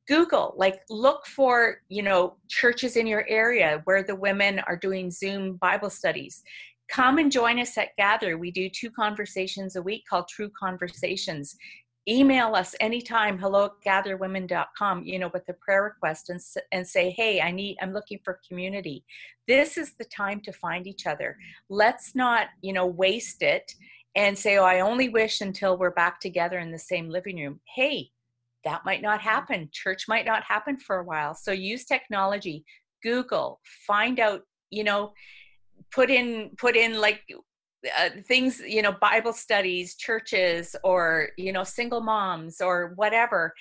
Google, 0.08 0.54
like 0.56 0.80
look 0.90 1.24
for, 1.28 1.82
you 1.88 2.02
know, 2.02 2.34
churches 2.48 2.96
in 2.96 3.06
your 3.06 3.24
area 3.28 3.82
where 3.84 4.02
the 4.02 4.16
women 4.16 4.58
are 4.66 4.76
doing 4.76 5.12
Zoom 5.12 5.54
Bible 5.58 5.90
studies. 5.90 6.42
Come 6.90 7.18
and 7.18 7.30
join 7.30 7.60
us 7.60 7.78
at 7.78 7.94
Gather. 7.96 8.36
We 8.36 8.50
do 8.50 8.68
two 8.68 8.90
conversations 8.90 9.76
a 9.76 9.82
week 9.82 10.02
called 10.10 10.26
True 10.26 10.50
Conversations 10.58 11.56
email 12.08 12.54
us 12.54 12.74
anytime 12.80 13.38
hello 13.38 13.66
at 13.66 14.06
gatherwomen.com 14.06 15.04
you 15.04 15.18
know 15.18 15.30
with 15.34 15.46
a 15.48 15.52
prayer 15.52 15.82
request 15.82 16.30
and, 16.30 16.40
and 16.72 16.86
say 16.86 17.10
hey 17.10 17.40
i 17.42 17.50
need 17.50 17.76
i'm 17.82 17.92
looking 17.92 18.18
for 18.24 18.40
community. 18.46 19.04
This 19.46 19.76
is 19.76 19.94
the 19.94 20.04
time 20.04 20.40
to 20.42 20.52
find 20.52 20.86
each 20.86 21.06
other. 21.06 21.36
Let's 21.68 22.14
not 22.14 22.46
you 22.62 22.72
know 22.72 22.86
waste 22.86 23.42
it 23.42 23.72
and 24.14 24.36
say 24.36 24.56
oh 24.56 24.64
i 24.64 24.80
only 24.80 25.08
wish 25.08 25.40
until 25.40 25.76
we're 25.76 25.90
back 25.90 26.20
together 26.20 26.58
in 26.58 26.72
the 26.72 26.78
same 26.78 27.10
living 27.10 27.36
room. 27.36 27.60
Hey 27.74 28.10
that 28.64 28.84
might 28.84 29.02
not 29.02 29.20
happen. 29.20 29.68
Church 29.72 30.06
might 30.06 30.26
not 30.26 30.44
happen 30.44 30.76
for 30.78 30.98
a 30.98 31.04
while. 31.04 31.34
So 31.34 31.50
use 31.50 31.84
technology. 31.84 32.64
Google 33.02 33.60
find 33.86 34.18
out 34.20 34.42
you 34.70 34.84
know 34.84 35.12
put 35.92 36.10
in 36.10 36.50
put 36.56 36.76
in 36.76 36.98
like 36.98 37.20
uh, 37.98 38.10
things 38.26 38.60
you 38.60 38.82
know 38.82 38.92
bible 38.92 39.32
studies 39.32 39.94
churches 39.94 40.76
or 40.84 41.30
you 41.38 41.50
know 41.50 41.64
single 41.64 42.02
moms 42.02 42.60
or 42.60 42.92
whatever 42.96 43.54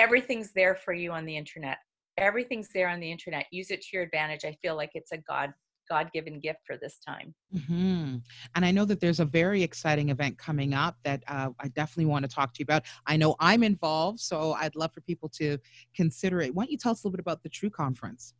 everything's 0.00 0.52
there 0.52 0.74
for 0.74 0.94
you 0.94 1.12
on 1.12 1.26
the 1.26 1.36
internet. 1.36 1.78
Everything's 2.16 2.68
there 2.74 2.88
on 2.88 3.00
the 3.00 3.10
internet. 3.10 3.46
Use 3.50 3.70
it 3.70 3.82
to 3.82 3.88
your 3.92 4.02
advantage. 4.02 4.44
I 4.44 4.56
feel 4.62 4.74
like 4.74 4.90
it's 4.94 5.12
a 5.12 5.18
god 5.18 5.52
god-given 5.88 6.38
gift 6.38 6.60
for 6.64 6.76
this 6.76 7.00
time. 7.04 7.34
Mm-hmm. 7.52 8.18
and 8.54 8.64
i 8.64 8.70
know 8.70 8.84
that 8.84 9.00
there's 9.00 9.18
a 9.18 9.24
very 9.24 9.60
exciting 9.60 10.10
event 10.10 10.38
coming 10.38 10.72
up 10.72 10.96
that 11.02 11.24
uh, 11.26 11.48
i 11.58 11.66
definitely 11.66 12.04
want 12.04 12.24
to 12.24 12.28
talk 12.28 12.54
to 12.54 12.60
you 12.60 12.62
about. 12.62 12.84
I 13.08 13.16
know 13.16 13.34
i'm 13.40 13.64
involved 13.64 14.20
so 14.20 14.52
i'd 14.60 14.76
love 14.76 14.92
for 14.92 15.00
people 15.00 15.28
to 15.30 15.58
consider 15.92 16.40
it. 16.42 16.54
Why 16.54 16.62
don't 16.62 16.70
you 16.70 16.78
tell 16.78 16.92
us 16.92 17.02
a 17.02 17.08
little 17.08 17.16
bit 17.16 17.20
about 17.20 17.42
the 17.42 17.48
true 17.48 17.70
conference? 17.70 18.34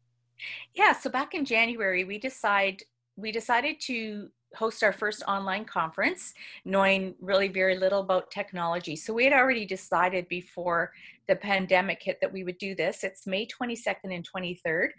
Yeah 0.75 0.93
so 0.93 1.11
back 1.11 1.35
in 1.35 1.45
january 1.45 2.05
we 2.05 2.19
decide 2.19 2.85
we 3.17 3.33
decided 3.33 3.81
to 3.81 4.29
host 4.57 4.83
our 4.83 4.93
first 4.93 5.23
online 5.29 5.65
conference 5.65 6.35
knowing 6.65 7.15
really 7.21 7.49
very 7.49 7.77
little 7.77 8.01
about 8.01 8.31
technology. 8.31 8.97
So 8.97 9.15
we 9.15 9.25
had 9.25 9.33
already 9.33 9.65
decided 9.65 10.27
before 10.29 10.93
the 11.29 11.37
pandemic 11.37 12.03
hit 12.03 12.21
that 12.21 12.33
we 12.33 12.43
would 12.43 12.59
do 12.59 12.75
this. 12.75 13.05
It's 13.05 13.27
may 13.27 13.47
22nd 13.47 14.15
and 14.15 14.27
23rd 14.29 14.91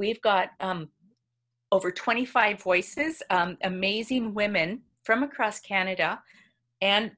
we've 0.00 0.20
got 0.22 0.50
um, 0.60 0.88
over 1.70 1.92
25 1.92 2.60
voices 2.60 3.22
um, 3.30 3.56
amazing 3.62 4.34
women 4.34 4.80
from 5.04 5.22
across 5.22 5.60
canada. 5.60 6.20
And 6.80 7.12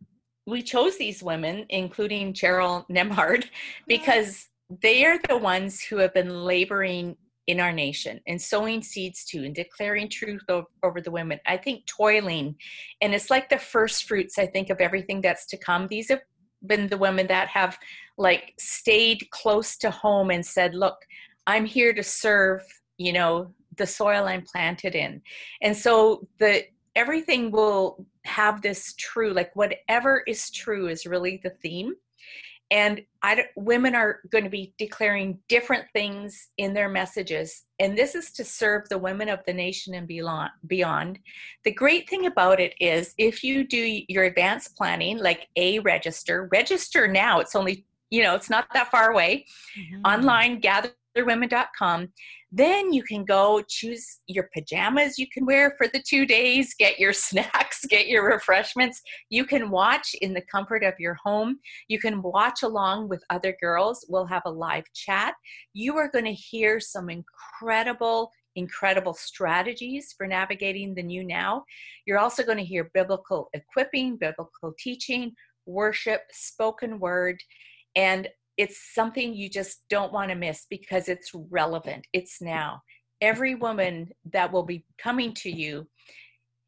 we 0.47 0.63
chose 0.63 0.99
these 0.99 1.23
women 1.23 1.65
including 1.69 2.35
cheryl 2.35 2.85
nemhard 2.91 3.45
because 3.87 4.49
they 4.83 5.05
are 5.05 5.19
the 5.29 5.37
ones 5.37 5.81
who 5.81 5.99
have 5.99 6.13
been 6.13 6.45
laboring 6.45 7.17
in 7.53 7.61
our 7.61 7.71
nation 7.71 8.19
and 8.27 8.41
sowing 8.41 8.83
seeds 8.83 9.25
too 9.25 9.45
and 9.45 9.55
declaring 9.55 10.09
truth 10.09 10.43
over 10.83 11.01
the 11.01 11.11
women. 11.11 11.39
I 11.47 11.59
think 11.59 11.87
toiling, 11.87 12.57
and 13.03 13.15
it's 13.15 13.31
like 13.31 13.51
the 13.51 13.59
first 13.59 14.09
fruits, 14.09 14.39
I 14.39 14.47
think, 14.47 14.71
of 14.71 14.81
everything 14.81 15.21
that's 15.21 15.47
to 15.47 15.59
come. 15.59 15.87
These 15.87 16.09
have 16.09 16.23
been 16.67 16.89
the 16.89 16.97
women 16.97 17.27
that 17.27 17.49
have 17.49 17.79
like 18.17 18.55
stayed 18.59 19.29
close 19.31 19.77
to 19.79 19.91
home 19.91 20.31
and 20.31 20.45
said, 20.45 20.75
Look, 20.75 20.97
I'm 21.47 21.67
here 21.67 21.93
to 21.93 22.03
serve, 22.03 22.63
you 22.97 23.13
know, 23.13 23.53
the 23.77 23.87
soil 23.87 24.25
I'm 24.25 24.43
planted 24.43 24.95
in. 24.95 25.21
And 25.61 25.77
so 25.77 26.27
the 26.39 26.65
everything 26.97 27.51
will 27.51 28.07
have 28.25 28.63
this 28.63 28.95
true, 28.95 29.33
like 29.33 29.55
whatever 29.55 30.23
is 30.27 30.51
true 30.51 30.89
is 30.89 31.07
really 31.07 31.41
the 31.43 31.51
theme 31.63 31.95
and 32.73 33.03
I, 33.23 33.45
women 33.55 33.95
are 33.95 34.21
going 34.31 34.45
to 34.45 34.51
be 34.51 34.75
declaring 34.79 35.39
different 35.49 35.85
things 35.93 36.49
in 36.57 36.73
their 36.73 36.89
messages 36.89 37.65
and 37.79 37.97
this 37.97 38.15
is 38.15 38.33
to 38.33 38.45
serve 38.45 38.89
the 38.89 38.99
women 38.99 39.29
of 39.29 39.41
the 39.47 39.53
nation 39.53 39.95
and 39.95 40.09
beyond 40.09 41.19
the 41.65 41.71
great 41.73 42.09
thing 42.09 42.27
about 42.27 42.59
it 42.59 42.75
is 42.81 43.15
if 43.19 43.45
you 43.45 43.63
do 43.63 44.01
your 44.09 44.25
advanced 44.25 44.75
planning 44.77 45.19
like 45.19 45.47
a 45.57 45.79
register 45.81 46.49
register 46.51 47.07
now 47.07 47.39
it's 47.39 47.55
only 47.55 47.85
you 48.11 48.23
know 48.23 48.35
it's 48.35 48.51
not 48.51 48.67
that 48.73 48.91
far 48.91 49.11
away 49.11 49.45
mm-hmm. 49.79 50.03
online 50.05 50.59
gatherwomen.com 51.17 52.09
then 52.55 52.93
you 52.93 53.03
can 53.03 53.25
go 53.25 53.63
choose 53.67 54.21
your 54.27 54.51
pajamas 54.55 55.19
you 55.19 55.27
can 55.33 55.47
wear 55.47 55.75
for 55.79 55.89
the 55.89 56.03
two 56.07 56.27
days, 56.27 56.75
get 56.79 57.01
your 57.01 57.13
snacks, 57.15 57.85
get 57.87 58.09
your 58.09 58.29
refreshments. 58.29 59.01
You 59.31 59.47
can 59.47 59.71
watch 59.71 60.15
in 60.21 60.35
the 60.35 60.43
comfort 60.43 60.85
of 60.85 60.95
your 60.99 61.15
home. 61.15 61.59
You 61.89 61.99
can 61.99 62.21
watch 62.21 62.63
along 62.63 63.09
with 63.09 63.25
other 63.31 63.57
girls. 63.61 64.05
We'll 64.09 64.27
have 64.27 64.43
a 64.45 64.51
live 64.51 64.85
chat. 64.95 65.35
You 65.73 65.97
are 65.97 66.11
going 66.11 66.27
to 66.27 66.33
hear 66.33 66.79
some 66.79 67.09
incredible 67.09 68.31
incredible 68.55 69.15
strategies 69.15 70.15
for 70.15 70.27
navigating 70.27 70.95
the 70.95 71.03
new 71.03 71.25
now. 71.25 71.65
You're 72.05 72.19
also 72.19 72.43
going 72.43 72.59
to 72.59 72.65
hear 72.65 72.91
biblical 72.93 73.49
equipping, 73.55 74.19
biblical 74.19 74.75
teaching, 74.79 75.33
worship, 75.65 76.21
spoken 76.31 77.01
word, 77.01 77.41
and 77.97 78.29
it's 78.57 78.95
something 78.95 79.35
you 79.35 79.49
just 79.49 79.83
don't 79.89 80.13
want 80.13 80.31
to 80.31 80.35
miss 80.37 80.67
because 80.69 81.09
it's 81.09 81.31
relevant. 81.51 82.07
It's 82.13 82.41
now. 82.41 82.83
Every 83.21 83.55
woman 83.55 84.11
that 84.33 84.53
will 84.53 84.65
be 84.65 84.85
coming 84.99 85.33
to 85.35 85.51
you 85.51 85.89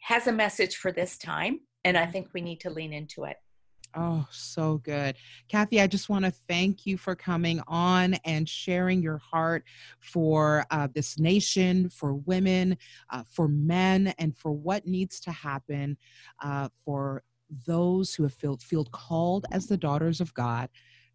has 0.01 0.27
a 0.27 0.33
message 0.33 0.77
for 0.77 0.93
this 0.93 1.19
time, 1.19 1.61
and 1.85 1.97
I 1.97 2.07
think 2.07 2.29
we 2.33 2.41
need 2.41 2.61
to 2.61 2.71
lean 2.71 2.93
into 2.93 3.25
it. 3.25 3.37
Oh, 3.97 4.27
so 4.31 4.79
good. 4.79 5.17
Kathy, 5.49 5.81
I 5.81 5.87
just 5.87 6.09
want 6.09 6.25
to 6.25 6.33
thank 6.49 6.85
you 6.85 6.99
for 6.99 7.15
coming 7.15 7.61
on 7.69 8.15
and 8.25 8.49
sharing 8.49 9.01
your 9.01 9.19
heart 9.19 9.65
for 10.01 10.65
uh, 10.71 10.89
this 10.93 11.19
nation, 11.19 11.89
for 11.91 12.15
women, 12.15 12.77
uh, 13.11 13.23
for 13.31 13.47
men, 13.47 14.13
and 14.19 14.37
for 14.37 14.51
what 14.51 14.87
needs 14.87 15.21
to 15.21 15.31
happen 15.31 15.97
uh, 16.43 16.69
for 16.85 17.23
those 17.67 18.15
who 18.15 18.25
have 18.25 18.35
felt 18.35 18.91
called 18.91 19.47
as 19.53 19.67
the 19.67 19.77
daughters 19.77 20.21
of 20.21 20.35
God 20.35 20.69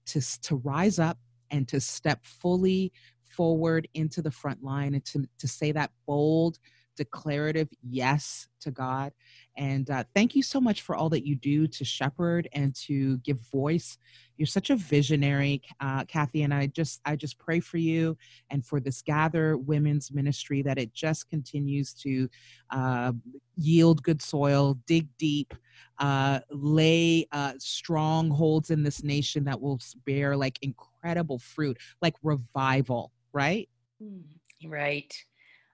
to, 0.10 0.42
to 0.42 0.56
rise 0.58 1.00
up 1.00 1.18
and 1.52 1.68
to 1.68 1.80
step 1.80 2.26
fully 2.26 2.92
forward 3.30 3.88
into 3.94 4.22
the 4.22 4.32
front 4.32 4.64
line 4.64 4.94
and 4.94 5.06
to, 5.06 5.26
to 5.38 5.48
say 5.48 5.72
that 5.72 5.92
bold, 6.06 6.60
declarative 6.96 7.70
yes 7.82 8.48
to 8.62 8.72
God. 8.72 9.14
And 9.56 9.90
uh, 9.90 10.04
thank 10.14 10.36
you 10.36 10.44
so 10.44 10.60
much 10.62 10.82
for 10.82 10.96
all 10.96 11.10
that 11.10 11.26
you 11.26 11.36
do 11.36 11.68
to 11.68 11.86
shepherd 11.86 12.48
and 12.54 12.76
to 12.88 13.18
give 13.20 13.40
voice. 13.52 13.98
You're 14.38 14.48
such 14.48 14.70
a 14.70 14.76
visionary, 14.76 15.62
uh, 15.82 16.06
Kathy, 16.06 16.44
and 16.44 16.54
I 16.54 16.68
just 16.68 17.02
I 17.06 17.16
just 17.16 17.38
pray 17.40 17.60
for 17.60 17.78
you 17.78 18.18
and 18.50 18.66
for 18.66 18.80
this 18.80 19.02
Gather 19.02 19.58
Women's 19.58 20.12
Ministry 20.12 20.62
that 20.62 20.78
it 20.78 20.94
just 20.94 21.30
continues 21.30 21.94
to 21.96 22.30
uh, 22.70 23.12
yield 23.56 24.02
good 24.04 24.22
soil, 24.22 24.80
dig 24.88 25.08
deep, 25.18 25.54
uh, 25.98 26.40
lay 26.50 27.28
uh, 27.32 27.54
strongholds 27.58 28.70
in 28.70 28.84
this 28.84 29.04
nation 29.04 29.44
that 29.46 29.60
will 29.60 29.80
bear 30.06 30.38
like 30.38 30.58
incredible 30.62 31.40
fruit, 31.40 31.78
like 32.02 32.16
revival. 32.24 33.12
Right. 33.34 33.70
Hmm, 34.02 34.70
right. 34.70 35.14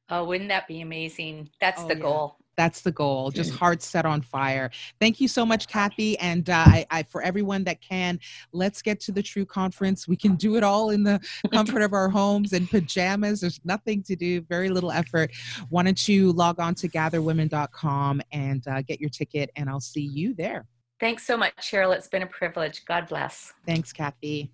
Oh, 0.09 0.23
wouldn't 0.25 0.49
that 0.49 0.67
be 0.67 0.81
amazing? 0.81 1.49
That's 1.59 1.81
oh, 1.81 1.87
the 1.87 1.95
yeah. 1.95 2.01
goal. 2.01 2.37
That's 2.57 2.81
the 2.81 2.91
goal. 2.91 3.31
Just 3.31 3.53
heart 3.59 3.81
set 3.81 4.05
on 4.05 4.21
fire. 4.21 4.71
Thank 4.99 5.19
you 5.19 5.27
so 5.27 5.45
much, 5.45 5.67
Kathy. 5.67 6.17
And 6.19 6.49
uh, 6.49 6.63
I, 6.65 6.85
I, 6.91 7.03
for 7.03 7.21
everyone 7.21 7.63
that 7.65 7.81
can, 7.81 8.19
let's 8.53 8.81
get 8.81 8.99
to 9.01 9.11
the 9.11 9.21
True 9.21 9.45
Conference. 9.45 10.07
We 10.07 10.15
can 10.15 10.35
do 10.35 10.55
it 10.55 10.63
all 10.63 10.91
in 10.91 11.03
the 11.03 11.19
comfort 11.51 11.81
of 11.81 11.93
our 11.93 12.09
homes 12.09 12.53
and 12.53 12.69
pajamas. 12.69 13.41
There's 13.41 13.59
nothing 13.65 14.03
to 14.03 14.15
do, 14.15 14.41
very 14.41 14.69
little 14.69 14.91
effort. 14.91 15.31
Why 15.69 15.83
don't 15.83 16.07
you 16.07 16.31
log 16.31 16.59
on 16.59 16.75
to 16.75 16.87
gatherwomen.com 16.87 18.21
and 18.31 18.67
uh, 18.67 18.81
get 18.83 19.01
your 19.01 19.09
ticket, 19.09 19.49
and 19.55 19.69
I'll 19.69 19.79
see 19.79 20.01
you 20.01 20.33
there. 20.33 20.65
Thanks 20.99 21.27
so 21.27 21.35
much, 21.35 21.53
Cheryl. 21.59 21.93
It's 21.93 22.07
been 22.07 22.23
a 22.23 22.27
privilege. 22.27 22.85
God 22.85 23.07
bless. 23.07 23.53
Thanks, 23.65 23.91
Kathy. 23.91 24.49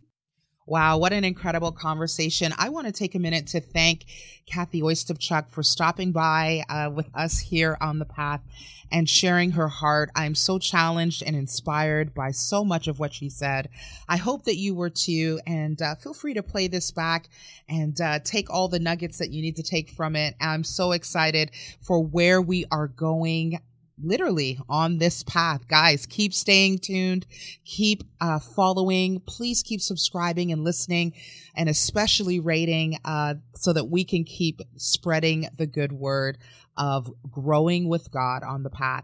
Wow, 0.68 1.00
what 1.00 1.12
an 1.12 1.24
incredible 1.24 1.72
conversation. 1.72 2.54
I 2.56 2.70
want 2.70 2.86
to 2.86 2.94
take 2.94 3.16
a 3.16 3.20
minute 3.20 3.48
to 3.48 3.60
thank 3.60 4.06
Kathy 4.46 4.82
Ostapchuk 4.82 5.50
for 5.50 5.64
stopping 5.64 6.12
by 6.12 6.64
uh, 6.70 6.92
with 6.94 7.10
us 7.16 7.40
here 7.40 7.78
on 7.82 7.98
the 7.98 8.06
path 8.06 8.42
and 8.92 9.10
sharing 9.10 9.52
her 9.52 9.68
heart. 9.68 10.12
I'm 10.16 10.36
so 10.36 10.60
challenged 10.60 11.24
and 11.24 11.36
inspired 11.36 12.14
by 12.14 12.30
so 12.30 12.64
much 12.64 12.88
of 12.88 13.00
what 13.00 13.12
she 13.12 13.28
said. 13.28 13.70
I 14.08 14.18
hope 14.18 14.44
that 14.44 14.58
you 14.58 14.76
were 14.76 14.92
too, 14.92 15.40
and 15.48 15.82
uh, 15.82 15.96
feel 15.96 16.14
free 16.14 16.36
to 16.36 16.44
play 16.44 16.68
this 16.68 16.92
back 16.92 17.30
and 17.68 18.00
uh, 18.00 18.20
take 18.20 18.52
all 18.52 18.68
the 18.68 18.80
nuggets 18.80 19.18
that 19.18 19.32
you 19.32 19.42
need 19.42 19.56
to 19.56 19.64
take 19.64 19.90
from 19.90 20.16
it. 20.16 20.36
I'm 20.40 20.64
so 20.64 20.92
excited 20.92 21.52
for 21.82 22.04
where 22.04 22.40
we 22.40 22.66
are 22.72 22.88
going 22.88 23.60
literally 24.04 24.60
on 24.70 24.98
this 24.98 25.24
path. 25.24 25.68
Guys, 25.68 26.06
keep 26.06 26.34
staying 26.34 26.80
tuned, 26.80 27.26
keep 27.66 28.04
uh, 28.20 28.40
following. 28.40 29.20
Please 29.22 29.64
keep 29.64 29.82
subscribing 29.82 30.52
and 30.52 30.64
listening, 30.64 31.14
and 31.56 31.70
especially 31.70 32.40
rating 32.40 32.98
uh, 33.06 33.36
so 33.56 33.74
that 33.74 33.86
we 33.86 34.04
can 34.04 34.24
keep 34.24 34.62
spreading 34.78 35.48
the 35.58 35.68
good 35.68 35.92
word 35.92 36.38
of 36.78 37.12
growing 37.30 37.88
with 37.88 38.12
God 38.12 38.44
on 38.44 38.64
the 38.64 38.70
path. 38.70 39.04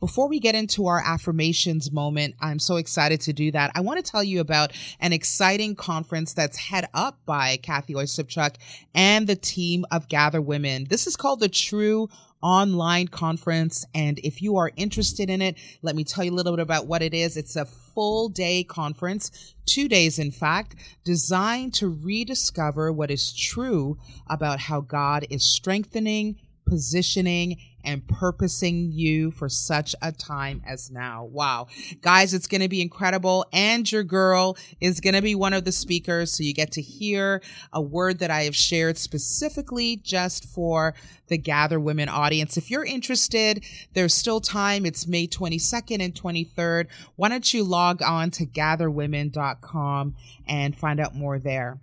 Before 0.00 0.28
we 0.28 0.38
get 0.38 0.54
into 0.54 0.86
our 0.86 1.02
affirmations 1.04 1.90
moment, 1.90 2.34
I'm 2.40 2.58
so 2.58 2.76
excited 2.76 3.20
to 3.22 3.32
do 3.32 3.50
that. 3.52 3.72
I 3.74 3.80
want 3.80 4.04
to 4.04 4.10
tell 4.10 4.22
you 4.22 4.40
about 4.40 4.72
an 5.00 5.12
exciting 5.12 5.74
conference 5.74 6.34
that's 6.34 6.56
head 6.56 6.88
up 6.94 7.18
by 7.26 7.56
Kathy 7.58 7.94
Ostapchuk 7.94 8.56
and 8.94 9.26
the 9.26 9.36
team 9.36 9.84
of 9.90 10.08
Gather 10.08 10.40
Women. 10.40 10.86
This 10.88 11.06
is 11.06 11.16
called 11.16 11.40
the 11.40 11.48
True 11.48 12.08
online 12.46 13.08
conference. 13.08 13.84
And 13.92 14.20
if 14.20 14.40
you 14.40 14.56
are 14.58 14.70
interested 14.76 15.28
in 15.28 15.42
it, 15.42 15.56
let 15.82 15.96
me 15.96 16.04
tell 16.04 16.22
you 16.22 16.30
a 16.30 16.36
little 16.36 16.54
bit 16.54 16.62
about 16.62 16.86
what 16.86 17.02
it 17.02 17.12
is. 17.12 17.36
It's 17.36 17.56
a 17.56 17.64
full 17.64 18.28
day 18.28 18.62
conference, 18.62 19.54
two 19.66 19.88
days, 19.88 20.20
in 20.20 20.30
fact, 20.30 20.76
designed 21.04 21.74
to 21.74 21.88
rediscover 21.88 22.92
what 22.92 23.10
is 23.10 23.34
true 23.34 23.98
about 24.28 24.60
how 24.60 24.80
God 24.80 25.26
is 25.28 25.44
strengthening, 25.44 26.36
positioning, 26.66 27.56
and 27.86 28.06
purposing 28.06 28.90
you 28.92 29.30
for 29.30 29.48
such 29.48 29.94
a 30.02 30.12
time 30.12 30.60
as 30.66 30.90
now. 30.90 31.24
Wow. 31.24 31.68
Guys, 32.02 32.34
it's 32.34 32.48
going 32.48 32.60
to 32.60 32.68
be 32.68 32.82
incredible. 32.82 33.46
And 33.52 33.90
your 33.90 34.02
girl 34.02 34.58
is 34.80 35.00
going 35.00 35.14
to 35.14 35.22
be 35.22 35.34
one 35.34 35.54
of 35.54 35.64
the 35.64 35.72
speakers. 35.72 36.32
So 36.32 36.42
you 36.42 36.52
get 36.52 36.72
to 36.72 36.82
hear 36.82 37.40
a 37.72 37.80
word 37.80 38.18
that 38.18 38.30
I 38.30 38.42
have 38.42 38.56
shared 38.56 38.98
specifically 38.98 39.96
just 39.96 40.44
for 40.44 40.94
the 41.28 41.38
Gather 41.38 41.80
Women 41.80 42.08
audience. 42.08 42.56
If 42.56 42.70
you're 42.70 42.84
interested, 42.84 43.64
there's 43.94 44.14
still 44.14 44.40
time. 44.40 44.84
It's 44.84 45.06
May 45.06 45.26
22nd 45.28 46.02
and 46.02 46.14
23rd. 46.14 46.88
Why 47.14 47.28
don't 47.28 47.54
you 47.54 47.62
log 47.64 48.02
on 48.02 48.30
to 48.32 48.46
gatherwomen.com 48.46 50.16
and 50.48 50.76
find 50.76 51.00
out 51.00 51.14
more 51.14 51.38
there? 51.38 51.78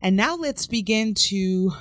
And 0.00 0.16
now 0.16 0.36
let's 0.36 0.66
begin 0.66 1.14
to 1.14 1.72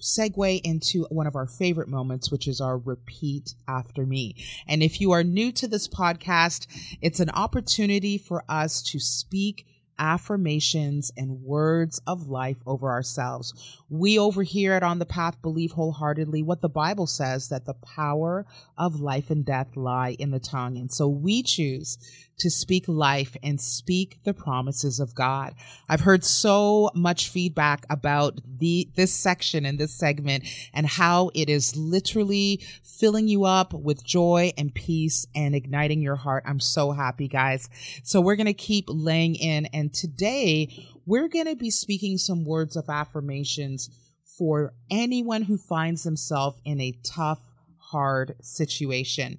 segue 0.00 0.60
into 0.62 1.04
one 1.10 1.26
of 1.26 1.36
our 1.36 1.46
favorite 1.46 1.88
moments, 1.88 2.30
which 2.30 2.48
is 2.48 2.60
our 2.60 2.78
repeat 2.78 3.54
after 3.68 4.06
me. 4.06 4.34
And 4.66 4.82
if 4.82 5.00
you 5.00 5.12
are 5.12 5.24
new 5.24 5.52
to 5.52 5.68
this 5.68 5.88
podcast, 5.88 6.66
it's 7.00 7.20
an 7.20 7.30
opportunity 7.30 8.18
for 8.18 8.44
us 8.48 8.82
to 8.84 8.98
speak 8.98 9.66
affirmations 10.00 11.12
and 11.16 11.42
words 11.42 12.00
of 12.06 12.26
life 12.26 12.56
over 12.66 12.88
ourselves. 12.88 13.52
We 13.90 14.18
over 14.18 14.42
here 14.42 14.72
at 14.72 14.82
On 14.82 14.98
the 14.98 15.06
Path 15.06 15.40
believe 15.42 15.72
wholeheartedly 15.72 16.42
what 16.42 16.62
the 16.62 16.70
Bible 16.70 17.06
says 17.06 17.50
that 17.50 17.66
the 17.66 17.74
power 17.74 18.46
of 18.78 18.98
life 18.98 19.30
and 19.30 19.44
death 19.44 19.76
lie 19.76 20.16
in 20.18 20.30
the 20.30 20.40
tongue. 20.40 20.78
And 20.78 20.90
so 20.90 21.06
we 21.06 21.42
choose 21.42 21.98
to 22.40 22.50
speak 22.50 22.88
life 22.88 23.36
and 23.42 23.60
speak 23.60 24.18
the 24.24 24.34
promises 24.34 25.00
of 25.00 25.14
God. 25.14 25.54
I've 25.88 26.00
heard 26.00 26.24
so 26.24 26.90
much 26.94 27.28
feedback 27.28 27.86
about 27.88 28.40
the 28.58 28.88
this 28.96 29.12
section 29.12 29.64
and 29.64 29.78
this 29.78 29.94
segment 29.94 30.44
and 30.74 30.86
how 30.86 31.30
it 31.34 31.48
is 31.48 31.76
literally 31.76 32.60
filling 32.82 33.28
you 33.28 33.44
up 33.44 33.72
with 33.72 34.04
joy 34.04 34.52
and 34.58 34.74
peace 34.74 35.26
and 35.34 35.54
igniting 35.54 36.00
your 36.00 36.16
heart. 36.16 36.44
I'm 36.46 36.60
so 36.60 36.92
happy, 36.92 37.28
guys. 37.28 37.68
So 38.02 38.20
we're 38.20 38.36
going 38.36 38.46
to 38.46 38.54
keep 38.54 38.86
laying 38.88 39.34
in 39.36 39.66
and 39.66 39.92
today 39.92 40.86
we're 41.06 41.28
going 41.28 41.46
to 41.46 41.56
be 41.56 41.70
speaking 41.70 42.18
some 42.18 42.44
words 42.44 42.76
of 42.76 42.88
affirmations 42.88 43.90
for 44.38 44.72
anyone 44.90 45.42
who 45.42 45.58
finds 45.58 46.02
themselves 46.02 46.60
in 46.64 46.80
a 46.80 46.98
tough, 47.04 47.40
hard 47.78 48.34
situation. 48.40 49.38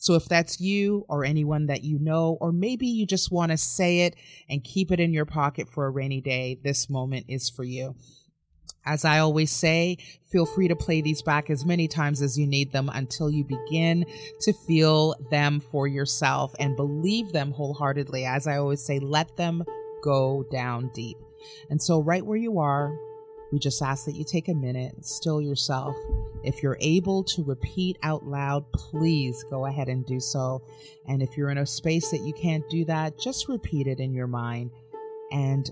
So 0.00 0.14
if 0.14 0.24
that's 0.24 0.60
you 0.60 1.04
or 1.10 1.26
anyone 1.26 1.66
that 1.66 1.84
you 1.84 1.98
know, 1.98 2.38
or 2.40 2.52
maybe 2.52 2.86
you 2.86 3.06
just 3.06 3.30
want 3.30 3.52
to 3.52 3.58
say 3.58 4.00
it 4.00 4.16
and 4.48 4.64
keep 4.64 4.90
it 4.90 4.98
in 4.98 5.12
your 5.12 5.26
pocket 5.26 5.68
for 5.68 5.84
a 5.84 5.90
rainy 5.90 6.22
day, 6.22 6.58
this 6.64 6.88
moment 6.88 7.26
is 7.28 7.50
for 7.50 7.64
you. 7.64 7.94
As 8.86 9.04
I 9.04 9.18
always 9.18 9.52
say, 9.52 9.98
feel 10.24 10.46
free 10.46 10.68
to 10.68 10.74
play 10.74 11.02
these 11.02 11.20
back 11.20 11.50
as 11.50 11.66
many 11.66 11.86
times 11.86 12.22
as 12.22 12.38
you 12.38 12.46
need 12.46 12.72
them 12.72 12.88
until 12.88 13.30
you 13.30 13.44
begin 13.44 14.06
to 14.40 14.54
feel 14.66 15.14
them 15.30 15.60
for 15.60 15.86
yourself 15.86 16.54
and 16.58 16.76
believe 16.76 17.32
them 17.32 17.52
wholeheartedly. 17.52 18.24
As 18.24 18.46
I 18.46 18.56
always 18.56 18.82
say, 18.82 19.00
let 19.00 19.36
them 19.36 19.62
go 20.02 20.46
down 20.50 20.90
deep. 20.94 21.18
And 21.68 21.80
so, 21.80 22.00
right 22.00 22.24
where 22.24 22.38
you 22.38 22.58
are, 22.58 22.96
we 23.52 23.58
just 23.58 23.82
ask 23.82 24.04
that 24.04 24.14
you 24.14 24.24
take 24.24 24.48
a 24.48 24.54
minute, 24.54 25.04
still 25.04 25.40
yourself. 25.40 25.96
If 26.44 26.62
you're 26.62 26.78
able 26.80 27.24
to 27.24 27.42
repeat 27.42 27.98
out 28.02 28.24
loud, 28.24 28.70
please 28.72 29.44
go 29.50 29.66
ahead 29.66 29.88
and 29.88 30.06
do 30.06 30.20
so. 30.20 30.62
And 31.08 31.22
if 31.22 31.36
you're 31.36 31.50
in 31.50 31.58
a 31.58 31.66
space 31.66 32.10
that 32.10 32.22
you 32.22 32.32
can't 32.32 32.68
do 32.70 32.84
that, 32.84 33.18
just 33.18 33.48
repeat 33.48 33.86
it 33.86 33.98
in 33.98 34.14
your 34.14 34.28
mind 34.28 34.70
and 35.32 35.68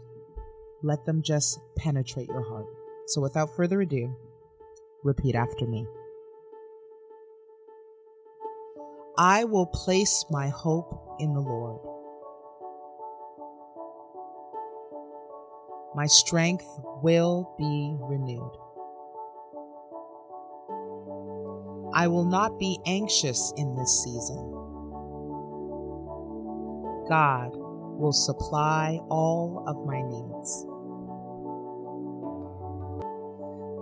let 0.83 1.05
them 1.05 1.22
just 1.22 1.61
penetrate 1.76 2.29
your 2.29 2.43
heart. 2.43 2.66
So 3.07 3.20
without 3.20 3.55
further 3.57 3.81
ado, 3.81 4.14
repeat 5.05 5.35
after 5.35 5.66
me. 5.66 5.87
I 9.16 9.45
will 9.45 9.66
place 9.66 10.24
my 10.31 10.49
hope 10.49 11.16
in 11.18 11.33
the 11.33 11.41
Lord. 11.41 11.97
My 15.95 16.07
strength 16.07 16.66
will 17.03 17.55
be 17.59 17.97
renewed. 18.01 18.53
I 21.95 22.07
will 22.09 22.26
not 22.26 22.59
be 22.59 22.78
anxious 22.86 23.53
in 23.57 23.74
this 23.74 24.05
season. 24.05 24.55
God 27.09 27.53
will 27.57 28.12
supply 28.12 29.01
all 29.09 29.64
of 29.66 29.86
my 29.86 30.03
needs. 30.03 30.66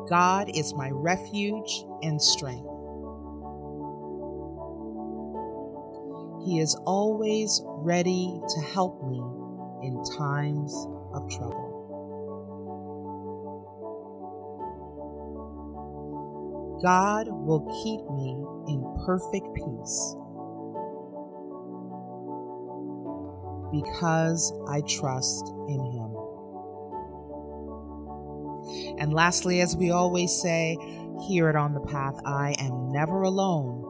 God 0.08 0.48
is 0.56 0.72
my 0.74 0.90
refuge 0.92 1.84
and 2.02 2.22
strength. 2.22 2.70
He 6.46 6.60
is 6.60 6.76
always 6.86 7.60
ready 7.64 8.40
to 8.48 8.60
help 8.72 9.02
me 9.02 9.18
in 9.82 10.00
times 10.16 10.72
of 11.12 11.28
trouble. 11.28 11.65
God 16.82 17.28
will 17.28 17.62
keep 17.84 18.02
me 18.10 18.36
in 18.72 18.82
perfect 19.06 19.46
peace 19.54 20.16
because 23.72 24.52
I 24.68 24.82
trust 24.82 25.48
in 25.68 25.80
Him. 25.80 26.16
And 28.98 29.12
lastly, 29.14 29.60
as 29.60 29.76
we 29.76 29.90
always 29.90 30.32
say 30.32 30.76
here 31.28 31.48
at 31.48 31.56
On 31.56 31.74
the 31.74 31.80
Path, 31.80 32.16
I 32.26 32.54
am 32.58 32.92
never 32.92 33.22
alone. 33.22 33.82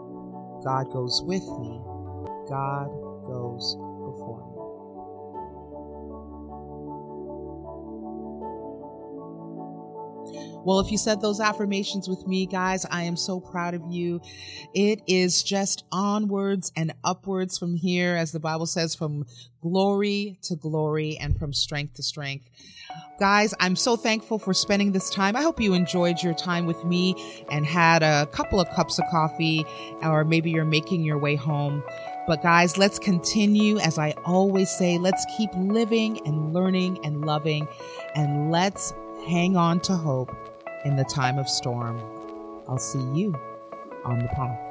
God 0.64 0.90
goes 0.92 1.22
with 1.24 1.44
me, 1.58 1.80
God 2.48 2.88
goes 3.26 3.76
Well, 10.66 10.80
if 10.80 10.90
you 10.90 10.98
said 10.98 11.20
those 11.20 11.38
affirmations 11.38 12.08
with 12.08 12.26
me, 12.26 12.44
guys, 12.44 12.84
I 12.90 13.04
am 13.04 13.16
so 13.16 13.38
proud 13.38 13.74
of 13.74 13.82
you. 13.88 14.20
It 14.74 15.00
is 15.06 15.44
just 15.44 15.84
onwards 15.92 16.72
and 16.74 16.92
upwards 17.04 17.56
from 17.56 17.76
here, 17.76 18.16
as 18.16 18.32
the 18.32 18.40
Bible 18.40 18.66
says, 18.66 18.92
from 18.92 19.26
glory 19.62 20.40
to 20.42 20.56
glory 20.56 21.18
and 21.18 21.38
from 21.38 21.52
strength 21.52 21.94
to 21.94 22.02
strength. 22.02 22.50
Guys, 23.20 23.54
I'm 23.60 23.76
so 23.76 23.96
thankful 23.96 24.40
for 24.40 24.52
spending 24.52 24.90
this 24.90 25.08
time. 25.08 25.36
I 25.36 25.42
hope 25.42 25.60
you 25.60 25.72
enjoyed 25.72 26.20
your 26.20 26.34
time 26.34 26.66
with 26.66 26.84
me 26.84 27.14
and 27.48 27.64
had 27.64 28.02
a 28.02 28.26
couple 28.32 28.58
of 28.58 28.68
cups 28.70 28.98
of 28.98 29.04
coffee, 29.08 29.64
or 30.02 30.24
maybe 30.24 30.50
you're 30.50 30.64
making 30.64 31.04
your 31.04 31.18
way 31.18 31.36
home. 31.36 31.84
But 32.26 32.42
guys, 32.42 32.76
let's 32.76 32.98
continue. 32.98 33.78
As 33.78 33.98
I 33.98 34.14
always 34.24 34.68
say, 34.68 34.98
let's 34.98 35.24
keep 35.36 35.50
living 35.54 36.26
and 36.26 36.52
learning 36.52 37.04
and 37.04 37.24
loving, 37.24 37.68
and 38.16 38.50
let's 38.50 38.92
hang 39.28 39.56
on 39.56 39.78
to 39.82 39.96
hope 39.96 40.36
in 40.86 40.94
the 40.94 41.04
time 41.04 41.36
of 41.36 41.48
storm. 41.48 42.00
I'll 42.68 42.78
see 42.78 43.02
you 43.12 43.34
on 44.04 44.20
the 44.20 44.28
path. 44.28 44.65